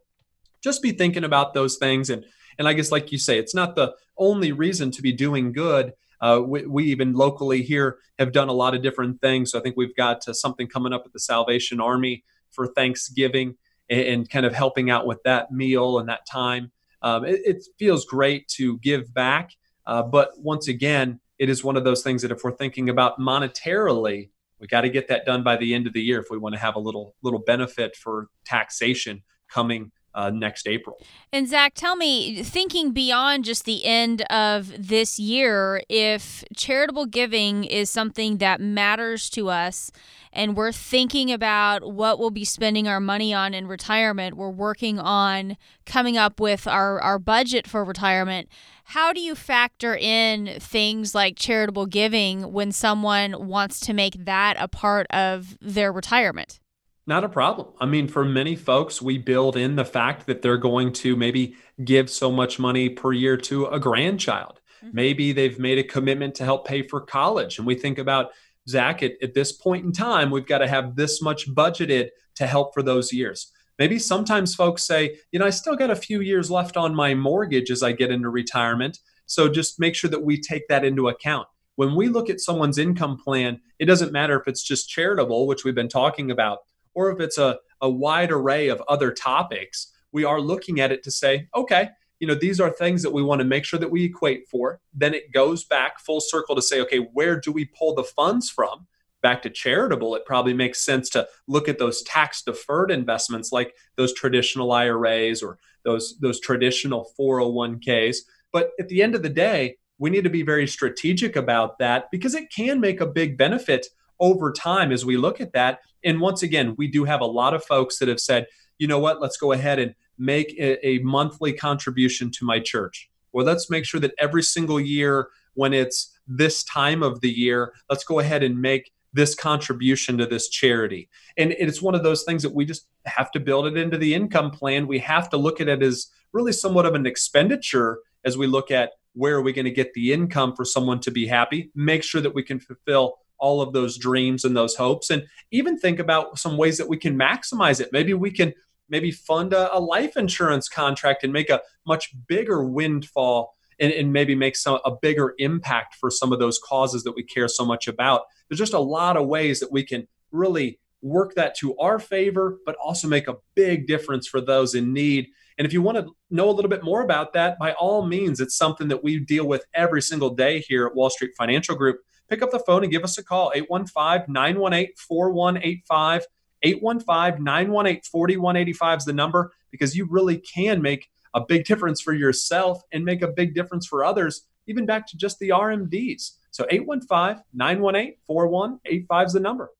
just 0.62 0.82
be 0.82 0.92
thinking 0.92 1.24
about 1.24 1.54
those 1.54 1.76
things 1.76 2.10
and 2.10 2.24
And 2.58 2.68
I 2.68 2.72
guess, 2.74 2.92
like 2.92 3.12
you 3.12 3.18
say, 3.18 3.38
it's 3.38 3.54
not 3.54 3.76
the 3.76 3.94
only 4.16 4.52
reason 4.52 4.90
to 4.92 5.02
be 5.02 5.12
doing 5.12 5.52
good. 5.52 5.92
Uh, 6.22 6.40
we, 6.40 6.64
we, 6.66 6.84
even 6.84 7.12
locally 7.12 7.62
here 7.62 7.98
have 8.18 8.30
done 8.30 8.48
a 8.48 8.52
lot 8.52 8.74
of 8.74 8.82
different 8.82 9.20
things. 9.20 9.50
So 9.50 9.58
I 9.58 9.62
think 9.62 9.76
we've 9.76 9.96
got 9.96 10.26
uh, 10.28 10.32
something 10.32 10.68
coming 10.68 10.92
up 10.92 11.02
at 11.04 11.12
the 11.12 11.18
Salvation 11.18 11.80
Army 11.80 12.22
for 12.52 12.68
Thanksgiving 12.68 13.56
and, 13.90 14.00
and, 14.00 14.30
kind 14.30 14.46
of 14.46 14.54
helping 14.54 14.88
out 14.88 15.04
with 15.04 15.20
that 15.24 15.50
meal 15.50 15.98
and 15.98 16.08
that 16.08 16.24
time. 16.30 16.70
Um, 17.02 17.24
it, 17.24 17.40
it, 17.44 17.64
feels 17.76 18.04
great 18.06 18.46
to 18.56 18.78
give 18.78 19.12
back. 19.12 19.50
Uh, 19.84 20.04
but 20.04 20.30
once 20.38 20.68
again, 20.68 21.18
it 21.40 21.48
is 21.48 21.64
one 21.64 21.76
of 21.76 21.82
those 21.82 22.04
things 22.04 22.22
that 22.22 22.30
if 22.30 22.44
we're 22.44 22.56
thinking 22.56 22.88
about 22.88 23.18
monetarily, 23.18 24.30
we 24.60 24.68
got 24.68 24.82
to 24.82 24.88
get 24.88 25.08
that 25.08 25.26
done 25.26 25.42
by 25.42 25.56
the 25.56 25.74
end 25.74 25.88
of 25.88 25.92
the 25.92 26.00
year 26.00 26.20
if 26.20 26.26
we 26.30 26.38
want 26.38 26.54
to 26.54 26.60
have 26.60 26.76
a 26.76 26.78
little 26.78 27.16
little 27.22 27.40
benefit 27.40 27.96
for 27.96 28.28
taxation 28.44 29.24
coming 29.52 29.90
uh, 30.14 30.30
next 30.30 30.66
April. 30.68 30.98
And 31.32 31.48
Zach, 31.48 31.74
tell 31.74 31.96
me, 31.96 32.42
thinking 32.42 32.92
beyond 32.92 33.44
just 33.44 33.64
the 33.64 33.84
end 33.84 34.22
of 34.22 34.72
this 34.78 35.18
year, 35.18 35.82
if 35.88 36.44
charitable 36.56 37.06
giving 37.06 37.64
is 37.64 37.90
something 37.90 38.38
that 38.38 38.60
matters 38.60 39.30
to 39.30 39.48
us 39.48 39.90
and 40.32 40.56
we're 40.56 40.72
thinking 40.72 41.30
about 41.30 41.92
what 41.92 42.18
we'll 42.18 42.30
be 42.30 42.44
spending 42.44 42.88
our 42.88 43.00
money 43.00 43.34
on 43.34 43.52
in 43.52 43.66
retirement, 43.66 44.36
we're 44.36 44.50
working 44.50 44.98
on 44.98 45.56
coming 45.84 46.16
up 46.16 46.40
with 46.40 46.66
our, 46.66 47.00
our 47.00 47.18
budget 47.18 47.66
for 47.66 47.84
retirement. 47.84 48.48
How 48.84 49.12
do 49.12 49.20
you 49.20 49.34
factor 49.34 49.94
in 49.94 50.58
things 50.58 51.14
like 51.14 51.36
charitable 51.36 51.86
giving 51.86 52.52
when 52.52 52.72
someone 52.72 53.46
wants 53.46 53.80
to 53.80 53.92
make 53.92 54.24
that 54.24 54.56
a 54.58 54.68
part 54.68 55.06
of 55.10 55.56
their 55.60 55.92
retirement? 55.92 56.60
Not 57.06 57.24
a 57.24 57.28
problem. 57.28 57.68
I 57.80 57.86
mean, 57.86 58.06
for 58.06 58.24
many 58.24 58.54
folks, 58.54 59.02
we 59.02 59.18
build 59.18 59.56
in 59.56 59.74
the 59.74 59.84
fact 59.84 60.26
that 60.26 60.40
they're 60.40 60.56
going 60.56 60.92
to 60.94 61.16
maybe 61.16 61.56
give 61.84 62.08
so 62.08 62.30
much 62.30 62.58
money 62.60 62.88
per 62.88 63.12
year 63.12 63.36
to 63.38 63.66
a 63.66 63.80
grandchild. 63.80 64.60
Mm-hmm. 64.84 64.96
Maybe 64.96 65.32
they've 65.32 65.58
made 65.58 65.78
a 65.78 65.84
commitment 65.84 66.36
to 66.36 66.44
help 66.44 66.66
pay 66.66 66.86
for 66.86 67.00
college. 67.00 67.58
And 67.58 67.66
we 67.66 67.74
think 67.74 67.98
about, 67.98 68.30
Zach, 68.68 69.02
at, 69.02 69.12
at 69.20 69.34
this 69.34 69.50
point 69.50 69.84
in 69.84 69.92
time, 69.92 70.30
we've 70.30 70.46
got 70.46 70.58
to 70.58 70.68
have 70.68 70.94
this 70.94 71.20
much 71.20 71.52
budgeted 71.52 72.10
to 72.36 72.46
help 72.46 72.72
for 72.72 72.82
those 72.82 73.12
years. 73.12 73.50
Maybe 73.80 73.98
sometimes 73.98 74.54
folks 74.54 74.86
say, 74.86 75.16
you 75.32 75.40
know, 75.40 75.46
I 75.46 75.50
still 75.50 75.74
got 75.74 75.90
a 75.90 75.96
few 75.96 76.20
years 76.20 76.52
left 76.52 76.76
on 76.76 76.94
my 76.94 77.14
mortgage 77.14 77.70
as 77.72 77.82
I 77.82 77.90
get 77.92 78.12
into 78.12 78.28
retirement. 78.28 79.00
So 79.26 79.48
just 79.48 79.80
make 79.80 79.96
sure 79.96 80.10
that 80.10 80.22
we 80.22 80.40
take 80.40 80.68
that 80.68 80.84
into 80.84 81.08
account. 81.08 81.48
When 81.76 81.96
we 81.96 82.08
look 82.08 82.30
at 82.30 82.40
someone's 82.40 82.78
income 82.78 83.16
plan, 83.16 83.60
it 83.80 83.86
doesn't 83.86 84.12
matter 84.12 84.38
if 84.38 84.46
it's 84.46 84.62
just 84.62 84.88
charitable, 84.88 85.48
which 85.48 85.64
we've 85.64 85.74
been 85.74 85.88
talking 85.88 86.30
about 86.30 86.58
or 86.94 87.10
if 87.10 87.20
it's 87.20 87.38
a, 87.38 87.58
a 87.80 87.88
wide 87.88 88.30
array 88.30 88.68
of 88.68 88.82
other 88.88 89.12
topics, 89.12 89.92
we 90.12 90.24
are 90.24 90.40
looking 90.40 90.80
at 90.80 90.92
it 90.92 91.02
to 91.04 91.10
say, 91.10 91.48
okay, 91.54 91.88
you 92.20 92.28
know, 92.28 92.34
these 92.34 92.60
are 92.60 92.70
things 92.70 93.02
that 93.02 93.12
we 93.12 93.22
want 93.22 93.40
to 93.40 93.44
make 93.44 93.64
sure 93.64 93.80
that 93.80 93.90
we 93.90 94.04
equate 94.04 94.48
for. 94.48 94.80
Then 94.94 95.12
it 95.12 95.32
goes 95.32 95.64
back 95.64 95.98
full 95.98 96.20
circle 96.20 96.54
to 96.54 96.62
say, 96.62 96.80
okay, 96.82 96.98
where 96.98 97.40
do 97.40 97.50
we 97.50 97.64
pull 97.64 97.94
the 97.94 98.04
funds 98.04 98.48
from? 98.48 98.86
Back 99.22 99.42
to 99.42 99.50
charitable, 99.50 100.14
it 100.14 100.24
probably 100.24 100.54
makes 100.54 100.84
sense 100.84 101.08
to 101.10 101.26
look 101.46 101.68
at 101.68 101.78
those 101.78 102.02
tax 102.02 102.42
deferred 102.42 102.90
investments 102.90 103.52
like 103.52 103.74
those 103.96 104.12
traditional 104.12 104.72
IRAs 104.72 105.42
or 105.42 105.58
those 105.84 106.18
those 106.20 106.40
traditional 106.40 107.10
401ks. 107.18 108.18
But 108.52 108.70
at 108.78 108.88
the 108.88 109.02
end 109.02 109.14
of 109.14 109.22
the 109.22 109.28
day, 109.28 109.78
we 109.98 110.10
need 110.10 110.24
to 110.24 110.30
be 110.30 110.42
very 110.42 110.66
strategic 110.66 111.36
about 111.36 111.78
that 111.78 112.10
because 112.10 112.34
it 112.34 112.50
can 112.50 112.80
make 112.80 113.00
a 113.00 113.06
big 113.06 113.38
benefit 113.38 113.86
over 114.22 114.52
time 114.52 114.92
as 114.92 115.04
we 115.04 115.18
look 115.18 115.40
at 115.40 115.52
that. 115.52 115.80
And 116.02 116.20
once 116.20 116.42
again, 116.42 116.74
we 116.78 116.88
do 116.88 117.04
have 117.04 117.20
a 117.20 117.26
lot 117.26 117.52
of 117.52 117.64
folks 117.64 117.98
that 117.98 118.08
have 118.08 118.20
said, 118.20 118.46
you 118.78 118.86
know 118.86 118.98
what, 118.98 119.20
let's 119.20 119.36
go 119.36 119.52
ahead 119.52 119.78
and 119.78 119.94
make 120.16 120.54
a, 120.58 120.86
a 120.86 120.98
monthly 121.00 121.52
contribution 121.52 122.30
to 122.30 122.44
my 122.46 122.60
church. 122.60 123.10
Or 123.32 123.42
let's 123.42 123.68
make 123.68 123.84
sure 123.84 124.00
that 124.00 124.14
every 124.18 124.42
single 124.42 124.80
year 124.80 125.28
when 125.54 125.74
it's 125.74 126.16
this 126.26 126.64
time 126.64 127.02
of 127.02 127.20
the 127.20 127.30
year, 127.30 127.74
let's 127.90 128.04
go 128.04 128.20
ahead 128.20 128.42
and 128.42 128.62
make 128.62 128.92
this 129.12 129.34
contribution 129.34 130.16
to 130.18 130.26
this 130.26 130.48
charity. 130.48 131.08
And 131.36 131.52
it's 131.58 131.82
one 131.82 131.94
of 131.94 132.02
those 132.02 132.22
things 132.22 132.42
that 132.42 132.54
we 132.54 132.64
just 132.64 132.86
have 133.04 133.30
to 133.32 133.40
build 133.40 133.66
it 133.66 133.76
into 133.76 133.98
the 133.98 134.14
income 134.14 134.50
plan. 134.50 134.86
We 134.86 135.00
have 135.00 135.28
to 135.30 135.36
look 135.36 135.60
at 135.60 135.68
it 135.68 135.82
as 135.82 136.10
really 136.32 136.52
somewhat 136.52 136.86
of 136.86 136.94
an 136.94 137.06
expenditure 137.06 137.98
as 138.24 138.38
we 138.38 138.46
look 138.46 138.70
at 138.70 138.92
where 139.14 139.36
are 139.36 139.42
we 139.42 139.52
going 139.52 139.66
to 139.66 139.70
get 139.70 139.92
the 139.94 140.12
income 140.12 140.54
for 140.54 140.64
someone 140.64 141.00
to 141.00 141.10
be 141.10 141.26
happy, 141.26 141.70
make 141.74 142.02
sure 142.02 142.20
that 142.20 142.34
we 142.34 142.42
can 142.42 142.58
fulfill 142.58 143.18
all 143.42 143.60
of 143.60 143.72
those 143.72 143.98
dreams 143.98 144.44
and 144.44 144.56
those 144.56 144.76
hopes. 144.76 145.10
And 145.10 145.24
even 145.50 145.76
think 145.76 145.98
about 145.98 146.38
some 146.38 146.56
ways 146.56 146.78
that 146.78 146.88
we 146.88 146.96
can 146.96 147.18
maximize 147.18 147.80
it. 147.80 147.90
Maybe 147.92 148.14
we 148.14 148.30
can 148.30 148.54
maybe 148.88 149.10
fund 149.10 149.52
a, 149.52 149.76
a 149.76 149.80
life 149.80 150.16
insurance 150.16 150.68
contract 150.68 151.24
and 151.24 151.32
make 151.32 151.50
a 151.50 151.60
much 151.84 152.14
bigger 152.28 152.64
windfall 152.64 153.54
and, 153.80 153.92
and 153.92 154.12
maybe 154.12 154.36
make 154.36 154.54
some 154.54 154.78
a 154.84 154.92
bigger 154.92 155.34
impact 155.38 155.96
for 155.96 156.10
some 156.10 156.32
of 156.32 156.38
those 156.38 156.60
causes 156.64 157.02
that 157.02 157.16
we 157.16 157.24
care 157.24 157.48
so 157.48 157.64
much 157.64 157.88
about. 157.88 158.22
There's 158.48 158.60
just 158.60 158.74
a 158.74 158.78
lot 158.78 159.16
of 159.16 159.26
ways 159.26 159.58
that 159.58 159.72
we 159.72 159.84
can 159.84 160.06
really 160.30 160.78
work 161.02 161.34
that 161.34 161.56
to 161.56 161.76
our 161.78 161.98
favor 161.98 162.58
but 162.64 162.76
also 162.76 163.08
make 163.08 163.26
a 163.26 163.34
big 163.56 163.88
difference 163.88 164.28
for 164.28 164.40
those 164.40 164.76
in 164.76 164.92
need. 164.92 165.26
And 165.58 165.66
if 165.66 165.72
you 165.72 165.82
want 165.82 165.98
to 165.98 166.12
know 166.30 166.48
a 166.48 166.52
little 166.52 166.68
bit 166.68 166.84
more 166.84 167.02
about 167.02 167.32
that, 167.32 167.58
by 167.58 167.72
all 167.72 168.06
means, 168.06 168.40
it's 168.40 168.56
something 168.56 168.86
that 168.88 169.02
we 169.02 169.18
deal 169.18 169.46
with 169.48 169.64
every 169.74 170.00
single 170.00 170.30
day 170.30 170.60
here 170.60 170.86
at 170.86 170.94
Wall 170.94 171.10
Street 171.10 171.32
Financial 171.36 171.74
Group 171.74 171.98
pick 172.28 172.42
up 172.42 172.50
the 172.50 172.58
phone 172.60 172.82
and 172.82 172.92
give 172.92 173.04
us 173.04 173.18
a 173.18 173.24
call 173.24 173.52
815 173.54 174.32
918 174.32 174.94
4185. 174.96 176.26
815 176.64 177.42
918 177.42 178.02
4185 178.02 178.98
is 178.98 179.04
the 179.04 179.12
number 179.12 179.52
because 179.70 179.96
you 179.96 180.06
really 180.08 180.38
can 180.38 180.80
make 180.80 181.08
a 181.34 181.40
big 181.40 181.64
difference 181.64 182.00
for 182.00 182.12
yourself 182.12 182.82
and 182.92 183.04
make 183.04 183.22
a 183.22 183.28
big 183.28 183.54
difference 183.54 183.86
for 183.86 184.04
others, 184.04 184.46
even 184.66 184.86
back 184.86 185.06
to 185.08 185.16
just 185.16 185.38
the 185.38 185.48
RMDs. 185.48 186.32
So 186.50 186.66
815 186.70 187.42
918 187.52 188.14
4185 188.26 189.26
is 189.26 189.32
the 189.32 189.40
number. 189.40 189.70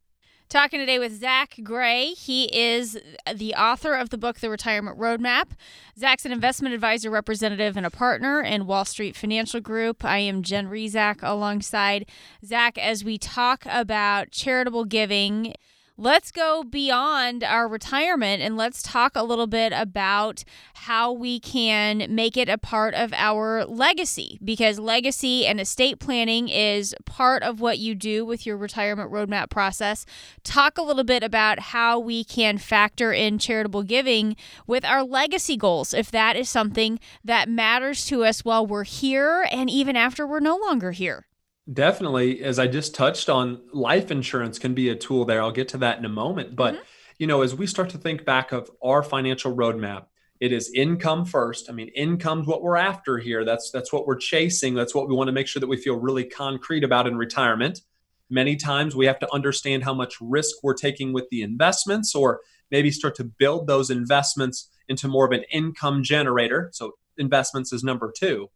Talking 0.53 0.81
today 0.81 0.99
with 0.99 1.19
Zach 1.19 1.55
Gray. 1.63 2.09
He 2.09 2.45
is 2.55 2.99
the 3.35 3.55
author 3.55 3.95
of 3.95 4.11
the 4.11 4.19
book, 4.19 4.41
The 4.41 4.51
Retirement 4.51 4.99
Roadmap. 4.99 5.53
Zach's 5.99 6.27
an 6.27 6.33
investment 6.33 6.75
advisor 6.75 7.11
representative 7.11 7.75
and 7.79 7.87
a 7.87 7.91
partner 7.91 8.43
in 8.43 8.67
Wall 8.67 8.85
Street 8.85 9.17
Financial 9.17 9.61
Group. 9.61 10.05
I 10.05 10.19
am 10.19 10.43
Jen 10.43 10.69
Rizak 10.69 11.21
alongside 11.23 12.05
Zach 12.45 12.77
as 12.77 13.03
we 13.03 13.17
talk 13.17 13.65
about 13.67 14.31
charitable 14.31 14.85
giving 14.85 15.55
let's 16.03 16.33
go 16.33 16.65
beyond 16.65 17.45
our 17.45 17.69
retirement 17.69 18.43
and 18.43 18.57
let's 18.57 18.83
talk 18.83 19.13
a 19.15 19.23
little 19.23 19.47
bit 19.47 19.73
about 19.73 20.43
how 20.75 21.13
we 21.13 21.39
can 21.39 22.05
make 22.13 22.37
it 22.37 22.49
a 22.49 22.59
part 22.59 22.93
of 22.93 23.13
our 23.13 23.65
legacy 23.65 24.37
because 24.43 24.81
legacy 24.81 25.47
and 25.47 25.61
estate 25.61 26.01
planning 26.01 26.49
is 26.49 26.93
part 27.05 27.45
of 27.45 27.61
what 27.61 27.79
you 27.79 27.95
do 27.95 28.25
with 28.25 28.45
your 28.45 28.57
retirement 28.57 29.13
roadmap 29.13 29.49
process. 29.49 30.05
Talk 30.43 30.77
a 30.77 30.83
little 30.83 31.05
bit 31.05 31.23
about 31.23 31.61
how 31.61 32.01
we 32.01 32.25
can 32.25 32.59
factor 32.59 33.13
in 33.13 33.39
charitable 33.39 33.85
giving 33.85 34.35
with 34.67 34.85
our 34.85 35.05
legacy 35.05 35.57
goals 35.57 35.95
if 35.95 36.11
that 36.11 36.35
is 36.35 36.51
something 36.51 36.99
that 37.23 37.49
matters 37.49 38.05
to 38.07 38.25
us 38.25 38.45
while 38.45 38.67
we're 38.67 38.83
here 38.83 39.47
and 39.53 39.71
even 39.71 39.95
after 39.95 40.27
we're 40.27 40.41
no 40.41 40.57
longer 40.57 40.91
here. 40.91 41.27
Definitely, 41.71 42.43
as 42.43 42.59
I 42.59 42.67
just 42.67 42.95
touched 42.95 43.29
on, 43.29 43.61
life 43.73 44.11
insurance 44.11 44.59
can 44.59 44.75
be 44.75 44.89
a 44.89 44.97
tool 44.97 45.25
there. 45.25 45.41
I'll 45.41 45.53
get 45.53 45.69
to 45.69 45.79
that 45.79 45.99
in 45.99 46.05
a 46.05 46.09
moment. 46.09 46.57
But, 46.57 46.75
mm-hmm. 46.75 46.83
you 47.19 47.27
know, 47.29 47.43
as 47.43 47.55
we 47.55 47.67
start 47.67 47.91
to 47.91 47.99
think 47.99 48.25
back 48.25 48.51
of 48.51 48.71
our 48.83 49.03
financial 49.03 49.55
roadmap, 49.55 50.07
it 50.41 50.51
is 50.51 50.73
income 50.75 51.25
first. 51.25 51.71
I 51.71 51.73
mean, 51.73 51.89
income's 51.95 52.49
what 52.49 52.63
we're 52.63 52.77
after 52.77 53.19
here. 53.19 53.45
That's 53.45 53.71
that's 53.71 53.93
what 53.93 54.09
we're 54.09 54.17
chasing. 54.17 54.75
That's 54.75 54.93
what 54.93 55.09
we 55.09 55.15
want 55.15 55.29
to 55.29 55.33
make 55.33 55.47
sure 55.47 55.61
that 55.61 55.69
we 55.69 55.77
feel 55.77 55.95
really 55.95 56.25
concrete 56.25 56.83
about 56.83 57.07
in 57.07 57.17
retirement. 57.17 57.83
Many 58.29 58.57
times 58.57 58.97
we 58.97 59.07
have 59.07 59.21
to 59.21 59.33
understand 59.33 59.85
how 59.85 59.95
much 59.95 60.17
risk 60.21 60.57
we're 60.65 60.75
taking 60.75 61.13
with 61.13 61.29
the 61.31 61.43
investments 61.43 62.13
or 62.13 62.41
maybe 62.73 62.91
start 62.91 63.15
to 63.17 63.25
build 63.25 63.69
those 63.69 63.89
investments 63.89 64.69
into 64.89 65.07
more 65.07 65.27
of 65.27 65.31
an 65.33 65.45
income 65.53 66.03
generator. 66.03 66.71
So 66.73 66.95
investments 67.17 67.73
is 67.73 67.85
number 67.85 68.13
2 68.19 68.51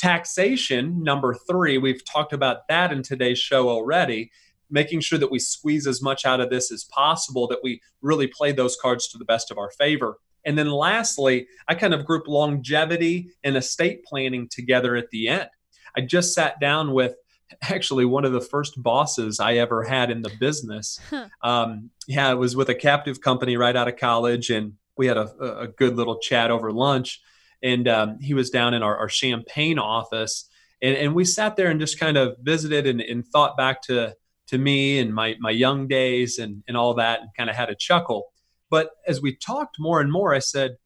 Taxation, 0.00 1.02
number 1.02 1.36
three, 1.46 1.76
we've 1.76 2.02
talked 2.06 2.32
about 2.32 2.66
that 2.68 2.90
in 2.90 3.02
today's 3.02 3.38
show 3.38 3.68
already. 3.68 4.30
Making 4.70 5.00
sure 5.00 5.18
that 5.18 5.30
we 5.30 5.38
squeeze 5.38 5.86
as 5.86 6.00
much 6.00 6.24
out 6.24 6.40
of 6.40 6.48
this 6.48 6.72
as 6.72 6.84
possible, 6.84 7.46
that 7.48 7.58
we 7.62 7.82
really 8.00 8.26
play 8.26 8.52
those 8.52 8.78
cards 8.80 9.08
to 9.08 9.18
the 9.18 9.26
best 9.26 9.50
of 9.50 9.58
our 9.58 9.70
favor. 9.72 10.16
And 10.46 10.56
then 10.56 10.70
lastly, 10.70 11.48
I 11.68 11.74
kind 11.74 11.92
of 11.92 12.06
group 12.06 12.26
longevity 12.26 13.30
and 13.44 13.58
estate 13.58 14.04
planning 14.04 14.48
together 14.48 14.96
at 14.96 15.10
the 15.10 15.28
end. 15.28 15.50
I 15.94 16.00
just 16.00 16.32
sat 16.32 16.58
down 16.60 16.92
with 16.92 17.16
actually 17.62 18.06
one 18.06 18.24
of 18.24 18.32
the 18.32 18.40
first 18.40 18.82
bosses 18.82 19.38
I 19.38 19.54
ever 19.56 19.82
had 19.82 20.10
in 20.10 20.22
the 20.22 20.30
business. 20.40 20.98
Huh. 21.10 21.28
Um, 21.42 21.90
yeah, 22.06 22.30
it 22.30 22.36
was 22.36 22.56
with 22.56 22.70
a 22.70 22.74
captive 22.74 23.20
company 23.20 23.58
right 23.58 23.76
out 23.76 23.88
of 23.88 23.96
college, 23.96 24.48
and 24.48 24.74
we 24.96 25.08
had 25.08 25.18
a, 25.18 25.60
a 25.60 25.68
good 25.68 25.96
little 25.96 26.20
chat 26.20 26.50
over 26.50 26.72
lunch 26.72 27.20
and 27.62 27.88
um, 27.88 28.18
he 28.20 28.34
was 28.34 28.50
down 28.50 28.74
in 28.74 28.82
our, 28.82 28.96
our 28.96 29.08
Champaign 29.08 29.78
office, 29.78 30.48
and, 30.82 30.96
and 30.96 31.14
we 31.14 31.24
sat 31.24 31.56
there 31.56 31.68
and 31.68 31.80
just 31.80 31.98
kind 31.98 32.16
of 32.16 32.36
visited 32.40 32.86
and, 32.86 33.00
and 33.00 33.26
thought 33.26 33.56
back 33.56 33.82
to 33.82 34.14
to 34.48 34.58
me 34.58 34.98
and 34.98 35.14
my 35.14 35.36
my 35.40 35.50
young 35.50 35.88
days 35.88 36.38
and 36.38 36.62
and 36.68 36.76
all 36.76 36.94
that, 36.94 37.20
and 37.20 37.30
kind 37.36 37.50
of 37.50 37.56
had 37.56 37.70
a 37.70 37.74
chuckle. 37.74 38.32
But 38.70 38.90
as 39.06 39.20
we 39.20 39.34
talked 39.34 39.76
more 39.78 40.00
and 40.00 40.12
more, 40.12 40.34
I 40.34 40.38
said, 40.38 40.76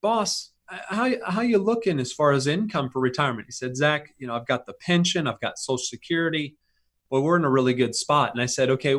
"Boss, 0.00 0.52
how 0.88 1.10
how 1.26 1.40
you 1.42 1.58
looking 1.58 2.00
as 2.00 2.12
far 2.12 2.32
as 2.32 2.46
income 2.46 2.90
for 2.90 3.00
retirement? 3.00 3.46
He 3.46 3.52
said, 3.52 3.76
Zach, 3.76 4.14
you 4.18 4.26
know, 4.26 4.34
I've 4.34 4.46
got 4.46 4.66
the 4.66 4.74
pension, 4.74 5.26
I've 5.26 5.40
got 5.40 5.58
Social 5.58 5.78
Security. 5.78 6.56
Well, 7.10 7.22
we're 7.22 7.36
in 7.36 7.44
a 7.44 7.50
really 7.50 7.74
good 7.74 7.94
spot. 7.94 8.30
And 8.32 8.40
I 8.40 8.46
said, 8.46 8.70
okay, 8.70 8.94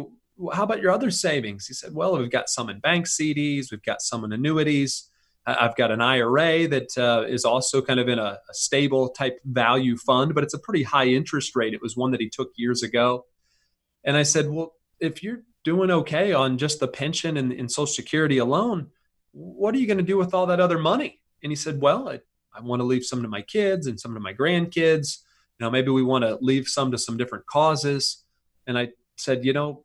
how 0.53 0.63
about 0.63 0.81
your 0.81 0.91
other 0.91 1.09
savings? 1.09 1.65
He 1.65 1.73
said, 1.73 1.95
well, 1.95 2.17
we've 2.17 2.29
got 2.29 2.49
some 2.49 2.69
in 2.69 2.79
bank 2.79 3.07
CDs, 3.07 3.71
we've 3.71 3.83
got 3.83 4.01
some 4.01 4.23
in 4.23 4.33
annuities. 4.33 5.09
I've 5.45 5.75
got 5.75 5.91
an 5.91 5.99
IRA 5.99 6.67
that 6.69 6.97
uh, 6.97 7.25
is 7.27 7.43
also 7.43 7.81
kind 7.81 7.99
of 7.99 8.07
in 8.07 8.17
a, 8.17 8.39
a, 8.49 8.53
stable 8.53 9.09
type 9.09 9.39
value 9.43 9.97
fund, 9.97 10.33
but 10.33 10.43
it's 10.43 10.53
a 10.53 10.59
pretty 10.59 10.83
high 10.83 11.07
interest 11.07 11.53
rate. 11.55 11.73
It 11.73 11.81
was 11.81 11.97
one 11.97 12.11
that 12.11 12.21
he 12.21 12.29
took 12.29 12.51
years 12.55 12.81
ago. 12.81 13.25
And 14.05 14.15
I 14.15 14.23
said, 14.23 14.49
well, 14.49 14.73
if 15.01 15.21
you're 15.21 15.43
doing 15.65 15.91
okay 15.91 16.31
on 16.31 16.57
just 16.57 16.79
the 16.79 16.87
pension 16.87 17.35
and, 17.35 17.51
and 17.51 17.69
Social 17.69 17.87
Security 17.87 18.37
alone, 18.37 18.87
what 19.31 19.75
are 19.75 19.79
you 19.79 19.87
going 19.87 19.97
to 19.97 20.03
do 20.03 20.17
with 20.17 20.33
all 20.33 20.45
that 20.45 20.61
other 20.61 20.77
money? 20.77 21.19
And 21.41 21.51
he 21.51 21.55
said, 21.57 21.81
well, 21.81 22.07
I, 22.07 22.21
I 22.53 22.61
want 22.61 22.79
to 22.79 22.85
leave 22.85 23.03
some 23.03 23.21
to 23.21 23.27
my 23.27 23.41
kids 23.41 23.87
and 23.87 23.99
some 23.99 24.13
to 24.13 24.19
my 24.21 24.33
grandkids. 24.33 25.19
You 25.59 25.65
know, 25.65 25.71
maybe 25.71 25.89
we 25.89 26.03
want 26.03 26.23
to 26.23 26.37
leave 26.39 26.67
some 26.67 26.91
to 26.91 26.97
some 26.97 27.17
different 27.17 27.47
causes. 27.47 28.23
And 28.65 28.77
I 28.77 28.89
said, 29.17 29.43
you 29.43 29.51
know, 29.51 29.83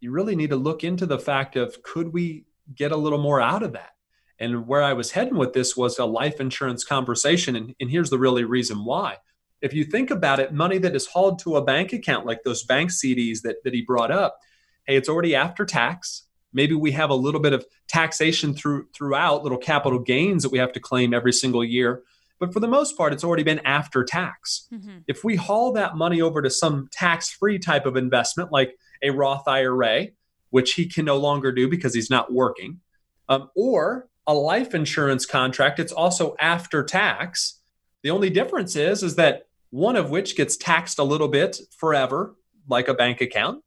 you 0.00 0.12
really 0.12 0.36
need 0.36 0.50
to 0.50 0.56
look 0.56 0.84
into 0.84 1.06
the 1.06 1.18
fact 1.18 1.56
of 1.56 1.82
could 1.82 2.12
we 2.12 2.44
get 2.74 2.92
a 2.92 2.96
little 2.96 3.18
more 3.18 3.40
out 3.40 3.62
of 3.62 3.72
that? 3.72 3.93
And 4.38 4.66
where 4.66 4.82
I 4.82 4.92
was 4.92 5.12
heading 5.12 5.36
with 5.36 5.52
this 5.52 5.76
was 5.76 5.98
a 5.98 6.04
life 6.04 6.40
insurance 6.40 6.84
conversation. 6.84 7.54
And, 7.56 7.74
and 7.80 7.90
here's 7.90 8.10
the 8.10 8.18
really 8.18 8.44
reason 8.44 8.84
why. 8.84 9.18
If 9.60 9.72
you 9.72 9.84
think 9.84 10.10
about 10.10 10.40
it, 10.40 10.52
money 10.52 10.78
that 10.78 10.94
is 10.94 11.06
hauled 11.06 11.38
to 11.40 11.56
a 11.56 11.64
bank 11.64 11.92
account, 11.92 12.26
like 12.26 12.42
those 12.42 12.64
bank 12.64 12.90
CDs 12.90 13.42
that, 13.42 13.56
that 13.64 13.72
he 13.72 13.82
brought 13.82 14.10
up, 14.10 14.38
hey, 14.86 14.96
it's 14.96 15.08
already 15.08 15.34
after 15.34 15.64
tax. 15.64 16.24
Maybe 16.52 16.74
we 16.74 16.92
have 16.92 17.10
a 17.10 17.14
little 17.14 17.40
bit 17.40 17.52
of 17.52 17.64
taxation 17.88 18.54
through 18.54 18.88
throughout, 18.94 19.42
little 19.42 19.58
capital 19.58 19.98
gains 19.98 20.42
that 20.42 20.52
we 20.52 20.58
have 20.58 20.72
to 20.72 20.80
claim 20.80 21.14
every 21.14 21.32
single 21.32 21.64
year. 21.64 22.02
But 22.38 22.52
for 22.52 22.60
the 22.60 22.68
most 22.68 22.96
part, 22.96 23.12
it's 23.12 23.24
already 23.24 23.42
been 23.42 23.60
after 23.60 24.04
tax. 24.04 24.68
Mm-hmm. 24.72 24.98
If 25.08 25.24
we 25.24 25.36
haul 25.36 25.72
that 25.72 25.96
money 25.96 26.20
over 26.20 26.42
to 26.42 26.50
some 26.50 26.88
tax 26.92 27.30
free 27.30 27.58
type 27.58 27.86
of 27.86 27.96
investment, 27.96 28.52
like 28.52 28.76
a 29.02 29.10
Roth 29.10 29.48
IRA, 29.48 30.08
which 30.50 30.74
he 30.74 30.86
can 30.86 31.04
no 31.04 31.16
longer 31.16 31.52
do 31.52 31.68
because 31.68 31.94
he's 31.94 32.10
not 32.10 32.32
working, 32.32 32.80
um, 33.28 33.50
or 33.56 34.08
a 34.26 34.34
life 34.34 34.74
insurance 34.74 35.26
contract, 35.26 35.78
it's 35.78 35.92
also 35.92 36.34
after 36.40 36.82
tax. 36.82 37.60
The 38.02 38.10
only 38.10 38.30
difference 38.30 38.76
is, 38.76 39.02
is 39.02 39.16
that 39.16 39.46
one 39.70 39.96
of 39.96 40.10
which 40.10 40.36
gets 40.36 40.56
taxed 40.56 40.98
a 40.98 41.04
little 41.04 41.28
bit 41.28 41.58
forever, 41.76 42.34
like 42.68 42.88
a 42.88 42.94
bank 42.94 43.20
account, 43.20 43.62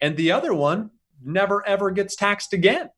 and 0.00 0.16
the 0.16 0.32
other 0.32 0.54
one 0.54 0.90
never 1.24 1.66
ever 1.66 1.90
gets 1.90 2.16
taxed 2.16 2.52
again. 2.52 2.90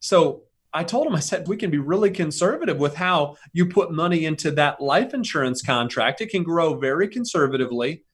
So 0.00 0.44
I 0.72 0.84
told 0.84 1.06
him, 1.06 1.14
I 1.14 1.20
said, 1.20 1.48
we 1.48 1.56
can 1.56 1.70
be 1.70 1.78
really 1.78 2.10
conservative 2.10 2.78
with 2.78 2.94
how 2.94 3.36
you 3.52 3.66
put 3.66 3.90
money 3.90 4.26
into 4.26 4.50
that 4.52 4.80
life 4.80 5.14
insurance 5.14 5.62
contract. 5.62 6.20
It 6.20 6.30
can 6.30 6.42
grow 6.42 6.74
very 6.74 7.08
conservatively. 7.08 8.04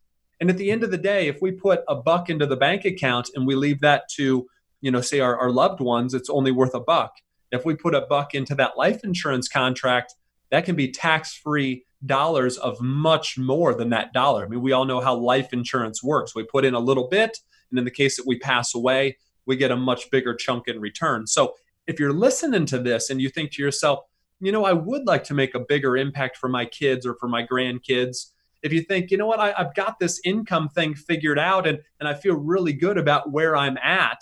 And 0.41 0.51
at 0.51 0.57
the 0.57 0.71
end 0.71 0.85
of 0.85 0.91
the 0.91 0.99
day, 0.99 1.29
if 1.29 1.41
we 1.41 1.53
put 1.53 1.81
a 1.89 1.97
buck 1.97 2.31
into 2.31 2.47
the 2.47 2.57
bank 2.57 2.85
account 2.85 3.31
and 3.35 3.47
we 3.47 3.55
leave 3.55 3.81
that 3.81 4.05
to, 4.17 4.47
you 4.81 4.91
know, 4.91 5.01
say 5.01 5.21
our, 5.21 5.37
our 5.37 5.51
loved 5.51 5.81
ones, 5.81 6.15
it's 6.15 6.31
only 6.31 6.53
worth 6.53 6.75
a 6.75 6.81
buck. 6.81 7.15
If 7.55 7.65
we 7.65 7.75
put 7.75 7.95
a 7.95 8.03
buck 8.03 8.35
into 8.35 8.55
that 8.57 8.77
life 8.77 9.05
insurance 9.05 9.49
contract, 9.49 10.15
that 10.51 10.65
can 10.65 10.77
be 10.77 10.91
tax 10.91 11.35
free 11.35 11.85
dollars 12.07 12.59
of 12.59 12.81
much 12.81 13.39
more 13.39 13.75
than 13.75 13.91
that 13.91 14.13
dollar. 14.13 14.45
I 14.45 14.49
mean, 14.49 14.61
we 14.61 14.73
all 14.73 14.85
know 14.85 15.01
how 15.01 15.15
life 15.15 15.53
insurance 15.53 16.03
works. 16.03 16.35
We 16.35 16.45
put 16.45 16.65
in 16.65 16.75
a 16.75 16.81
little 16.81 17.09
bit, 17.09 17.39
and 17.71 17.79
in 17.79 17.85
the 17.85 17.91
case 17.91 18.17
that 18.17 18.27
we 18.27 18.39
pass 18.39 18.75
away, 18.75 19.17
we 19.47 19.57
get 19.57 19.71
a 19.71 19.77
much 19.77 20.11
bigger 20.11 20.35
chunk 20.35 20.69
in 20.69 20.81
return. 20.81 21.27
So 21.27 21.55
if 21.87 22.01
you're 22.01 22.13
listening 22.13 22.67
to 22.67 22.79
this 22.79 23.11
and 23.11 23.21
you 23.21 23.29
think 23.29 23.53
to 23.53 23.63
yourself, 23.63 24.01
you 24.41 24.53
know, 24.53 24.65
I 24.65 24.73
would 24.73 25.07
like 25.07 25.25
to 25.25 25.35
make 25.35 25.55
a 25.55 25.61
bigger 25.61 25.97
impact 25.97 26.37
for 26.37 26.49
my 26.49 26.65
kids 26.65 27.07
or 27.07 27.15
for 27.15 27.29
my 27.29 27.47
grandkids. 27.47 28.31
If 28.63 28.73
you 28.73 28.83
think, 28.83 29.11
you 29.11 29.19
know 29.19 29.27
what, 29.27 29.41
I, 29.41 29.53
have 29.57 29.75
got 29.75 29.99
this 29.99 30.21
income 30.25 30.69
thing 30.69 30.95
figured 30.95 31.39
out 31.39 31.67
and, 31.67 31.79
and 32.01 32.09
I 32.09 32.15
feel 32.15 32.35
really 32.35 32.73
good 32.73 32.99
about 32.99 33.31
where 33.31 33.57
I'm 33.57 33.77
at, 33.79 34.19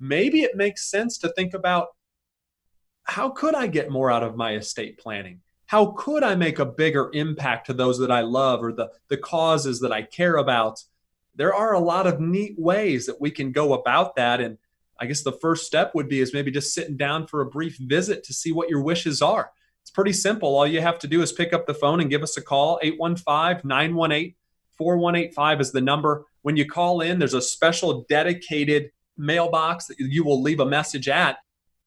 maybe 0.00 0.42
it 0.42 0.56
makes 0.56 0.90
sense 0.90 1.18
to 1.18 1.28
think 1.30 1.54
about 1.54 1.88
how 3.04 3.30
could 3.30 3.54
I 3.54 3.66
get 3.66 3.90
more 3.90 4.10
out 4.10 4.22
of 4.22 4.36
my 4.36 4.54
estate 4.54 4.98
planning? 4.98 5.40
How 5.66 5.86
could 5.86 6.22
I 6.22 6.34
make 6.34 6.58
a 6.58 6.66
bigger 6.66 7.10
impact 7.12 7.66
to 7.66 7.72
those 7.72 7.98
that 7.98 8.10
I 8.10 8.20
love 8.20 8.62
or 8.62 8.72
the, 8.72 8.90
the 9.08 9.16
causes 9.16 9.80
that 9.80 9.92
I 9.92 10.02
care 10.02 10.36
about? 10.36 10.82
There 11.36 11.54
are 11.54 11.74
a 11.74 11.80
lot 11.80 12.06
of 12.06 12.20
neat 12.20 12.58
ways 12.58 13.06
that 13.06 13.20
we 13.20 13.30
can 13.30 13.52
go 13.52 13.72
about 13.74 14.16
that. 14.16 14.40
And 14.40 14.58
I 15.00 15.06
guess 15.06 15.22
the 15.22 15.32
first 15.32 15.66
step 15.66 15.94
would 15.94 16.08
be 16.08 16.20
is 16.20 16.34
maybe 16.34 16.50
just 16.50 16.74
sitting 16.74 16.96
down 16.96 17.26
for 17.26 17.40
a 17.40 17.46
brief 17.46 17.76
visit 17.78 18.24
to 18.24 18.34
see 18.34 18.52
what 18.52 18.68
your 18.68 18.82
wishes 18.82 19.20
are. 19.22 19.50
It's 19.82 19.90
pretty 19.90 20.12
simple. 20.12 20.56
All 20.56 20.66
you 20.66 20.80
have 20.80 20.98
to 21.00 21.08
do 21.08 21.22
is 21.22 21.32
pick 21.32 21.52
up 21.52 21.66
the 21.66 21.74
phone 21.74 22.00
and 22.00 22.08
give 22.10 22.22
us 22.22 22.36
a 22.36 22.42
call. 22.42 22.78
815 22.82 23.68
918 23.68 24.34
4185 24.76 25.60
is 25.60 25.72
the 25.72 25.80
number. 25.80 26.24
When 26.42 26.56
you 26.56 26.66
call 26.66 27.00
in, 27.00 27.18
there's 27.18 27.34
a 27.34 27.42
special 27.42 28.04
dedicated 28.08 28.90
mailbox 29.16 29.86
that 29.86 29.98
you 29.98 30.24
will 30.24 30.42
leave 30.42 30.60
a 30.60 30.66
message 30.66 31.08
at. 31.08 31.38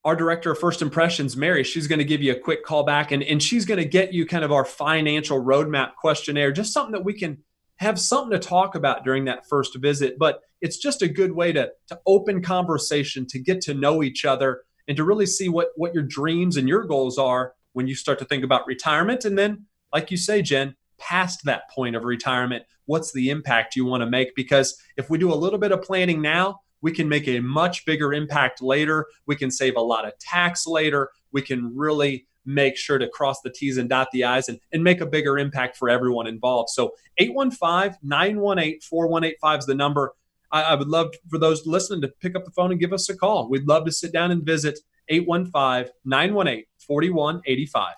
Our 0.06 0.16
director 0.16 0.52
of 0.52 0.60
first 0.60 0.82
impressions, 0.82 1.36
Mary, 1.36 1.64
she's 1.64 1.88
going 1.88 2.00
to 2.00 2.06
give 2.06 2.22
you 2.22 2.32
a 2.32 2.40
quick 2.40 2.64
call 2.64 2.84
back 2.84 3.12
and, 3.12 3.22
and 3.24 3.44
she's 3.44 3.66
going 3.66 3.80
to 3.80 3.86
get 3.86 4.14
you 4.14 4.26
kind 4.26 4.46
of 4.46 4.52
our 4.52 4.64
financial 4.64 5.44
roadmap 5.44 5.96
questionnaire, 5.96 6.52
just 6.52 6.72
something 6.72 6.94
that 6.94 7.04
we 7.04 7.14
can 7.14 7.40
have 7.78 8.00
something 8.00 8.32
to 8.32 8.40
talk 8.40 8.76
about 8.76 9.04
during 9.04 9.26
that 9.26 9.48
first 9.50 9.76
visit. 9.78 10.18
But 10.18 10.42
it's 10.62 10.78
just 10.78 11.02
a 11.02 11.08
good 11.08 11.34
way 11.34 11.52
to, 11.52 11.72
to 11.88 12.00
open 12.06 12.42
conversation, 12.42 13.26
to 13.28 13.40
get 13.40 13.62
to 13.62 13.74
know 13.74 14.02
each 14.02 14.26
other, 14.26 14.62
and 14.88 14.96
to 14.98 15.04
really 15.04 15.26
see 15.26 15.50
what, 15.50 15.70
what 15.76 15.94
your 15.94 16.04
dreams 16.04 16.58
and 16.58 16.68
your 16.68 16.86
goals 16.86 17.18
are 17.18 17.54
when 17.74 17.88
you 17.88 17.96
start 17.96 18.20
to 18.20 18.26
think 18.26 18.44
about 18.44 18.66
retirement. 18.66 19.26
And 19.26 19.38
then, 19.38 19.66
like 19.94 20.10
you 20.10 20.18
say, 20.18 20.42
Jen, 20.42 20.76
past 20.98 21.42
that 21.46 21.70
point 21.70 21.96
of 21.96 22.04
retirement, 22.04 22.64
what's 22.86 23.12
the 23.12 23.30
impact 23.30 23.76
you 23.76 23.86
want 23.86 24.02
to 24.02 24.10
make? 24.10 24.36
Because 24.36 24.82
if 24.96 25.10
we 25.10 25.18
do 25.18 25.32
a 25.32 25.36
little 25.36 25.60
bit 25.60 25.72
of 25.72 25.82
planning 25.82 26.22
now, 26.22 26.62
we 26.82 26.92
can 26.92 27.10
make 27.10 27.28
a 27.28 27.40
much 27.40 27.86
bigger 27.86 28.14
impact 28.14 28.62
later. 28.62 29.08
We 29.26 29.36
can 29.36 29.52
save 29.52 29.76
a 29.76 29.82
lot 29.82 30.06
of 30.06 30.18
tax 30.20 30.68
later. 30.68 31.10
We 31.32 31.42
can 31.42 31.76
really 31.76 32.28
make 32.46 32.78
sure 32.78 32.98
to 32.98 33.10
cross 33.10 33.42
the 33.42 33.52
T's 33.52 33.78
and 33.78 33.90
dot 33.90 34.08
the 34.12 34.24
I's 34.24 34.50
and, 34.50 34.60
and 34.72 34.84
make 34.84 35.02
a 35.02 35.06
bigger 35.06 35.38
impact 35.38 35.78
for 35.78 35.90
everyone 35.90 36.28
involved. 36.28 36.70
So 36.70 36.94
815 37.18 37.98
918 38.02 38.80
4185 38.82 39.60
is 39.60 39.66
the 39.66 39.76
number. 39.76 40.14
I, 40.52 40.64
I, 40.64 40.76
would 40.76 40.88
love 40.88 41.14
for 41.30 41.38
those 41.38 41.68
listening 41.68 42.02
to 42.02 42.08
pick 42.08 42.36
up 42.36 42.46
the 42.46 42.52
phone 42.52 42.72
and 42.72 42.80
give 42.80 42.94
us 42.94 43.10
a 43.10 43.18
call. 43.18 43.50
We'd 43.50 43.68
love 43.68 43.86
to 43.86 43.92
sit 43.92 44.14
down 44.14 44.32
and 44.32 44.44
visit 44.44 44.80
815 45.10 45.94
918 46.06 46.64
4185. 46.80 47.96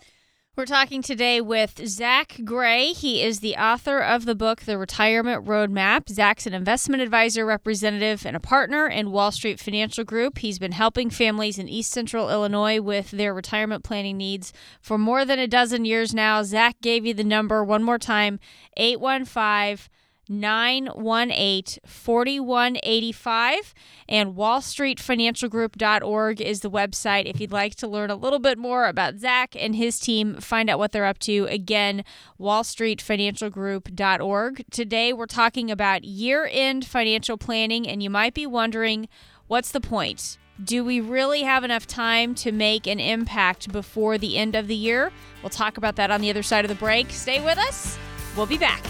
We're 0.59 0.65
talking 0.65 1.01
today 1.01 1.39
with 1.39 1.87
Zach 1.87 2.41
Gray. 2.43 2.87
He 2.87 3.23
is 3.23 3.39
the 3.39 3.55
author 3.55 3.99
of 3.99 4.25
the 4.25 4.35
book, 4.35 4.63
The 4.63 4.77
Retirement 4.77 5.45
Roadmap. 5.45 6.09
Zach's 6.09 6.45
an 6.45 6.53
investment 6.53 7.01
advisor 7.01 7.45
representative 7.45 8.25
and 8.25 8.35
a 8.35 8.41
partner 8.41 8.85
in 8.85 9.13
Wall 9.13 9.31
Street 9.31 9.57
Financial 9.57 10.03
Group. 10.03 10.39
He's 10.39 10.59
been 10.59 10.73
helping 10.73 11.09
families 11.09 11.59
in 11.59 11.69
East 11.69 11.91
Central 11.91 12.29
Illinois 12.29 12.81
with 12.81 13.11
their 13.11 13.33
retirement 13.33 13.85
planning 13.85 14.17
needs 14.17 14.51
for 14.81 14.97
more 14.97 15.23
than 15.23 15.39
a 15.39 15.47
dozen 15.47 15.85
years 15.85 16.13
now. 16.13 16.43
Zach 16.43 16.75
gave 16.81 17.05
you 17.05 17.13
the 17.13 17.23
number 17.23 17.63
one 17.63 17.81
more 17.81 17.97
time 17.97 18.37
815- 18.77 19.87
918 20.29 21.79
4185. 21.85 23.73
And 24.07 24.35
wallstreetfinancialgroup.org 24.35 26.41
is 26.41 26.59
the 26.61 26.69
website 26.69 27.25
if 27.25 27.41
you'd 27.41 27.51
like 27.51 27.73
to 27.75 27.87
learn 27.87 28.11
a 28.11 28.15
little 28.15 28.39
bit 28.39 28.57
more 28.57 28.87
about 28.87 29.17
Zach 29.17 29.55
and 29.57 29.75
his 29.75 29.99
team, 29.99 30.35
find 30.35 30.69
out 30.69 30.79
what 30.79 30.91
they're 30.91 31.05
up 31.05 31.19
to. 31.19 31.47
Again, 31.49 32.03
wallstreetfinancialgroup.org. 32.39 34.65
Today, 34.71 35.11
we're 35.11 35.25
talking 35.25 35.71
about 35.71 36.03
year 36.03 36.47
end 36.51 36.85
financial 36.85 37.37
planning, 37.37 37.87
and 37.87 38.03
you 38.03 38.09
might 38.09 38.33
be 38.33 38.45
wondering 38.45 39.07
what's 39.47 39.71
the 39.71 39.81
point? 39.81 40.37
Do 40.61 40.83
we 40.83 40.99
really 40.99 41.43
have 41.43 41.63
enough 41.63 41.87
time 41.87 42.35
to 42.35 42.51
make 42.51 42.85
an 42.85 42.99
impact 42.99 43.71
before 43.71 44.17
the 44.17 44.37
end 44.37 44.55
of 44.55 44.67
the 44.67 44.75
year? 44.75 45.09
We'll 45.41 45.49
talk 45.49 45.77
about 45.77 45.95
that 45.95 46.11
on 46.11 46.19
the 46.19 46.29
other 46.29 46.43
side 46.43 46.65
of 46.65 46.69
the 46.69 46.75
break. 46.75 47.11
Stay 47.11 47.41
with 47.43 47.57
us. 47.57 47.97
We'll 48.35 48.45
be 48.45 48.57
back. 48.57 48.83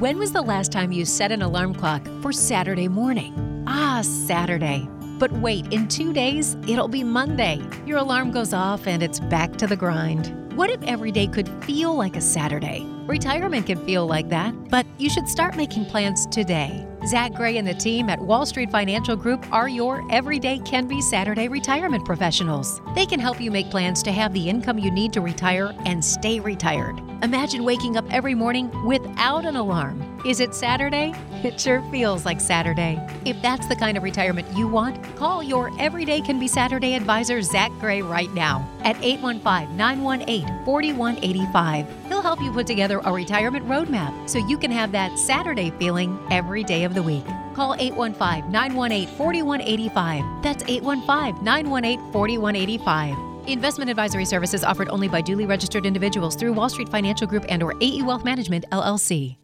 When 0.00 0.18
was 0.18 0.32
the 0.32 0.40
last 0.40 0.72
time 0.72 0.92
you 0.92 1.04
set 1.04 1.30
an 1.30 1.42
alarm 1.42 1.74
clock 1.74 2.08
for 2.22 2.32
Saturday 2.32 2.88
morning? 2.88 3.64
Ah, 3.66 4.00
Saturday. 4.02 4.88
But 5.18 5.30
wait, 5.30 5.70
in 5.74 5.88
two 5.88 6.14
days, 6.14 6.56
it'll 6.66 6.88
be 6.88 7.04
Monday. 7.04 7.60
Your 7.84 7.98
alarm 7.98 8.30
goes 8.30 8.54
off 8.54 8.86
and 8.86 9.02
it's 9.02 9.20
back 9.20 9.56
to 9.56 9.66
the 9.66 9.76
grind. 9.76 10.56
What 10.56 10.70
if 10.70 10.82
every 10.84 11.12
day 11.12 11.26
could 11.26 11.50
feel 11.64 11.94
like 11.94 12.16
a 12.16 12.22
Saturday? 12.22 12.86
Retirement 13.10 13.66
can 13.66 13.84
feel 13.84 14.06
like 14.06 14.28
that, 14.28 14.54
but 14.68 14.86
you 14.96 15.10
should 15.10 15.28
start 15.28 15.56
making 15.56 15.84
plans 15.86 16.26
today. 16.26 16.86
Zach 17.08 17.32
Gray 17.32 17.56
and 17.56 17.66
the 17.66 17.74
team 17.74 18.08
at 18.08 18.20
Wall 18.20 18.46
Street 18.46 18.70
Financial 18.70 19.16
Group 19.16 19.44
are 19.52 19.68
your 19.68 20.06
everyday 20.12 20.60
can 20.60 20.86
be 20.86 21.00
Saturday 21.00 21.48
retirement 21.48 22.04
professionals. 22.04 22.80
They 22.94 23.06
can 23.06 23.18
help 23.18 23.40
you 23.40 23.50
make 23.50 23.68
plans 23.68 24.00
to 24.04 24.12
have 24.12 24.32
the 24.32 24.48
income 24.48 24.78
you 24.78 24.92
need 24.92 25.12
to 25.14 25.20
retire 25.20 25.74
and 25.86 26.04
stay 26.04 26.38
retired. 26.38 27.00
Imagine 27.24 27.64
waking 27.64 27.96
up 27.96 28.04
every 28.12 28.36
morning 28.36 28.70
without 28.86 29.44
an 29.44 29.56
alarm. 29.56 30.00
Is 30.24 30.38
it 30.38 30.54
Saturday? 30.54 31.12
It 31.42 31.58
sure 31.58 31.80
feels 31.90 32.26
like 32.26 32.38
Saturday. 32.38 33.00
If 33.24 33.40
that's 33.40 33.66
the 33.66 33.74
kind 33.74 33.96
of 33.96 34.02
retirement 34.02 34.46
you 34.54 34.68
want, 34.68 35.02
call 35.16 35.42
your 35.42 35.70
Everyday 35.80 36.20
Can 36.20 36.38
Be 36.38 36.46
Saturday 36.46 36.94
advisor, 36.94 37.40
Zach 37.40 37.72
Gray, 37.80 38.02
right 38.02 38.30
now 38.34 38.68
at 38.84 38.96
815 39.02 39.76
918 39.76 40.64
4185. 40.64 41.86
He'll 42.08 42.22
help 42.22 42.40
you 42.40 42.52
put 42.52 42.66
together 42.66 43.00
a 43.04 43.12
retirement 43.12 43.66
roadmap 43.66 44.28
so 44.28 44.38
you 44.38 44.58
can 44.58 44.70
have 44.70 44.92
that 44.92 45.18
Saturday 45.18 45.70
feeling 45.78 46.18
every 46.30 46.64
day 46.64 46.84
of 46.84 46.94
the 46.94 47.02
week. 47.02 47.24
Call 47.54 47.74
815 47.78 48.50
918 48.50 49.08
4185. 49.16 50.42
That's 50.42 50.62
815 50.66 51.44
918 51.44 52.12
4185. 52.12 53.30
Investment 53.48 53.90
advisory 53.90 54.24
services 54.24 54.64
offered 54.64 54.88
only 54.90 55.08
by 55.08 55.20
duly 55.20 55.46
registered 55.46 55.86
individuals 55.86 56.36
through 56.36 56.52
Wall 56.52 56.68
Street 56.68 56.88
Financial 56.88 57.26
Group 57.26 57.44
and 57.48 57.62
or 57.62 57.74
AE 57.80 58.02
Wealth 58.02 58.24
Management 58.24 58.64
LLC. 58.70 59.36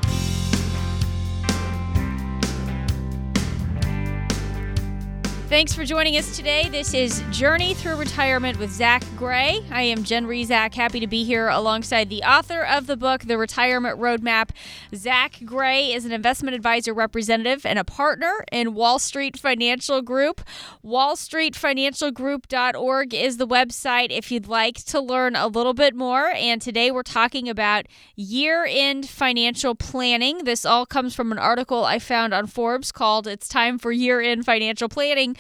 Thanks 5.49 5.73
for 5.73 5.85
joining 5.85 6.17
us 6.17 6.35
today. 6.35 6.69
This 6.69 6.93
is 6.93 7.23
Journey 7.31 7.75
Through 7.75 7.99
Retirement 7.99 8.59
with 8.59 8.73
Zach 8.73 9.05
Gray. 9.17 9.65
I 9.71 9.83
am 9.83 10.03
Jen 10.03 10.27
Rizak, 10.27 10.75
happy 10.75 10.99
to 10.99 11.07
be 11.07 11.23
here 11.23 11.47
alongside 11.47 12.09
the 12.09 12.25
author 12.25 12.63
of 12.63 12.89
the 12.89 12.97
book, 12.97 13.23
The 13.23 13.39
Retirement 13.39 14.01
Roadmap. 14.01 14.51
Zach 14.93 15.39
Gray 15.45 15.93
is 15.93 16.05
an 16.05 16.11
investment 16.11 16.57
advisor 16.57 16.93
representative 16.93 17.65
and 17.65 17.79
a 17.79 17.85
partner 17.85 18.45
in 18.51 18.75
Wall 18.75 18.99
Street 18.99 19.39
Financial 19.39 20.03
Group. 20.03 20.41
WallStreetFinancialGroup.org 20.85 23.15
is 23.15 23.37
the 23.37 23.47
website 23.47 24.09
if 24.11 24.33
you'd 24.33 24.49
like 24.49 24.85
to 24.87 25.01
learn 25.01 25.37
a 25.37 25.47
little 25.47 25.75
bit 25.75 25.95
more. 25.95 26.33
And 26.35 26.61
today 26.61 26.91
we're 26.91 27.05
talking 27.05 27.49
about 27.49 27.87
year 28.17 28.67
end 28.69 29.09
financial 29.09 29.77
planning. 29.77 30.43
This 30.43 30.67
all 30.67 30.87
comes 30.87 31.15
from 31.15 31.31
an 31.31 31.39
article 31.39 31.85
I 31.85 32.01
found 32.01 32.35
on 32.35 32.49
Forbes 32.49 32.91
called 32.91 33.29
It's 33.29 33.47
Time 33.47 33.79
for 33.79 33.93
Year 33.93 34.21
End 34.21 34.45
Financial 34.45 34.89
Planning. 34.89 35.36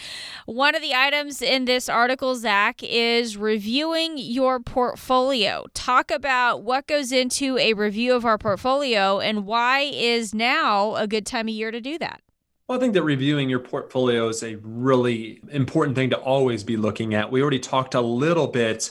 One 0.46 0.74
of 0.74 0.82
the 0.82 0.94
items 0.94 1.42
in 1.42 1.64
this 1.64 1.88
article, 1.88 2.34
Zach, 2.34 2.82
is 2.82 3.36
reviewing 3.36 4.18
your 4.18 4.60
portfolio. 4.60 5.66
Talk 5.74 6.10
about 6.10 6.62
what 6.62 6.86
goes 6.86 7.12
into 7.12 7.58
a 7.58 7.72
review 7.74 8.14
of 8.14 8.24
our 8.24 8.38
portfolio 8.38 9.20
and 9.20 9.46
why 9.46 9.80
is 9.80 10.34
now 10.34 10.94
a 10.96 11.06
good 11.06 11.26
time 11.26 11.48
of 11.48 11.54
year 11.54 11.70
to 11.70 11.80
do 11.80 11.98
that. 11.98 12.22
Well, 12.68 12.78
I 12.78 12.80
think 12.80 12.94
that 12.94 13.02
reviewing 13.02 13.48
your 13.48 13.60
portfolio 13.60 14.28
is 14.28 14.42
a 14.42 14.56
really 14.56 15.40
important 15.50 15.94
thing 15.94 16.10
to 16.10 16.18
always 16.18 16.64
be 16.64 16.76
looking 16.76 17.14
at. 17.14 17.30
We 17.30 17.40
already 17.40 17.60
talked 17.60 17.94
a 17.94 18.00
little 18.00 18.48
bit 18.48 18.90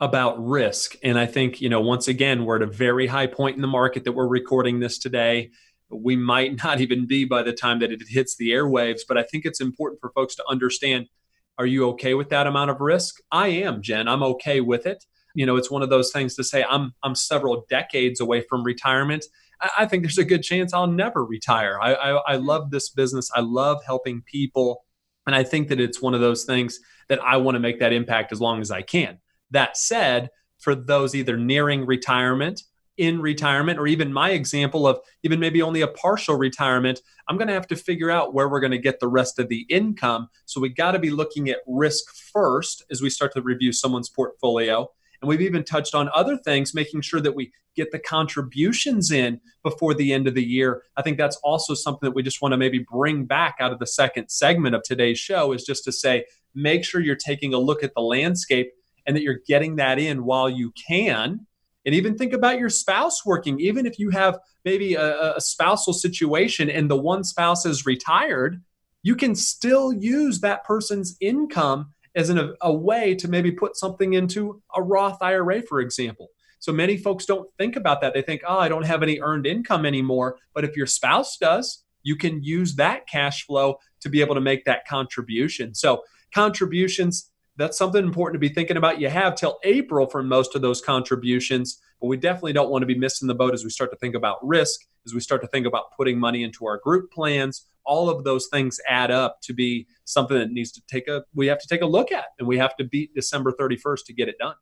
about 0.00 0.44
risk. 0.44 0.96
And 1.02 1.18
I 1.18 1.26
think, 1.26 1.60
you 1.60 1.68
know, 1.68 1.80
once 1.80 2.08
again, 2.08 2.44
we're 2.44 2.56
at 2.56 2.62
a 2.62 2.66
very 2.66 3.06
high 3.06 3.28
point 3.28 3.56
in 3.56 3.62
the 3.62 3.68
market 3.68 4.04
that 4.04 4.12
we're 4.12 4.26
recording 4.26 4.80
this 4.80 4.98
today 4.98 5.50
we 5.90 6.16
might 6.16 6.56
not 6.64 6.80
even 6.80 7.06
be 7.06 7.24
by 7.24 7.42
the 7.42 7.52
time 7.52 7.78
that 7.80 7.92
it 7.92 8.02
hits 8.08 8.36
the 8.36 8.50
airwaves. 8.50 9.00
But 9.06 9.18
I 9.18 9.22
think 9.22 9.44
it's 9.44 9.60
important 9.60 10.00
for 10.00 10.10
folks 10.10 10.34
to 10.36 10.44
understand 10.48 11.08
are 11.56 11.66
you 11.66 11.88
okay 11.90 12.14
with 12.14 12.30
that 12.30 12.48
amount 12.48 12.72
of 12.72 12.80
risk? 12.80 13.20
I 13.30 13.46
am, 13.48 13.80
Jen. 13.80 14.08
I'm 14.08 14.24
okay 14.24 14.60
with 14.60 14.86
it. 14.86 15.04
You 15.36 15.46
know, 15.46 15.56
it's 15.56 15.70
one 15.70 15.82
of 15.82 15.90
those 15.90 16.10
things 16.10 16.34
to 16.36 16.44
say 16.44 16.64
I'm 16.68 16.94
I'm 17.02 17.14
several 17.14 17.64
decades 17.68 18.20
away 18.20 18.40
from 18.40 18.64
retirement. 18.64 19.24
I, 19.60 19.70
I 19.80 19.86
think 19.86 20.02
there's 20.02 20.18
a 20.18 20.24
good 20.24 20.42
chance 20.42 20.72
I'll 20.72 20.86
never 20.86 21.24
retire. 21.24 21.78
I, 21.80 21.94
I, 21.94 22.32
I 22.32 22.36
mm-hmm. 22.36 22.46
love 22.46 22.70
this 22.70 22.88
business. 22.88 23.30
I 23.34 23.40
love 23.40 23.84
helping 23.86 24.22
people. 24.22 24.84
And 25.26 25.34
I 25.34 25.42
think 25.42 25.68
that 25.68 25.80
it's 25.80 26.02
one 26.02 26.14
of 26.14 26.20
those 26.20 26.44
things 26.44 26.78
that 27.08 27.22
I 27.22 27.36
want 27.36 27.54
to 27.54 27.60
make 27.60 27.80
that 27.80 27.92
impact 27.92 28.32
as 28.32 28.40
long 28.40 28.60
as 28.60 28.70
I 28.70 28.82
can. 28.82 29.18
That 29.50 29.76
said, 29.76 30.30
for 30.58 30.74
those 30.74 31.14
either 31.14 31.36
nearing 31.36 31.86
retirement 31.86 32.62
in 32.96 33.20
retirement 33.20 33.78
or 33.78 33.86
even 33.86 34.12
my 34.12 34.30
example 34.30 34.86
of 34.86 35.00
even 35.22 35.40
maybe 35.40 35.60
only 35.60 35.80
a 35.80 35.88
partial 35.88 36.36
retirement 36.36 37.00
i'm 37.28 37.36
going 37.36 37.48
to 37.48 37.54
have 37.54 37.66
to 37.66 37.74
figure 37.76 38.10
out 38.10 38.34
where 38.34 38.48
we're 38.48 38.60
going 38.60 38.70
to 38.70 38.78
get 38.78 39.00
the 39.00 39.08
rest 39.08 39.38
of 39.38 39.48
the 39.48 39.66
income. 39.68 40.28
So 40.46 40.60
we 40.60 40.68
got 40.68 40.92
to 40.92 40.98
be 40.98 41.10
looking 41.10 41.48
at 41.48 41.58
risk 41.66 42.14
first 42.14 42.84
as 42.90 43.02
we 43.02 43.10
start 43.10 43.32
to 43.34 43.42
review 43.42 43.72
someone's 43.72 44.08
portfolio. 44.08 44.90
And 45.20 45.28
we've 45.28 45.40
even 45.40 45.64
touched 45.64 45.94
on 45.94 46.10
other 46.14 46.36
things 46.36 46.74
making 46.74 47.00
sure 47.00 47.20
that 47.20 47.34
we 47.34 47.52
get 47.74 47.90
the 47.90 47.98
contributions 47.98 49.10
in 49.10 49.40
before 49.62 49.94
the 49.94 50.12
end 50.12 50.28
of 50.28 50.34
the 50.34 50.44
year. 50.44 50.82
I 50.96 51.02
think 51.02 51.16
that's 51.16 51.36
also 51.36 51.74
something 51.74 52.08
that 52.08 52.14
we 52.14 52.22
just 52.22 52.42
want 52.42 52.52
to 52.52 52.58
maybe 52.58 52.84
bring 52.90 53.24
back 53.24 53.56
out 53.58 53.72
of 53.72 53.78
the 53.78 53.86
second 53.86 54.28
segment 54.28 54.74
of 54.74 54.82
today's 54.82 55.18
show 55.18 55.52
is 55.52 55.64
just 55.64 55.84
to 55.84 55.92
say 55.92 56.26
make 56.54 56.84
sure 56.84 57.00
you're 57.00 57.16
taking 57.16 57.54
a 57.54 57.58
look 57.58 57.82
at 57.82 57.94
the 57.94 58.02
landscape 58.02 58.72
and 59.06 59.16
that 59.16 59.22
you're 59.22 59.40
getting 59.46 59.76
that 59.76 59.98
in 59.98 60.24
while 60.24 60.48
you 60.48 60.72
can 60.86 61.46
and 61.86 61.94
even 61.94 62.16
think 62.16 62.32
about 62.32 62.58
your 62.58 62.70
spouse 62.70 63.24
working. 63.26 63.60
Even 63.60 63.86
if 63.86 63.98
you 63.98 64.10
have 64.10 64.38
maybe 64.64 64.94
a, 64.94 65.36
a, 65.36 65.40
spousal 65.40 65.92
situation 65.92 66.70
and 66.70 66.90
the 66.90 66.96
one 66.96 67.24
spouse 67.24 67.66
is 67.66 67.84
retired 67.84 68.62
you 69.04 69.14
can 69.14 69.36
still 69.36 69.92
use 69.92 70.40
that 70.40 70.64
person's 70.64 71.16
income 71.20 71.92
as 72.16 72.30
an, 72.30 72.54
a 72.62 72.72
way 72.72 73.14
to 73.14 73.28
maybe 73.28 73.52
put 73.52 73.76
something 73.76 74.14
into 74.14 74.60
a 74.74 74.82
roth 74.82 75.18
ira 75.20 75.62
for 75.62 75.80
example. 75.80 76.30
So 76.58 76.72
many 76.72 76.96
folks 76.96 77.26
don't 77.26 77.48
think 77.58 77.76
about 77.76 78.00
that. 78.00 78.14
They 78.14 78.22
think 78.22 78.42
oh 78.48 78.58
i 78.58 78.68
don't 78.68 78.86
have 78.86 79.02
any 79.02 79.20
earned 79.20 79.46
income 79.46 79.86
anymore. 79.86 80.38
But 80.54 80.64
if 80.64 80.76
your 80.76 80.86
spouse 80.86 81.36
does 81.36 81.84
you 82.02 82.16
can 82.16 82.42
use 82.42 82.74
that 82.76 83.06
cash 83.06 83.46
flow 83.46 83.76
to 84.00 84.08
be 84.08 84.20
able 84.20 84.34
to 84.34 84.40
make 84.40 84.64
that 84.64 84.86
contribution. 84.86 85.74
So 85.74 86.02
contributions 86.34 87.30
that's 87.56 87.78
something 87.78 88.02
important 88.02 88.34
to 88.34 88.48
be 88.48 88.52
thinking 88.52 88.76
about. 88.76 89.00
You 89.00 89.08
have 89.08 89.34
till 89.34 89.58
April 89.64 90.06
for 90.06 90.22
most 90.22 90.54
of 90.54 90.62
those 90.62 90.80
contributions, 90.80 91.80
but 92.00 92.08
we 92.08 92.16
definitely 92.16 92.52
don't 92.52 92.70
want 92.70 92.82
to 92.82 92.86
be 92.86 92.98
missing 92.98 93.28
the 93.28 93.34
boat 93.34 93.54
as 93.54 93.64
we 93.64 93.70
start 93.70 93.90
to 93.92 93.96
think 93.96 94.14
about 94.14 94.44
risk, 94.46 94.80
as 95.06 95.14
we 95.14 95.20
start 95.20 95.40
to 95.42 95.48
think 95.48 95.66
about 95.66 95.92
putting 95.96 96.18
money 96.18 96.42
into 96.42 96.66
our 96.66 96.78
group 96.78 97.10
plans. 97.12 97.66
All 97.84 98.08
of 98.08 98.24
those 98.24 98.48
things 98.50 98.80
add 98.88 99.10
up 99.10 99.40
to 99.42 99.52
be 99.52 99.86
something 100.04 100.38
that 100.38 100.50
needs 100.50 100.72
to 100.72 100.82
take 100.88 101.06
a 101.06 101.24
we 101.34 101.46
have 101.46 101.58
to 101.58 101.68
take 101.68 101.82
a 101.82 101.86
look 101.86 102.10
at, 102.12 102.26
and 102.38 102.48
we 102.48 102.58
have 102.58 102.76
to 102.76 102.84
beat 102.84 103.14
December 103.14 103.52
31st 103.52 104.06
to 104.06 104.12
get 104.14 104.28
it 104.28 104.36
done. 104.38 104.54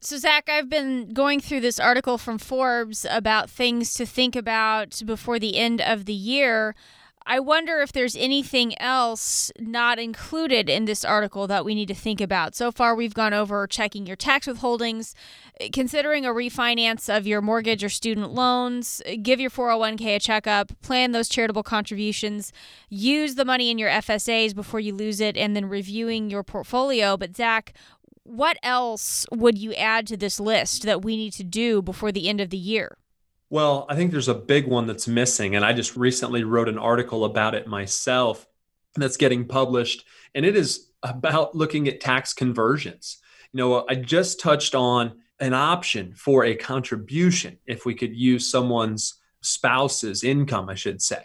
So, 0.00 0.16
Zach, 0.16 0.48
I've 0.48 0.68
been 0.68 1.12
going 1.12 1.38
through 1.38 1.60
this 1.60 1.78
article 1.78 2.18
from 2.18 2.38
Forbes 2.38 3.06
about 3.08 3.48
things 3.48 3.94
to 3.94 4.04
think 4.04 4.34
about 4.34 5.00
before 5.06 5.38
the 5.38 5.56
end 5.56 5.80
of 5.80 6.06
the 6.06 6.12
year. 6.12 6.74
I 7.26 7.40
wonder 7.40 7.80
if 7.80 7.92
there's 7.92 8.16
anything 8.16 8.78
else 8.80 9.52
not 9.58 9.98
included 9.98 10.68
in 10.68 10.86
this 10.86 11.04
article 11.04 11.46
that 11.46 11.64
we 11.64 11.74
need 11.74 11.88
to 11.88 11.94
think 11.94 12.20
about. 12.20 12.54
So 12.54 12.72
far, 12.72 12.94
we've 12.94 13.14
gone 13.14 13.32
over 13.32 13.66
checking 13.66 14.06
your 14.06 14.16
tax 14.16 14.46
withholdings, 14.46 15.14
eh, 15.60 15.68
considering 15.72 16.26
a 16.26 16.30
refinance 16.30 17.14
of 17.14 17.26
your 17.26 17.40
mortgage 17.40 17.84
or 17.84 17.88
student 17.88 18.32
loans, 18.32 19.02
eh, 19.06 19.16
give 19.16 19.40
your 19.40 19.50
401k 19.50 20.16
a 20.16 20.18
checkup, 20.18 20.72
plan 20.82 21.12
those 21.12 21.28
charitable 21.28 21.62
contributions, 21.62 22.52
use 22.88 23.36
the 23.36 23.44
money 23.44 23.70
in 23.70 23.78
your 23.78 23.90
FSAs 23.90 24.54
before 24.54 24.80
you 24.80 24.94
lose 24.94 25.20
it, 25.20 25.36
and 25.36 25.54
then 25.54 25.66
reviewing 25.66 26.30
your 26.30 26.42
portfolio. 26.42 27.16
But, 27.16 27.36
Zach, 27.36 27.72
what 28.24 28.56
else 28.62 29.26
would 29.30 29.58
you 29.58 29.74
add 29.74 30.06
to 30.08 30.16
this 30.16 30.40
list 30.40 30.82
that 30.84 31.02
we 31.02 31.16
need 31.16 31.32
to 31.34 31.44
do 31.44 31.82
before 31.82 32.12
the 32.12 32.28
end 32.28 32.40
of 32.40 32.50
the 32.50 32.56
year? 32.56 32.96
Well, 33.52 33.84
I 33.90 33.96
think 33.96 34.12
there's 34.12 34.28
a 34.28 34.34
big 34.34 34.66
one 34.66 34.86
that's 34.86 35.06
missing. 35.06 35.56
And 35.56 35.62
I 35.62 35.74
just 35.74 35.94
recently 35.94 36.42
wrote 36.42 36.70
an 36.70 36.78
article 36.78 37.26
about 37.26 37.54
it 37.54 37.66
myself 37.66 38.46
that's 38.94 39.18
getting 39.18 39.46
published. 39.46 40.06
And 40.34 40.46
it 40.46 40.56
is 40.56 40.88
about 41.02 41.54
looking 41.54 41.86
at 41.86 42.00
tax 42.00 42.32
conversions. 42.32 43.18
You 43.52 43.58
know, 43.58 43.84
I 43.86 43.96
just 43.96 44.40
touched 44.40 44.74
on 44.74 45.20
an 45.38 45.52
option 45.52 46.14
for 46.14 46.46
a 46.46 46.54
contribution 46.54 47.58
if 47.66 47.84
we 47.84 47.94
could 47.94 48.16
use 48.16 48.50
someone's 48.50 49.16
spouse's 49.42 50.24
income, 50.24 50.70
I 50.70 50.74
should 50.74 51.02
say. 51.02 51.22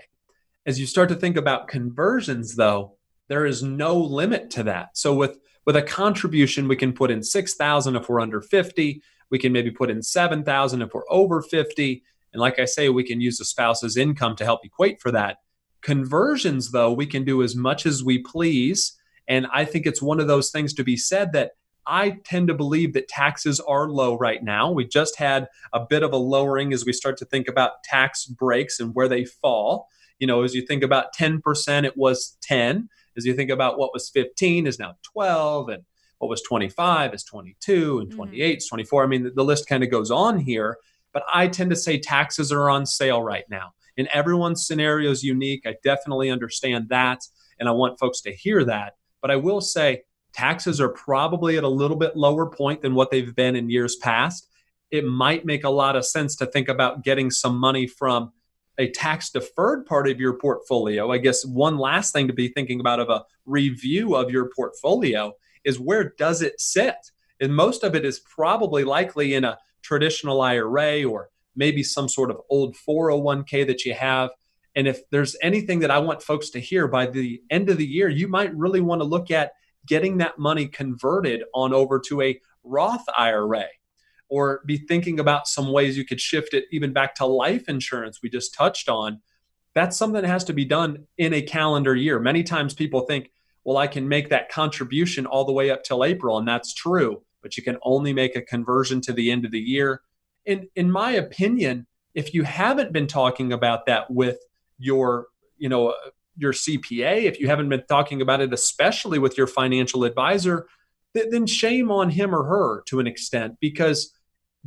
As 0.65 0.77
you 0.77 0.85
start 0.85 1.07
to 1.07 1.15
think 1.15 1.37
about 1.37 1.69
conversions, 1.69 2.57
though, 2.57 2.97
there 3.29 3.45
is 3.45 3.63
no 3.63 3.97
limit 3.97 4.49
to 4.49 4.63
that. 4.63 4.97
So 4.97 5.13
with 5.13 5.39
with 5.65 5.77
a 5.77 5.81
contribution, 5.81 6.67
we 6.67 6.75
can 6.75 6.91
put 6.91 7.09
in 7.09 7.23
6,000 7.23 7.95
if 7.95 8.09
we're 8.09 8.19
under 8.19 8.41
50. 8.41 9.01
We 9.29 9.39
can 9.39 9.53
maybe 9.53 9.71
put 9.71 9.89
in 9.89 10.01
7,000 10.01 10.81
if 10.81 10.93
we're 10.93 11.09
over 11.09 11.41
50. 11.41 12.03
And 12.37 12.41
like 12.43 12.59
I 12.59 12.65
say, 12.65 12.87
we 12.89 13.03
can 13.03 13.19
use 13.19 13.39
the 13.39 13.45
spouse's 13.45 13.97
income 13.97 14.35
to 14.35 14.45
help 14.45 14.63
equate 14.63 15.01
for 15.01 15.09
that. 15.09 15.37
Conversions, 15.81 16.69
though, 16.69 16.93
we 16.93 17.07
can 17.07 17.23
do 17.23 17.41
as 17.41 17.55
much 17.55 17.87
as 17.87 18.03
we 18.03 18.19
please. 18.19 18.95
And 19.27 19.47
I 19.51 19.65
think 19.65 19.87
it's 19.87 20.03
one 20.03 20.19
of 20.19 20.27
those 20.27 20.51
things 20.51 20.71
to 20.75 20.83
be 20.83 20.97
said 20.97 21.33
that 21.33 21.53
I 21.87 22.17
tend 22.25 22.49
to 22.49 22.53
believe 22.53 22.93
that 22.93 23.07
taxes 23.07 23.59
are 23.61 23.89
low 23.89 24.15
right 24.19 24.43
now. 24.43 24.69
We 24.71 24.85
just 24.85 25.17
had 25.17 25.47
a 25.73 25.83
bit 25.83 26.03
of 26.03 26.13
a 26.13 26.17
lowering 26.17 26.73
as 26.73 26.85
we 26.85 26.93
start 26.93 27.17
to 27.17 27.25
think 27.25 27.47
about 27.47 27.83
tax 27.83 28.27
breaks 28.27 28.79
and 28.79 28.93
where 28.93 29.07
they 29.07 29.25
fall. 29.25 29.87
You 30.19 30.27
know, 30.27 30.43
as 30.43 30.53
you 30.53 30.61
think 30.61 30.83
about 30.83 31.15
10%, 31.15 31.85
it 31.85 31.97
was 31.97 32.37
10. 32.43 32.87
As 33.17 33.25
you 33.25 33.33
think 33.33 33.49
about 33.49 33.79
what 33.79 33.93
was 33.93 34.11
15 34.11 34.67
is 34.67 34.77
now 34.77 34.93
12 35.11 35.69
and 35.69 35.83
what 36.19 36.29
was 36.29 36.43
25 36.43 37.15
is 37.15 37.23
22 37.23 37.97
and 37.97 38.09
mm-hmm. 38.09 38.15
28 38.15 38.45
mm-hmm. 38.45 38.57
is 38.57 38.67
24. 38.67 39.03
I 39.03 39.07
mean, 39.07 39.23
the, 39.23 39.31
the 39.31 39.43
list 39.43 39.67
kind 39.67 39.83
of 39.83 39.89
goes 39.89 40.11
on 40.11 40.37
here. 40.37 40.77
But 41.17 41.25
I 41.33 41.47
tend 41.47 41.71
to 41.71 41.75
say 41.75 41.97
taxes 41.97 42.51
are 42.51 42.69
on 42.69 42.85
sale 42.85 43.23
right 43.23 43.45
now. 43.49 43.71
And 43.97 44.07
everyone's 44.13 44.67
scenario 44.67 45.09
is 45.09 45.23
unique. 45.23 45.63
I 45.65 45.73
definitely 45.83 46.29
understand 46.29 46.89
that. 46.89 47.21
And 47.59 47.67
I 47.67 47.71
want 47.71 47.97
folks 47.97 48.21
to 48.21 48.31
hear 48.31 48.63
that. 48.65 48.97
But 49.19 49.31
I 49.31 49.35
will 49.37 49.59
say 49.59 50.03
taxes 50.31 50.79
are 50.79 50.89
probably 50.89 51.57
at 51.57 51.63
a 51.63 51.67
little 51.67 51.97
bit 51.97 52.15
lower 52.15 52.45
point 52.45 52.83
than 52.83 52.93
what 52.93 53.09
they've 53.09 53.35
been 53.35 53.55
in 53.55 53.71
years 53.71 53.95
past. 53.95 54.47
it 54.91 55.05
might 55.05 55.43
make 55.43 55.63
a 55.63 55.71
lot 55.71 55.95
of 55.95 56.05
sense 56.05 56.35
to 56.35 56.45
think 56.45 56.69
about 56.69 57.03
getting 57.03 57.31
some 57.31 57.57
money 57.57 57.87
from 57.87 58.31
a 58.77 58.91
tax 58.91 59.31
deferred 59.31 59.87
part 59.87 60.07
of 60.07 60.19
your 60.19 60.33
portfolio. 60.33 61.11
I 61.11 61.17
guess 61.17 61.43
one 61.43 61.79
last 61.79 62.13
thing 62.13 62.27
to 62.27 62.33
be 62.33 62.49
thinking 62.49 62.79
about 62.79 62.99
of 62.99 63.09
a 63.09 63.25
review 63.47 64.15
of 64.15 64.29
your 64.29 64.51
portfolio 64.55 65.33
is 65.63 65.79
where 65.79 66.13
does 66.19 66.43
it 66.43 66.61
sit? 66.61 67.11
And 67.41 67.55
most 67.55 67.83
of 67.83 67.95
it 67.95 68.05
is 68.05 68.19
probably 68.19 68.83
likely 68.83 69.33
in 69.33 69.45
a 69.45 69.57
traditional 69.87 70.41
IRA 70.41 71.05
or 71.05 71.29
maybe 71.55 71.81
some 71.81 72.09
sort 72.09 72.29
of 72.29 72.41
old 72.49 72.75
401k 72.75 73.65
that 73.67 73.85
you 73.85 73.93
have. 73.93 74.31
And 74.75 74.85
if 74.85 75.09
there's 75.09 75.37
anything 75.41 75.79
that 75.79 75.89
I 75.89 75.99
want 75.99 76.21
folks 76.21 76.49
to 76.51 76.59
hear 76.59 76.89
by 76.89 77.05
the 77.07 77.41
end 77.49 77.69
of 77.69 77.77
the 77.77 77.87
year, 77.87 78.09
you 78.09 78.27
might 78.27 78.53
really 78.53 78.81
want 78.81 78.99
to 78.99 79.05
look 79.07 79.31
at 79.31 79.53
getting 79.85 80.17
that 80.17 80.37
money 80.37 80.67
converted 80.67 81.43
on 81.53 81.73
over 81.73 81.99
to 82.07 82.21
a 82.21 82.39
Roth 82.65 83.05
IRA 83.17 83.63
or 84.27 84.61
be 84.65 84.77
thinking 84.77 85.21
about 85.21 85.47
some 85.47 85.71
ways 85.71 85.97
you 85.97 86.05
could 86.05 86.19
shift 86.19 86.53
it 86.53 86.65
even 86.69 86.91
back 86.91 87.15
to 87.15 87.25
life 87.25 87.69
insurance 87.69 88.19
we 88.21 88.29
just 88.29 88.53
touched 88.53 88.89
on. 88.89 89.21
That's 89.73 89.95
something 89.95 90.21
that 90.21 90.27
has 90.27 90.43
to 90.45 90.53
be 90.53 90.65
done 90.65 91.07
in 91.17 91.33
a 91.33 91.41
calendar 91.41 91.95
year. 91.95 92.19
Many 92.19 92.43
times 92.43 92.73
people 92.73 93.01
think, 93.01 93.31
well, 93.63 93.77
I 93.77 93.87
can 93.87 94.07
make 94.07 94.29
that 94.29 94.49
contribution 94.49 95.25
all 95.25 95.45
the 95.45 95.53
way 95.53 95.71
up 95.71 95.83
till 95.83 96.03
April, 96.03 96.37
and 96.37 96.47
that's 96.47 96.73
true, 96.73 97.23
but 97.41 97.57
you 97.57 97.63
can 97.63 97.77
only 97.83 98.13
make 98.13 98.35
a 98.35 98.41
conversion 98.41 99.01
to 99.01 99.13
the 99.13 99.31
end 99.31 99.45
of 99.45 99.51
the 99.51 99.59
year. 99.59 100.01
In 100.45 100.67
in 100.75 100.91
my 100.91 101.11
opinion, 101.11 101.87
if 102.13 102.33
you 102.33 102.43
haven't 102.43 102.93
been 102.93 103.07
talking 103.07 103.53
about 103.53 103.85
that 103.85 104.09
with 104.09 104.39
your, 104.79 105.27
you 105.57 105.69
know, 105.69 105.95
your 106.35 106.53
CPA, 106.53 107.23
if 107.23 107.39
you 107.39 107.47
haven't 107.47 107.69
been 107.69 107.83
talking 107.87 108.21
about 108.21 108.41
it, 108.41 108.53
especially 108.53 109.19
with 109.19 109.37
your 109.37 109.47
financial 109.47 110.03
advisor, 110.03 110.67
then 111.13 111.47
shame 111.47 111.91
on 111.91 112.09
him 112.09 112.33
or 112.33 112.43
her 112.43 112.83
to 112.87 112.99
an 112.99 113.07
extent 113.07 113.55
because 113.59 114.13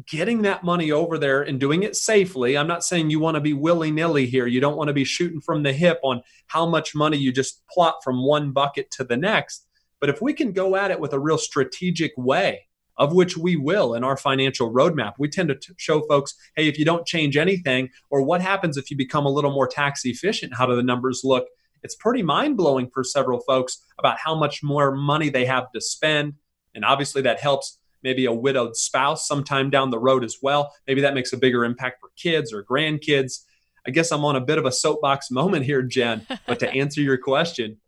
getting 0.06 0.42
that 0.42 0.64
money 0.64 0.90
over 0.92 1.18
there 1.18 1.42
and 1.42 1.60
doing 1.60 1.82
it 1.82 1.96
safely. 1.96 2.56
I'm 2.56 2.66
not 2.66 2.84
saying 2.84 3.10
you 3.10 3.20
want 3.20 3.34
to 3.34 3.40
be 3.40 3.52
willy 3.52 3.90
nilly 3.90 4.26
here. 4.26 4.46
You 4.46 4.60
don't 4.60 4.76
want 4.76 4.88
to 4.88 4.94
be 4.94 5.04
shooting 5.04 5.40
from 5.40 5.62
the 5.62 5.72
hip 5.72 5.98
on 6.02 6.22
how 6.46 6.66
much 6.66 6.94
money 6.94 7.16
you 7.16 7.32
just 7.32 7.62
plot 7.68 7.96
from 8.02 8.24
one 8.24 8.52
bucket 8.52 8.90
to 8.92 9.04
the 9.04 9.16
next. 9.16 9.66
But 10.00 10.08
if 10.08 10.22
we 10.22 10.32
can 10.32 10.52
go 10.52 10.76
at 10.76 10.90
it 10.90 11.00
with 11.00 11.12
a 11.12 11.18
real 11.18 11.38
strategic 11.38 12.12
way, 12.16 12.66
of 12.96 13.14
which 13.14 13.36
we 13.36 13.56
will 13.56 13.94
in 13.94 14.04
our 14.04 14.16
financial 14.16 14.72
roadmap, 14.72 15.14
we 15.18 15.28
tend 15.28 15.48
to 15.48 15.54
t- 15.54 15.72
show 15.78 16.02
folks 16.02 16.34
hey, 16.56 16.68
if 16.68 16.78
you 16.78 16.84
don't 16.84 17.06
change 17.06 17.36
anything, 17.36 17.88
or 18.10 18.22
what 18.22 18.42
happens 18.42 18.76
if 18.76 18.90
you 18.90 18.96
become 18.96 19.26
a 19.26 19.30
little 19.30 19.52
more 19.52 19.66
tax 19.66 20.04
efficient? 20.04 20.54
How 20.56 20.66
do 20.66 20.76
the 20.76 20.82
numbers 20.82 21.22
look? 21.24 21.46
It's 21.82 21.94
pretty 21.94 22.22
mind 22.22 22.56
blowing 22.56 22.90
for 22.92 23.02
several 23.02 23.40
folks 23.40 23.82
about 23.98 24.18
how 24.18 24.34
much 24.34 24.62
more 24.62 24.94
money 24.94 25.30
they 25.30 25.46
have 25.46 25.72
to 25.72 25.80
spend. 25.80 26.34
And 26.74 26.84
obviously, 26.84 27.22
that 27.22 27.40
helps 27.40 27.78
maybe 28.02 28.26
a 28.26 28.32
widowed 28.32 28.76
spouse 28.76 29.26
sometime 29.26 29.70
down 29.70 29.90
the 29.90 29.98
road 29.98 30.24
as 30.24 30.36
well. 30.42 30.72
Maybe 30.86 31.00
that 31.02 31.14
makes 31.14 31.32
a 31.32 31.36
bigger 31.36 31.64
impact 31.64 32.00
for 32.00 32.10
kids 32.16 32.52
or 32.52 32.64
grandkids. 32.64 33.44
I 33.86 33.90
guess 33.90 34.12
I'm 34.12 34.24
on 34.24 34.36
a 34.36 34.40
bit 34.40 34.58
of 34.58 34.66
a 34.66 34.72
soapbox 34.72 35.30
moment 35.30 35.64
here, 35.64 35.82
Jen, 35.82 36.26
but 36.46 36.60
to 36.60 36.70
answer 36.74 37.00
your 37.00 37.18
question, 37.18 37.78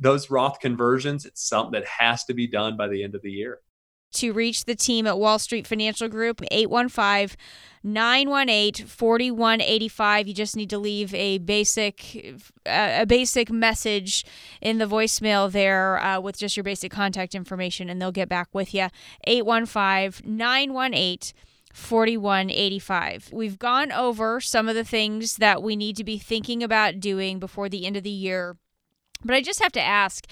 those 0.00 0.30
Roth 0.30 0.58
conversions, 0.58 1.24
it's 1.24 1.46
something 1.46 1.72
that 1.72 1.86
has 1.86 2.24
to 2.24 2.34
be 2.34 2.46
done 2.48 2.76
by 2.76 2.88
the 2.88 3.04
end 3.04 3.14
of 3.14 3.22
the 3.22 3.30
year 3.30 3.60
to 4.12 4.32
reach 4.32 4.64
the 4.64 4.74
team 4.74 5.06
at 5.06 5.18
Wall 5.18 5.38
Street 5.38 5.66
Financial 5.66 6.08
Group, 6.08 6.42
815 6.50 7.36
918 7.82 8.86
4185. 8.86 10.28
You 10.28 10.34
just 10.34 10.56
need 10.56 10.70
to 10.70 10.78
leave 10.78 11.14
a 11.14 11.38
basic 11.38 12.40
a 12.66 13.06
basic 13.06 13.50
message 13.50 14.24
in 14.60 14.78
the 14.78 14.86
voicemail 14.86 15.50
there 15.50 15.98
uh, 16.02 16.20
with 16.20 16.38
just 16.38 16.56
your 16.56 16.64
basic 16.64 16.90
contact 16.90 17.34
information, 17.34 17.88
and 17.88 18.00
they'll 18.00 18.12
get 18.12 18.28
back 18.28 18.48
with 18.52 18.74
you. 18.74 18.88
815 19.24 20.36
918 20.36 21.32
4185. 21.72 23.30
We've 23.32 23.58
gone 23.58 23.92
over 23.92 24.40
some 24.40 24.68
of 24.68 24.74
the 24.74 24.84
things 24.84 25.36
that 25.36 25.62
we 25.62 25.76
need 25.76 25.96
to 25.96 26.04
be 26.04 26.18
thinking 26.18 26.64
about 26.64 26.98
doing 26.98 27.38
before 27.38 27.68
the 27.68 27.86
end 27.86 27.96
of 27.96 28.02
the 28.02 28.10
year. 28.10 28.56
But 29.24 29.34
I 29.34 29.42
just 29.42 29.62
have 29.62 29.72
to 29.72 29.82
ask 29.82 30.26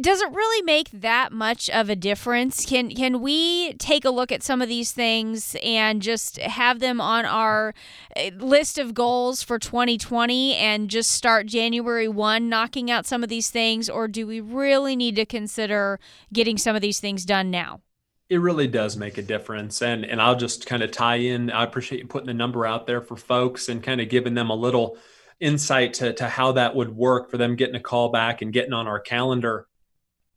does 0.00 0.20
it 0.20 0.32
really 0.32 0.62
make 0.64 0.90
that 0.90 1.30
much 1.30 1.70
of 1.70 1.88
a 1.88 1.94
difference? 1.94 2.66
Can 2.66 2.90
can 2.90 3.20
we 3.20 3.74
take 3.74 4.04
a 4.04 4.10
look 4.10 4.32
at 4.32 4.42
some 4.42 4.60
of 4.60 4.68
these 4.68 4.90
things 4.90 5.54
and 5.62 6.02
just 6.02 6.38
have 6.38 6.80
them 6.80 7.00
on 7.00 7.24
our 7.24 7.74
eh, 8.16 8.30
list 8.36 8.78
of 8.78 8.92
goals 8.92 9.42
for 9.42 9.56
2020 9.56 10.56
and 10.56 10.90
just 10.90 11.12
start 11.12 11.46
January 11.46 12.08
1 12.08 12.48
knocking 12.48 12.90
out 12.90 13.06
some 13.06 13.22
of 13.22 13.28
these 13.28 13.50
things 13.50 13.88
or 13.88 14.08
do 14.08 14.26
we 14.26 14.40
really 14.40 14.96
need 14.96 15.14
to 15.14 15.24
consider 15.24 16.00
getting 16.32 16.58
some 16.58 16.74
of 16.74 16.82
these 16.82 16.98
things 16.98 17.24
done 17.24 17.48
now? 17.48 17.80
It 18.28 18.40
really 18.40 18.66
does 18.66 18.96
make 18.96 19.16
a 19.16 19.22
difference. 19.22 19.80
And 19.80 20.04
and 20.04 20.20
I'll 20.20 20.36
just 20.36 20.66
kind 20.66 20.82
of 20.82 20.90
tie 20.90 21.16
in 21.16 21.52
I 21.52 21.62
appreciate 21.62 22.00
you 22.00 22.08
putting 22.08 22.26
the 22.26 22.34
number 22.34 22.66
out 22.66 22.88
there 22.88 23.00
for 23.00 23.16
folks 23.16 23.68
and 23.68 23.80
kind 23.80 24.00
of 24.00 24.08
giving 24.08 24.34
them 24.34 24.50
a 24.50 24.56
little 24.56 24.98
insight 25.40 25.94
to, 25.94 26.12
to 26.14 26.28
how 26.28 26.52
that 26.52 26.74
would 26.74 26.94
work 26.94 27.30
for 27.30 27.36
them 27.36 27.56
getting 27.56 27.76
a 27.76 27.80
call 27.80 28.10
back 28.10 28.42
and 28.42 28.52
getting 28.52 28.72
on 28.72 28.86
our 28.86 29.00
calendar. 29.00 29.66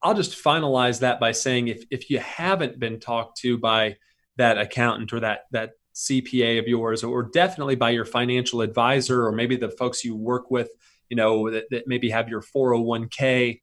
I'll 0.03 0.13
just 0.13 0.41
finalize 0.43 0.99
that 0.99 1.19
by 1.19 1.31
saying 1.31 1.67
if, 1.67 1.83
if 1.91 2.09
you 2.09 2.19
haven't 2.19 2.79
been 2.79 2.99
talked 2.99 3.37
to 3.39 3.57
by 3.57 3.97
that 4.37 4.57
accountant 4.57 5.13
or 5.13 5.19
that, 5.19 5.41
that 5.51 5.71
CPA 5.95 6.59
of 6.59 6.67
yours, 6.67 7.03
or 7.03 7.23
definitely 7.23 7.75
by 7.75 7.91
your 7.91 8.05
financial 8.05 8.61
advisor, 8.61 9.25
or 9.25 9.31
maybe 9.31 9.55
the 9.55 9.69
folks 9.69 10.03
you 10.03 10.15
work 10.15 10.49
with, 10.49 10.69
you 11.09 11.17
know, 11.17 11.49
that, 11.51 11.65
that 11.69 11.87
maybe 11.87 12.09
have 12.09 12.29
your 12.29 12.41
401k, 12.41 13.61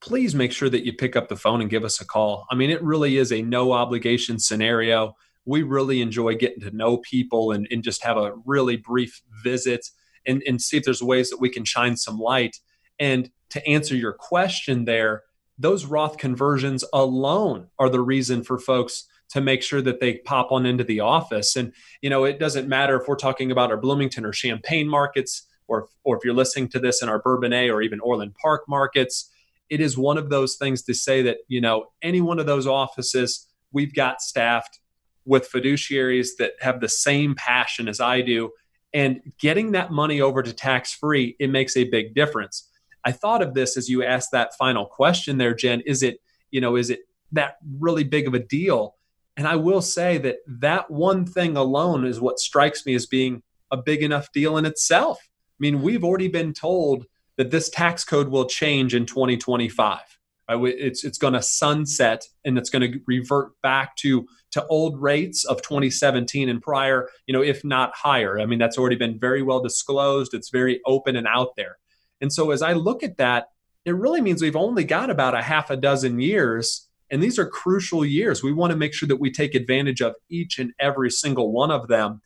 please 0.00 0.34
make 0.34 0.52
sure 0.52 0.68
that 0.68 0.84
you 0.84 0.92
pick 0.92 1.16
up 1.16 1.28
the 1.28 1.36
phone 1.36 1.60
and 1.60 1.70
give 1.70 1.84
us 1.84 2.00
a 2.00 2.06
call. 2.06 2.46
I 2.50 2.54
mean, 2.54 2.70
it 2.70 2.82
really 2.82 3.16
is 3.16 3.32
a 3.32 3.42
no 3.42 3.72
obligation 3.72 4.38
scenario. 4.38 5.16
We 5.44 5.62
really 5.62 6.02
enjoy 6.02 6.36
getting 6.36 6.60
to 6.60 6.76
know 6.76 6.98
people 6.98 7.52
and, 7.52 7.66
and 7.70 7.82
just 7.82 8.04
have 8.04 8.16
a 8.16 8.34
really 8.44 8.76
brief 8.76 9.22
visit 9.42 9.88
and, 10.28 10.42
and 10.46 10.62
see 10.62 10.76
if 10.76 10.84
there's 10.84 11.02
ways 11.02 11.30
that 11.30 11.40
we 11.40 11.48
can 11.48 11.64
shine 11.64 11.96
some 11.96 12.18
light. 12.18 12.56
And 13.00 13.30
to 13.50 13.66
answer 13.66 13.96
your 13.96 14.12
question 14.12 14.84
there, 14.84 15.22
those 15.58 15.86
Roth 15.86 16.18
conversions 16.18 16.84
alone 16.92 17.68
are 17.78 17.88
the 17.88 18.00
reason 18.00 18.44
for 18.44 18.58
folks 18.58 19.08
to 19.30 19.40
make 19.40 19.62
sure 19.62 19.82
that 19.82 20.00
they 20.00 20.18
pop 20.18 20.52
on 20.52 20.64
into 20.64 20.84
the 20.84 21.00
office. 21.00 21.56
And, 21.56 21.72
you 22.00 22.10
know, 22.10 22.24
it 22.24 22.38
doesn't 22.38 22.68
matter 22.68 23.00
if 23.00 23.08
we're 23.08 23.16
talking 23.16 23.50
about 23.50 23.70
our 23.70 23.76
Bloomington 23.76 24.24
or 24.24 24.32
Champaign 24.32 24.88
markets, 24.88 25.46
or, 25.66 25.88
or 26.04 26.16
if 26.16 26.24
you're 26.24 26.34
listening 26.34 26.68
to 26.68 26.78
this 26.78 27.02
in 27.02 27.08
our 27.08 27.20
Bourbonnais 27.20 27.68
or 27.70 27.82
even 27.82 28.00
Orland 28.00 28.34
Park 28.40 28.62
markets, 28.68 29.30
it 29.68 29.80
is 29.80 29.98
one 29.98 30.16
of 30.16 30.30
those 30.30 30.56
things 30.56 30.82
to 30.82 30.94
say 30.94 31.20
that, 31.22 31.38
you 31.48 31.60
know, 31.60 31.86
any 32.00 32.22
one 32.22 32.38
of 32.38 32.46
those 32.46 32.66
offices, 32.66 33.46
we've 33.70 33.94
got 33.94 34.22
staffed 34.22 34.80
with 35.26 35.50
fiduciaries 35.50 36.28
that 36.38 36.52
have 36.60 36.80
the 36.80 36.88
same 36.88 37.34
passion 37.34 37.86
as 37.86 38.00
I 38.00 38.22
do 38.22 38.50
and 38.94 39.20
getting 39.38 39.72
that 39.72 39.92
money 39.92 40.20
over 40.20 40.42
to 40.42 40.52
tax 40.52 40.92
free, 40.92 41.36
it 41.38 41.50
makes 41.50 41.76
a 41.76 41.84
big 41.84 42.14
difference. 42.14 42.70
I 43.04 43.12
thought 43.12 43.42
of 43.42 43.54
this 43.54 43.76
as 43.76 43.88
you 43.88 44.02
asked 44.02 44.32
that 44.32 44.56
final 44.56 44.86
question 44.86 45.38
there, 45.38 45.54
Jen. 45.54 45.80
Is 45.82 46.02
it, 46.02 46.20
you 46.50 46.60
know, 46.60 46.76
is 46.76 46.90
it 46.90 47.00
that 47.32 47.56
really 47.78 48.04
big 48.04 48.26
of 48.26 48.34
a 48.34 48.38
deal? 48.38 48.96
And 49.36 49.46
I 49.46 49.56
will 49.56 49.82
say 49.82 50.18
that 50.18 50.38
that 50.46 50.90
one 50.90 51.24
thing 51.24 51.56
alone 51.56 52.04
is 52.04 52.20
what 52.20 52.40
strikes 52.40 52.84
me 52.84 52.94
as 52.94 53.06
being 53.06 53.42
a 53.70 53.76
big 53.76 54.02
enough 54.02 54.32
deal 54.32 54.56
in 54.56 54.64
itself. 54.64 55.18
I 55.22 55.60
mean, 55.60 55.82
we've 55.82 56.04
already 56.04 56.28
been 56.28 56.52
told 56.52 57.06
that 57.36 57.50
this 57.50 57.68
tax 57.68 58.04
code 58.04 58.28
will 58.28 58.46
change 58.46 58.94
in 58.94 59.06
2025. 59.06 60.17
It's 60.48 61.04
it's 61.04 61.18
going 61.18 61.34
to 61.34 61.42
sunset 61.42 62.24
and 62.44 62.56
it's 62.56 62.70
going 62.70 62.92
to 62.92 63.00
revert 63.06 63.60
back 63.62 63.96
to 63.96 64.26
to 64.52 64.66
old 64.66 65.00
rates 65.00 65.44
of 65.44 65.60
2017 65.62 66.48
and 66.48 66.62
prior, 66.62 67.08
you 67.26 67.34
know, 67.34 67.42
if 67.42 67.64
not 67.64 67.94
higher. 67.94 68.40
I 68.40 68.46
mean, 68.46 68.58
that's 68.58 68.78
already 68.78 68.96
been 68.96 69.18
very 69.18 69.42
well 69.42 69.60
disclosed. 69.60 70.32
It's 70.32 70.48
very 70.48 70.80
open 70.86 71.16
and 71.16 71.26
out 71.26 71.54
there. 71.56 71.76
And 72.20 72.32
so 72.32 72.50
as 72.50 72.62
I 72.62 72.72
look 72.72 73.02
at 73.02 73.18
that, 73.18 73.50
it 73.84 73.94
really 73.94 74.20
means 74.20 74.42
we've 74.42 74.56
only 74.56 74.84
got 74.84 75.10
about 75.10 75.34
a 75.34 75.42
half 75.42 75.70
a 75.70 75.76
dozen 75.76 76.20
years. 76.20 76.88
And 77.10 77.22
these 77.22 77.38
are 77.38 77.46
crucial 77.46 78.04
years. 78.04 78.42
We 78.42 78.52
want 78.52 78.70
to 78.70 78.76
make 78.76 78.92
sure 78.92 79.06
that 79.08 79.20
we 79.20 79.30
take 79.30 79.54
advantage 79.54 80.00
of 80.00 80.14
each 80.28 80.58
and 80.58 80.72
every 80.78 81.10
single 81.10 81.52
one 81.52 81.70
of 81.70 81.88
them. 81.88 82.20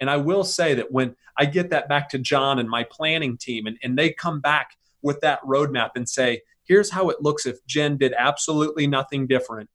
And 0.00 0.08
I 0.08 0.16
will 0.16 0.44
say 0.44 0.74
that 0.74 0.92
when 0.92 1.16
I 1.36 1.44
get 1.44 1.70
that 1.70 1.88
back 1.88 2.08
to 2.10 2.18
John 2.18 2.58
and 2.58 2.68
my 2.68 2.84
planning 2.84 3.36
team, 3.36 3.66
and, 3.66 3.78
and 3.82 3.98
they 3.98 4.12
come 4.12 4.40
back 4.40 4.76
with 5.02 5.20
that 5.20 5.42
roadmap 5.42 5.90
and 5.96 6.08
say, 6.08 6.42
here's 6.68 6.90
how 6.90 7.08
it 7.08 7.16
looks 7.20 7.46
if 7.46 7.64
Jen 7.66 7.96
did 7.96 8.14
absolutely 8.16 8.86
nothing 8.86 9.26
different. 9.26 9.68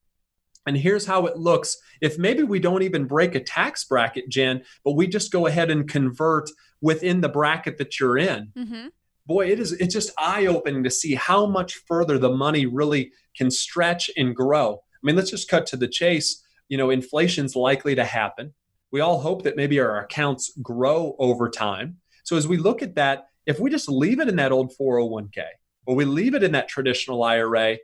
And 0.66 0.78
here's 0.78 1.06
how 1.06 1.26
it 1.26 1.38
looks 1.38 1.78
if 2.00 2.18
maybe 2.18 2.44
we 2.44 2.60
don't 2.60 2.84
even 2.84 3.06
break 3.06 3.36
a 3.36 3.42
tax 3.42 3.84
bracket, 3.84 4.30
Jen, 4.30 4.64
but 4.86 4.94
we 4.94 5.08
just 5.08 5.32
go 5.32 5.48
ahead 5.48 5.70
and 5.70 5.90
convert 5.90 6.50
within 6.80 7.22
the 7.22 7.30
bracket 7.30 7.78
that 7.80 8.00
you're 8.00 8.18
in. 8.18 8.52
Mm-hmm. 8.58 8.88
Boy, 9.26 9.50
it 9.50 9.60
is 9.60 9.74
it's 9.74 9.94
just 9.94 10.12
eye-opening 10.18 10.84
to 10.84 10.90
see 10.90 11.16
how 11.16 11.46
much 11.46 11.82
further 11.88 12.18
the 12.18 12.30
money 12.30 12.66
really 12.66 13.12
can 13.36 13.52
stretch 13.52 14.10
and 14.16 14.36
grow. 14.36 14.76
I 14.76 15.00
mean, 15.02 15.16
let's 15.16 15.32
just 15.32 15.50
cut 15.50 15.66
to 15.68 15.78
the 15.78 15.88
chase. 15.88 16.42
You 16.70 16.78
know, 16.78 16.90
inflation's 16.90 17.56
likely 17.56 17.96
to 17.96 18.06
happen. 18.06 18.54
We 18.92 19.02
all 19.02 19.20
hope 19.20 19.44
that 19.44 19.58
maybe 19.58 19.80
our 19.80 20.00
accounts 20.00 20.52
grow 20.62 21.16
over 21.20 21.50
time. 21.50 21.98
So 22.24 22.38
as 22.38 22.48
we 22.48 22.58
look 22.58 22.82
at 22.82 22.96
that, 22.96 23.28
if 23.46 23.60
we 23.60 23.70
just 23.70 23.90
leave 23.90 24.20
it 24.20 24.30
in 24.30 24.38
that 24.38 24.52
old 24.52 24.74
401k 24.80 25.44
or 25.86 25.96
we 25.96 26.06
leave 26.06 26.36
it 26.36 26.44
in 26.44 26.52
that 26.54 26.68
traditional 26.68 27.24
IRA, 27.24 27.78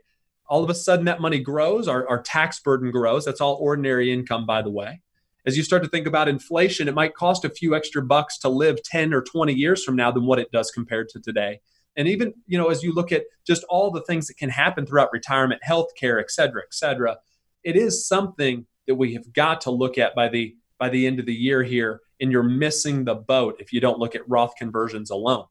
all 0.48 0.64
of 0.64 0.70
a 0.70 0.74
sudden 0.74 1.04
that 1.04 1.20
money 1.20 1.38
grows, 1.38 1.86
our, 1.88 2.08
our 2.08 2.22
tax 2.22 2.60
burden 2.60 2.90
grows. 2.90 3.24
That's 3.24 3.40
all 3.40 3.54
ordinary 3.60 4.12
income, 4.12 4.46
by 4.46 4.62
the 4.62 4.70
way. 4.70 5.00
As 5.46 5.56
you 5.56 5.62
start 5.62 5.82
to 5.84 5.88
think 5.88 6.06
about 6.06 6.28
inflation, 6.28 6.88
it 6.88 6.94
might 6.94 7.14
cost 7.14 7.44
a 7.44 7.50
few 7.50 7.74
extra 7.74 8.02
bucks 8.02 8.38
to 8.38 8.48
live 8.48 8.82
10 8.82 9.14
or 9.14 9.22
20 9.22 9.54
years 9.54 9.84
from 9.84 9.96
now 9.96 10.10
than 10.10 10.26
what 10.26 10.38
it 10.38 10.50
does 10.50 10.70
compared 10.70 11.08
to 11.10 11.20
today. 11.20 11.60
And 11.96 12.08
even, 12.08 12.34
you 12.46 12.58
know, 12.58 12.68
as 12.68 12.82
you 12.82 12.92
look 12.92 13.12
at 13.12 13.24
just 13.46 13.64
all 13.68 13.90
the 13.90 14.02
things 14.02 14.26
that 14.26 14.36
can 14.36 14.50
happen 14.50 14.86
throughout 14.86 15.12
retirement, 15.12 15.62
healthcare, 15.66 16.20
et 16.20 16.30
cetera, 16.30 16.62
et 16.62 16.74
cetera, 16.74 17.18
it 17.64 17.76
is 17.76 18.06
something 18.06 18.66
that 18.86 18.94
we 18.94 19.14
have 19.14 19.32
got 19.32 19.60
to 19.62 19.70
look 19.70 19.98
at 19.98 20.14
by 20.14 20.28
the 20.28 20.56
by 20.78 20.88
the 20.88 21.06
end 21.06 21.20
of 21.20 21.26
the 21.26 21.34
year 21.34 21.62
here. 21.62 22.00
And 22.20 22.32
you're 22.32 22.42
missing 22.42 23.04
the 23.04 23.14
boat 23.14 23.56
if 23.60 23.72
you 23.72 23.80
don't 23.80 23.98
look 23.98 24.14
at 24.14 24.28
Roth 24.28 24.54
conversions 24.58 25.10
alone. 25.10 25.46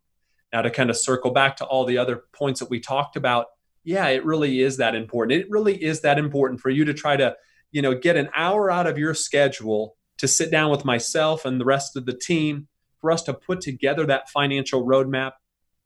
Now, 0.51 0.61
to 0.61 0.71
kind 0.71 0.89
of 0.89 0.97
circle 0.97 1.31
back 1.31 1.57
to 1.57 1.65
all 1.65 1.85
the 1.85 1.97
other 1.97 2.23
points 2.33 2.59
that 2.59 2.69
we 2.69 2.79
talked 2.79 3.15
about, 3.15 3.47
yeah, 3.83 4.07
it 4.07 4.25
really 4.25 4.61
is 4.61 4.77
that 4.77 4.95
important. 4.95 5.39
It 5.39 5.49
really 5.49 5.81
is 5.81 6.01
that 6.01 6.17
important 6.17 6.59
for 6.59 6.69
you 6.69 6.85
to 6.85 6.93
try 6.93 7.15
to, 7.17 7.35
you 7.71 7.81
know, 7.81 7.93
get 7.93 8.17
an 8.17 8.29
hour 8.35 8.71
out 8.71 8.87
of 8.87 8.97
your 8.97 9.13
schedule 9.13 9.95
to 10.17 10.27
sit 10.27 10.51
down 10.51 10.71
with 10.71 10.85
myself 10.85 11.45
and 11.45 11.59
the 11.59 11.65
rest 11.65 11.95
of 11.95 12.05
the 12.05 12.13
team 12.13 12.67
for 12.99 13.11
us 13.11 13.23
to 13.23 13.33
put 13.33 13.61
together 13.61 14.05
that 14.05 14.29
financial 14.29 14.85
roadmap. 14.85 15.33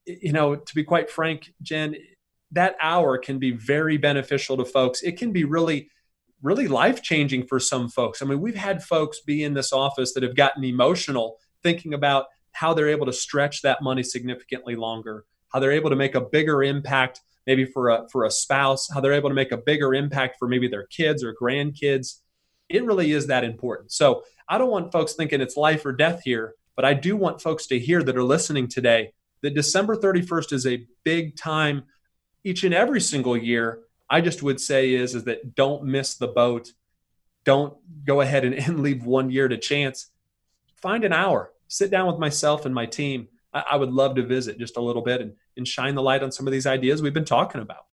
You 0.05 0.33
know, 0.33 0.55
to 0.55 0.75
be 0.75 0.83
quite 0.83 1.09
frank, 1.09 1.53
Jen, 1.61 1.95
that 2.51 2.75
hour 2.81 3.17
can 3.17 3.39
be 3.39 3.51
very 3.51 3.97
beneficial 3.97 4.57
to 4.57 4.65
folks. 4.65 5.01
It 5.01 5.17
can 5.17 5.31
be 5.31 5.43
really, 5.43 5.89
really 6.41 6.67
life 6.67 7.01
changing 7.01 7.47
for 7.47 7.59
some 7.59 7.89
folks. 7.89 8.21
I 8.21 8.25
mean, 8.25 8.41
we've 8.41 8.55
had 8.55 8.83
folks 8.83 9.21
be 9.21 9.43
in 9.43 9.53
this 9.53 9.71
office 9.71 10.13
that 10.13 10.23
have 10.23 10.35
gotten 10.35 10.63
emotional 10.63 11.37
thinking 11.61 11.93
about 11.93 12.25
how 12.53 12.73
they're 12.73 12.89
able 12.89 13.05
to 13.05 13.13
stretch 13.13 13.61
that 13.61 13.81
money 13.81 14.03
significantly 14.03 14.75
longer, 14.75 15.25
how 15.49 15.59
they're 15.59 15.71
able 15.71 15.89
to 15.89 15.95
make 15.95 16.15
a 16.15 16.21
bigger 16.21 16.63
impact 16.63 17.21
maybe 17.45 17.65
for 17.65 17.89
a 17.89 18.07
for 18.09 18.25
a 18.25 18.31
spouse, 18.31 18.89
how 18.89 19.01
they're 19.01 19.13
able 19.13 19.29
to 19.29 19.35
make 19.35 19.51
a 19.51 19.57
bigger 19.57 19.93
impact 19.93 20.37
for 20.39 20.47
maybe 20.47 20.67
their 20.67 20.87
kids 20.87 21.23
or 21.23 21.35
grandkids. 21.39 22.19
It 22.69 22.85
really 22.85 23.11
is 23.11 23.27
that 23.27 23.43
important. 23.43 23.91
So 23.91 24.23
I 24.47 24.57
don't 24.57 24.71
want 24.71 24.91
folks 24.91 25.13
thinking 25.13 25.41
it's 25.41 25.57
life 25.57 25.85
or 25.85 25.91
death 25.91 26.21
here, 26.23 26.55
but 26.75 26.85
I 26.85 26.93
do 26.93 27.15
want 27.15 27.41
folks 27.41 27.67
to 27.67 27.79
hear 27.79 28.01
that 28.03 28.17
are 28.17 28.23
listening 28.23 28.67
today 28.67 29.13
that 29.41 29.53
December 29.53 29.95
31st 29.95 30.53
is 30.53 30.65
a 30.65 30.85
big 31.03 31.35
time 31.35 31.83
each 32.43 32.63
and 32.63 32.73
every 32.73 33.01
single 33.01 33.37
year. 33.37 33.81
I 34.09 34.21
just 34.21 34.43
would 34.43 34.59
say 34.59 34.93
is 34.93 35.15
is 35.15 35.25
that 35.25 35.55
don't 35.55 35.83
miss 35.83 36.15
the 36.15 36.27
boat. 36.27 36.71
Don't 37.43 37.75
go 38.05 38.21
ahead 38.21 38.45
and, 38.45 38.55
and 38.67 38.81
leave 38.81 39.05
one 39.05 39.29
year 39.29 39.47
to 39.47 39.57
chance. 39.57 40.07
Find 40.81 41.03
an 41.03 41.13
hour 41.13 41.52
sit 41.73 41.89
down 41.89 42.05
with 42.07 42.19
myself 42.19 42.65
and 42.65 42.75
my 42.75 42.85
team. 42.85 43.27
I, 43.53 43.63
I 43.71 43.75
would 43.77 43.91
love 43.91 44.15
to 44.15 44.25
visit 44.25 44.59
just 44.59 44.77
a 44.77 44.81
little 44.81 45.01
bit 45.01 45.21
and, 45.21 45.33
and 45.57 45.67
shine 45.67 45.95
the 45.95 46.01
light 46.01 46.23
on 46.23 46.31
some 46.31 46.47
of 46.47 46.53
these 46.53 46.67
ideas 46.67 47.01
we've 47.01 47.13
been 47.13 47.25
talking 47.25 47.61
about. 47.61 47.85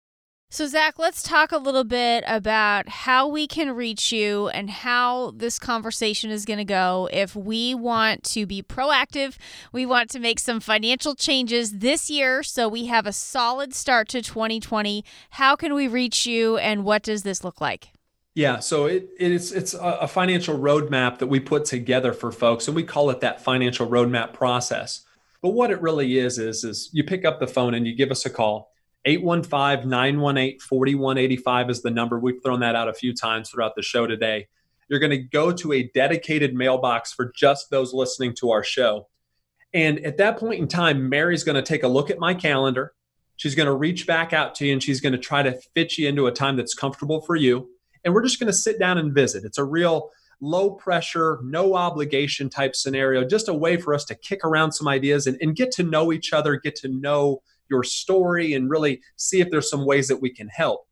So, 0.50 0.66
Zach, 0.66 0.98
let's 0.98 1.22
talk 1.22 1.52
a 1.52 1.58
little 1.58 1.84
bit 1.84 2.24
about 2.26 2.88
how 2.88 3.28
we 3.28 3.46
can 3.46 3.76
reach 3.76 4.10
you 4.12 4.48
and 4.48 4.70
how 4.70 5.32
this 5.32 5.58
conversation 5.58 6.30
is 6.30 6.46
going 6.46 6.58
to 6.58 6.64
go. 6.64 7.06
If 7.12 7.36
we 7.36 7.74
want 7.74 8.24
to 8.32 8.46
be 8.46 8.62
proactive, 8.62 9.36
we 9.72 9.84
want 9.84 10.08
to 10.10 10.18
make 10.18 10.40
some 10.40 10.58
financial 10.58 11.14
changes 11.14 11.80
this 11.80 12.08
year 12.08 12.42
so 12.42 12.66
we 12.66 12.86
have 12.86 13.06
a 13.06 13.12
solid 13.12 13.74
start 13.74 14.08
to 14.08 14.22
2020. 14.22 15.04
How 15.32 15.54
can 15.54 15.74
we 15.74 15.86
reach 15.86 16.24
you 16.24 16.56
and 16.56 16.82
what 16.82 17.02
does 17.02 17.24
this 17.24 17.44
look 17.44 17.60
like? 17.60 17.90
Yeah, 18.34 18.60
so 18.60 18.86
it, 18.86 19.08
it's 19.18 19.50
it's 19.50 19.74
a 19.74 20.06
financial 20.06 20.56
roadmap 20.56 21.18
that 21.18 21.26
we 21.26 21.40
put 21.40 21.64
together 21.64 22.12
for 22.12 22.30
folks, 22.30 22.68
and 22.68 22.76
we 22.76 22.84
call 22.84 23.10
it 23.10 23.20
that 23.20 23.42
financial 23.42 23.88
roadmap 23.88 24.32
process. 24.32 25.04
But 25.42 25.50
what 25.50 25.70
it 25.70 25.80
really 25.80 26.18
is 26.18 26.38
is 26.38 26.64
is 26.64 26.90
you 26.92 27.04
pick 27.04 27.24
up 27.24 27.38
the 27.40 27.46
phone 27.46 27.72
and 27.74 27.86
you 27.86 27.96
give 27.96 28.10
us 28.10 28.26
a 28.26 28.30
call. 28.30 28.72
815-918-4185 29.06 31.70
is 31.70 31.82
the 31.82 31.90
number. 31.90 32.18
We've 32.18 32.42
thrown 32.42 32.60
that 32.60 32.76
out 32.76 32.88
a 32.88 32.94
few 32.94 33.14
times 33.14 33.50
throughout 33.50 33.76
the 33.76 33.82
show 33.82 34.06
today. 34.06 34.48
You're 34.88 35.00
going 35.00 35.10
to 35.10 35.18
go 35.18 35.52
to 35.52 35.72
a 35.72 35.84
dedicated 35.94 36.54
mailbox 36.54 37.12
for 37.12 37.32
just 37.34 37.70
those 37.70 37.94
listening 37.94 38.34
to 38.40 38.50
our 38.50 38.64
show. 38.64 39.06
And 39.72 40.04
at 40.04 40.16
that 40.16 40.38
point 40.38 40.60
in 40.60 40.68
time, 40.68 41.08
Mary's 41.08 41.44
going 41.44 41.56
to 41.56 41.62
take 41.62 41.84
a 41.84 41.88
look 41.88 42.10
at 42.10 42.18
my 42.18 42.34
calendar. 42.34 42.94
She's 43.36 43.54
going 43.54 43.66
to 43.66 43.74
reach 43.74 44.06
back 44.06 44.32
out 44.32 44.54
to 44.56 44.66
you 44.66 44.72
and 44.72 44.82
she's 44.82 45.00
going 45.00 45.12
to 45.12 45.18
try 45.18 45.42
to 45.42 45.52
fit 45.74 45.96
you 45.96 46.08
into 46.08 46.26
a 46.26 46.32
time 46.32 46.56
that's 46.56 46.74
comfortable 46.74 47.20
for 47.20 47.36
you 47.36 47.68
and 48.04 48.14
we're 48.14 48.22
just 48.22 48.40
going 48.40 48.48
to 48.48 48.56
sit 48.56 48.78
down 48.78 48.98
and 48.98 49.14
visit. 49.14 49.44
It's 49.44 49.58
a 49.58 49.64
real 49.64 50.10
low 50.40 50.70
pressure, 50.70 51.40
no 51.42 51.74
obligation 51.74 52.48
type 52.48 52.76
scenario, 52.76 53.24
just 53.24 53.48
a 53.48 53.54
way 53.54 53.76
for 53.76 53.94
us 53.94 54.04
to 54.06 54.14
kick 54.14 54.44
around 54.44 54.72
some 54.72 54.88
ideas 54.88 55.26
and, 55.26 55.36
and 55.40 55.56
get 55.56 55.70
to 55.72 55.82
know 55.82 56.12
each 56.12 56.32
other, 56.32 56.56
get 56.56 56.76
to 56.76 56.88
know 56.88 57.42
your 57.68 57.82
story, 57.82 58.54
and 58.54 58.70
really 58.70 59.00
see 59.16 59.40
if 59.40 59.50
there's 59.50 59.68
some 59.68 59.84
ways 59.84 60.08
that 60.08 60.20
we 60.20 60.30
can 60.30 60.48
help. 60.48 60.86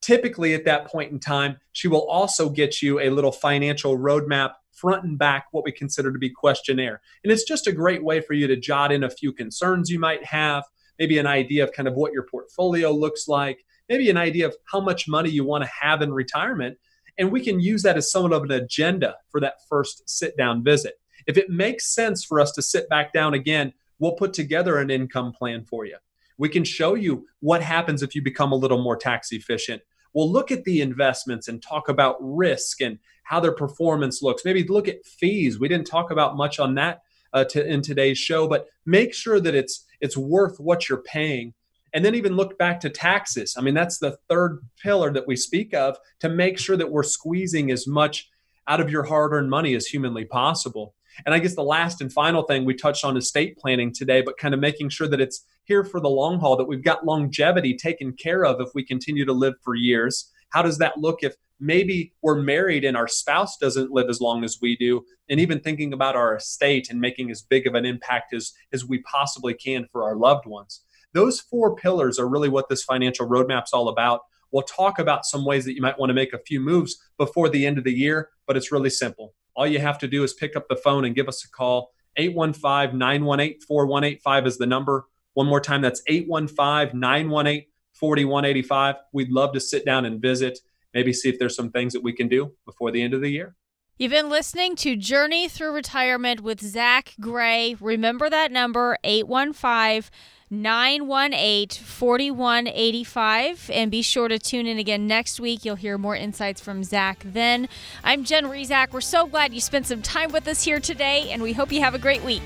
Typically, 0.00 0.54
at 0.54 0.64
that 0.64 0.86
point 0.86 1.10
in 1.12 1.18
time, 1.18 1.56
she 1.72 1.88
will 1.88 2.06
also 2.08 2.48
get 2.48 2.82
you 2.82 3.00
a 3.00 3.10
little 3.10 3.32
financial 3.32 3.98
roadmap 3.98 4.52
front 4.72 5.04
and 5.04 5.18
back, 5.18 5.46
what 5.50 5.64
we 5.64 5.72
consider 5.72 6.12
to 6.12 6.18
be 6.18 6.30
questionnaire. 6.30 7.00
And 7.24 7.32
it's 7.32 7.44
just 7.44 7.66
a 7.66 7.72
great 7.72 8.04
way 8.04 8.20
for 8.20 8.34
you 8.34 8.46
to 8.46 8.56
jot 8.56 8.92
in 8.92 9.02
a 9.02 9.10
few 9.10 9.32
concerns 9.32 9.90
you 9.90 9.98
might 9.98 10.24
have, 10.24 10.64
maybe 10.98 11.18
an 11.18 11.26
idea 11.26 11.64
of 11.64 11.72
kind 11.72 11.88
of 11.88 11.94
what 11.94 12.12
your 12.12 12.24
portfolio 12.24 12.92
looks 12.92 13.26
like, 13.26 13.64
maybe 13.88 14.10
an 14.10 14.16
idea 14.16 14.46
of 14.46 14.56
how 14.70 14.80
much 14.80 15.08
money 15.08 15.30
you 15.30 15.44
want 15.44 15.64
to 15.64 15.70
have 15.80 16.02
in 16.02 16.12
retirement. 16.12 16.78
And 17.18 17.32
we 17.32 17.44
can 17.44 17.60
use 17.60 17.82
that 17.82 17.96
as 17.96 18.10
somewhat 18.10 18.32
of 18.32 18.44
an 18.44 18.52
agenda 18.52 19.16
for 19.30 19.40
that 19.40 19.54
first 19.68 20.08
sit 20.08 20.36
down 20.36 20.62
visit. 20.62 20.94
If 21.26 21.36
it 21.36 21.50
makes 21.50 21.94
sense 21.94 22.24
for 22.24 22.40
us 22.40 22.52
to 22.52 22.62
sit 22.62 22.88
back 22.88 23.12
down 23.12 23.34
again, 23.34 23.72
we'll 23.98 24.12
put 24.12 24.32
together 24.32 24.78
an 24.78 24.90
income 24.90 25.32
plan 25.32 25.64
for 25.64 25.84
you. 25.84 25.96
We 26.38 26.48
can 26.48 26.64
show 26.64 26.94
you 26.94 27.26
what 27.40 27.62
happens 27.62 28.02
if 28.02 28.14
you 28.14 28.22
become 28.22 28.52
a 28.52 28.56
little 28.56 28.80
more 28.80 28.96
tax 28.96 29.32
efficient. 29.32 29.82
We'll 30.14 30.30
look 30.30 30.50
at 30.50 30.64
the 30.64 30.80
investments 30.80 31.48
and 31.48 31.60
talk 31.60 31.88
about 31.88 32.16
risk 32.20 32.80
and 32.80 32.98
how 33.24 33.40
their 33.40 33.52
performance 33.52 34.22
looks. 34.22 34.44
Maybe 34.44 34.64
look 34.66 34.88
at 34.88 35.04
fees. 35.04 35.58
We 35.58 35.68
didn't 35.68 35.86
talk 35.86 36.10
about 36.10 36.36
much 36.36 36.58
on 36.58 36.76
that 36.76 37.02
uh, 37.32 37.44
to, 37.44 37.66
in 37.66 37.82
today's 37.82 38.18
show, 38.18 38.48
but 38.48 38.66
make 38.86 39.12
sure 39.12 39.40
that 39.40 39.54
it's 39.54 39.84
it's 40.00 40.16
worth 40.16 40.58
what 40.58 40.88
you're 40.88 41.02
paying 41.02 41.54
and 41.94 42.04
then 42.04 42.14
even 42.14 42.36
look 42.36 42.58
back 42.58 42.80
to 42.80 42.90
taxes. 42.90 43.54
I 43.56 43.62
mean, 43.62 43.74
that's 43.74 43.98
the 43.98 44.16
third 44.28 44.60
pillar 44.82 45.12
that 45.12 45.26
we 45.26 45.36
speak 45.36 45.74
of 45.74 45.96
to 46.20 46.28
make 46.28 46.58
sure 46.58 46.76
that 46.76 46.90
we're 46.90 47.02
squeezing 47.02 47.70
as 47.70 47.86
much 47.86 48.28
out 48.66 48.80
of 48.80 48.90
your 48.90 49.04
hard 49.04 49.32
earned 49.32 49.50
money 49.50 49.74
as 49.74 49.86
humanly 49.86 50.24
possible. 50.24 50.94
And 51.26 51.34
I 51.34 51.38
guess 51.38 51.54
the 51.54 51.62
last 51.62 52.00
and 52.00 52.12
final 52.12 52.42
thing 52.42 52.64
we 52.64 52.74
touched 52.74 53.04
on 53.04 53.16
estate 53.16 53.58
planning 53.58 53.92
today, 53.92 54.22
but 54.22 54.38
kind 54.38 54.54
of 54.54 54.60
making 54.60 54.90
sure 54.90 55.08
that 55.08 55.20
it's 55.20 55.44
here 55.64 55.84
for 55.84 56.00
the 56.00 56.08
long 56.08 56.38
haul, 56.38 56.56
that 56.56 56.68
we've 56.68 56.84
got 56.84 57.04
longevity 57.04 57.76
taken 57.76 58.12
care 58.12 58.44
of 58.44 58.60
if 58.60 58.68
we 58.74 58.84
continue 58.84 59.24
to 59.24 59.32
live 59.32 59.54
for 59.62 59.74
years. 59.74 60.30
How 60.50 60.62
does 60.62 60.78
that 60.78 60.98
look 60.98 61.22
if 61.22 61.34
maybe 61.60 62.12
we're 62.22 62.40
married 62.40 62.84
and 62.84 62.96
our 62.96 63.08
spouse 63.08 63.56
doesn't 63.56 63.90
live 63.90 64.08
as 64.08 64.20
long 64.20 64.44
as 64.44 64.58
we 64.62 64.76
do? 64.76 65.04
And 65.28 65.40
even 65.40 65.60
thinking 65.60 65.92
about 65.92 66.16
our 66.16 66.36
estate 66.36 66.88
and 66.90 67.00
making 67.00 67.30
as 67.30 67.42
big 67.42 67.66
of 67.66 67.74
an 67.74 67.84
impact 67.84 68.32
as, 68.32 68.52
as 68.72 68.86
we 68.86 68.98
possibly 69.02 69.54
can 69.54 69.86
for 69.90 70.04
our 70.04 70.16
loved 70.16 70.46
ones. 70.46 70.82
Those 71.14 71.40
four 71.40 71.74
pillars 71.74 72.18
are 72.18 72.28
really 72.28 72.48
what 72.48 72.68
this 72.68 72.84
financial 72.84 73.28
roadmap's 73.28 73.72
all 73.72 73.88
about. 73.88 74.20
We'll 74.50 74.62
talk 74.62 74.98
about 74.98 75.26
some 75.26 75.44
ways 75.44 75.64
that 75.64 75.74
you 75.74 75.82
might 75.82 75.98
want 75.98 76.10
to 76.10 76.14
make 76.14 76.32
a 76.32 76.38
few 76.38 76.60
moves 76.60 76.96
before 77.18 77.48
the 77.48 77.66
end 77.66 77.78
of 77.78 77.84
the 77.84 77.92
year, 77.92 78.30
but 78.46 78.56
it's 78.56 78.72
really 78.72 78.90
simple. 78.90 79.34
All 79.54 79.66
you 79.66 79.78
have 79.78 79.98
to 79.98 80.08
do 80.08 80.22
is 80.22 80.32
pick 80.32 80.56
up 80.56 80.68
the 80.68 80.76
phone 80.76 81.04
and 81.04 81.14
give 81.14 81.28
us 81.28 81.44
a 81.44 81.50
call. 81.50 81.92
815 82.16 82.98
918 82.98 83.60
4185 83.60 84.46
is 84.46 84.58
the 84.58 84.66
number. 84.66 85.06
One 85.34 85.46
more 85.46 85.60
time, 85.60 85.82
that's 85.82 86.02
815 86.06 86.98
918 86.98 87.64
4185. 87.94 88.94
We'd 89.12 89.30
love 89.30 89.52
to 89.52 89.60
sit 89.60 89.84
down 89.84 90.04
and 90.04 90.20
visit, 90.20 90.58
maybe 90.94 91.12
see 91.12 91.28
if 91.28 91.38
there's 91.38 91.56
some 91.56 91.70
things 91.70 91.92
that 91.92 92.02
we 92.02 92.12
can 92.12 92.28
do 92.28 92.52
before 92.64 92.90
the 92.90 93.02
end 93.02 93.14
of 93.14 93.20
the 93.20 93.30
year. 93.30 93.54
You've 94.00 94.12
been 94.12 94.30
listening 94.30 94.76
to 94.76 94.94
Journey 94.94 95.48
Through 95.48 95.72
Retirement 95.72 96.40
with 96.40 96.60
Zach 96.60 97.14
Gray. 97.18 97.74
Remember 97.80 98.30
that 98.30 98.52
number, 98.52 98.96
815 99.02 100.08
918 100.50 101.84
4185. 101.84 103.70
And 103.74 103.90
be 103.90 104.00
sure 104.02 104.28
to 104.28 104.38
tune 104.38 104.68
in 104.68 104.78
again 104.78 105.08
next 105.08 105.40
week. 105.40 105.64
You'll 105.64 105.74
hear 105.74 105.98
more 105.98 106.14
insights 106.14 106.60
from 106.60 106.84
Zach 106.84 107.20
then. 107.24 107.68
I'm 108.04 108.22
Jen 108.22 108.44
Rizak. 108.44 108.92
We're 108.92 109.00
so 109.00 109.26
glad 109.26 109.52
you 109.52 109.60
spent 109.60 109.88
some 109.88 110.00
time 110.00 110.30
with 110.30 110.46
us 110.46 110.62
here 110.62 110.78
today, 110.78 111.30
and 111.32 111.42
we 111.42 111.52
hope 111.52 111.72
you 111.72 111.80
have 111.80 111.96
a 111.96 111.98
great 111.98 112.22
week. 112.22 112.44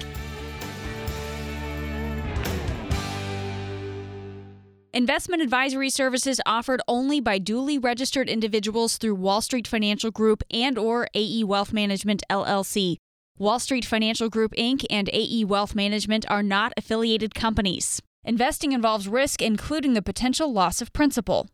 Investment 4.95 5.41
advisory 5.41 5.89
services 5.89 6.39
offered 6.45 6.83
only 6.87 7.19
by 7.19 7.39
duly 7.39 7.79
registered 7.79 8.29
individuals 8.29 8.99
through 8.99 9.15
Wall 9.15 9.41
Street 9.41 9.67
Financial 9.67 10.11
Group 10.11 10.43
and 10.51 10.77
or 10.77 11.09
AE 11.15 11.45
Wealth 11.45 11.73
Management 11.73 12.23
LLC. 12.29 12.99
Wall 13.39 13.59
Street 13.59 13.87
Financial 13.87 14.29
Group 14.29 14.53
Inc. 14.53 14.85
and 14.91 15.09
AE 15.11 15.45
Wealth 15.45 15.75
Management 15.75 16.31
are 16.31 16.43
not 16.43 16.75
affiliated 16.77 17.35
companies. 17.35 18.03
Investing 18.23 18.73
involves 18.73 19.09
risk, 19.09 19.41
including 19.41 19.95
the 19.95 20.03
potential 20.03 20.53
loss 20.53 20.83
of 20.83 20.93
principal. 20.93 21.49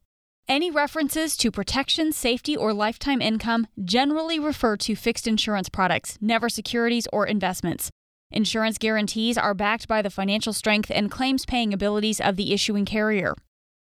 Any 0.48 0.72
references 0.72 1.36
to 1.36 1.52
protection, 1.52 2.10
safety, 2.10 2.56
or 2.56 2.72
lifetime 2.74 3.22
income 3.22 3.68
generally 3.84 4.40
refer 4.40 4.76
to 4.78 4.96
fixed 4.96 5.28
insurance 5.28 5.68
products, 5.68 6.18
never 6.20 6.48
securities 6.48 7.06
or 7.12 7.24
investments. 7.24 7.88
Insurance 8.30 8.76
guarantees 8.76 9.38
are 9.38 9.54
backed 9.54 9.88
by 9.88 10.02
the 10.02 10.10
financial 10.10 10.52
strength 10.52 10.90
and 10.94 11.10
claims 11.10 11.46
paying 11.46 11.72
abilities 11.72 12.20
of 12.20 12.36
the 12.36 12.52
issuing 12.52 12.84
carrier. 12.84 13.34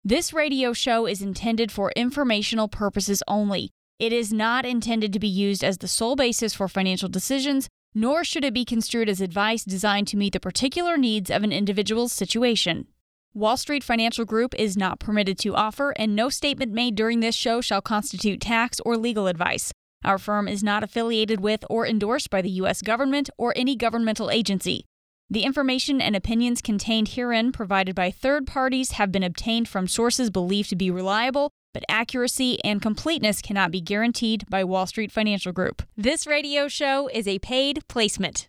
This 0.04 0.32
radio 0.32 0.72
show 0.72 1.06
is 1.06 1.20
intended 1.20 1.72
for 1.72 1.90
informational 1.96 2.68
purposes 2.68 3.24
only. 3.26 3.70
It 3.98 4.12
is 4.12 4.32
not 4.32 4.64
intended 4.64 5.12
to 5.12 5.18
be 5.18 5.26
used 5.26 5.64
as 5.64 5.78
the 5.78 5.88
sole 5.88 6.14
basis 6.14 6.54
for 6.54 6.68
financial 6.68 7.08
decisions, 7.08 7.68
nor 7.92 8.22
should 8.22 8.44
it 8.44 8.54
be 8.54 8.64
construed 8.64 9.08
as 9.08 9.20
advice 9.20 9.64
designed 9.64 10.06
to 10.08 10.16
meet 10.16 10.32
the 10.32 10.38
particular 10.38 10.96
needs 10.96 11.28
of 11.28 11.42
an 11.42 11.50
individual's 11.50 12.12
situation. 12.12 12.86
Wall 13.34 13.56
Street 13.56 13.82
Financial 13.82 14.24
Group 14.24 14.54
is 14.54 14.76
not 14.76 15.00
permitted 15.00 15.38
to 15.40 15.56
offer, 15.56 15.92
and 15.96 16.14
no 16.14 16.28
statement 16.28 16.72
made 16.72 16.94
during 16.94 17.20
this 17.20 17.34
show 17.34 17.60
shall 17.60 17.82
constitute 17.82 18.40
tax 18.40 18.80
or 18.84 18.96
legal 18.96 19.26
advice. 19.26 19.72
Our 20.06 20.18
firm 20.18 20.46
is 20.46 20.62
not 20.62 20.84
affiliated 20.84 21.40
with 21.40 21.64
or 21.68 21.84
endorsed 21.84 22.30
by 22.30 22.40
the 22.40 22.50
U.S. 22.50 22.80
government 22.80 23.28
or 23.36 23.52
any 23.56 23.74
governmental 23.74 24.30
agency. 24.30 24.86
The 25.28 25.42
information 25.42 26.00
and 26.00 26.14
opinions 26.14 26.62
contained 26.62 27.08
herein 27.08 27.50
provided 27.50 27.96
by 27.96 28.12
third 28.12 28.46
parties 28.46 28.92
have 28.92 29.10
been 29.10 29.24
obtained 29.24 29.68
from 29.68 29.88
sources 29.88 30.30
believed 30.30 30.70
to 30.70 30.76
be 30.76 30.92
reliable, 30.92 31.50
but 31.74 31.82
accuracy 31.88 32.62
and 32.64 32.80
completeness 32.80 33.42
cannot 33.42 33.72
be 33.72 33.80
guaranteed 33.80 34.44
by 34.48 34.62
Wall 34.62 34.86
Street 34.86 35.10
Financial 35.10 35.50
Group. 35.50 35.82
This 35.96 36.24
radio 36.24 36.68
show 36.68 37.08
is 37.08 37.26
a 37.26 37.40
paid 37.40 37.80
placement. 37.88 38.46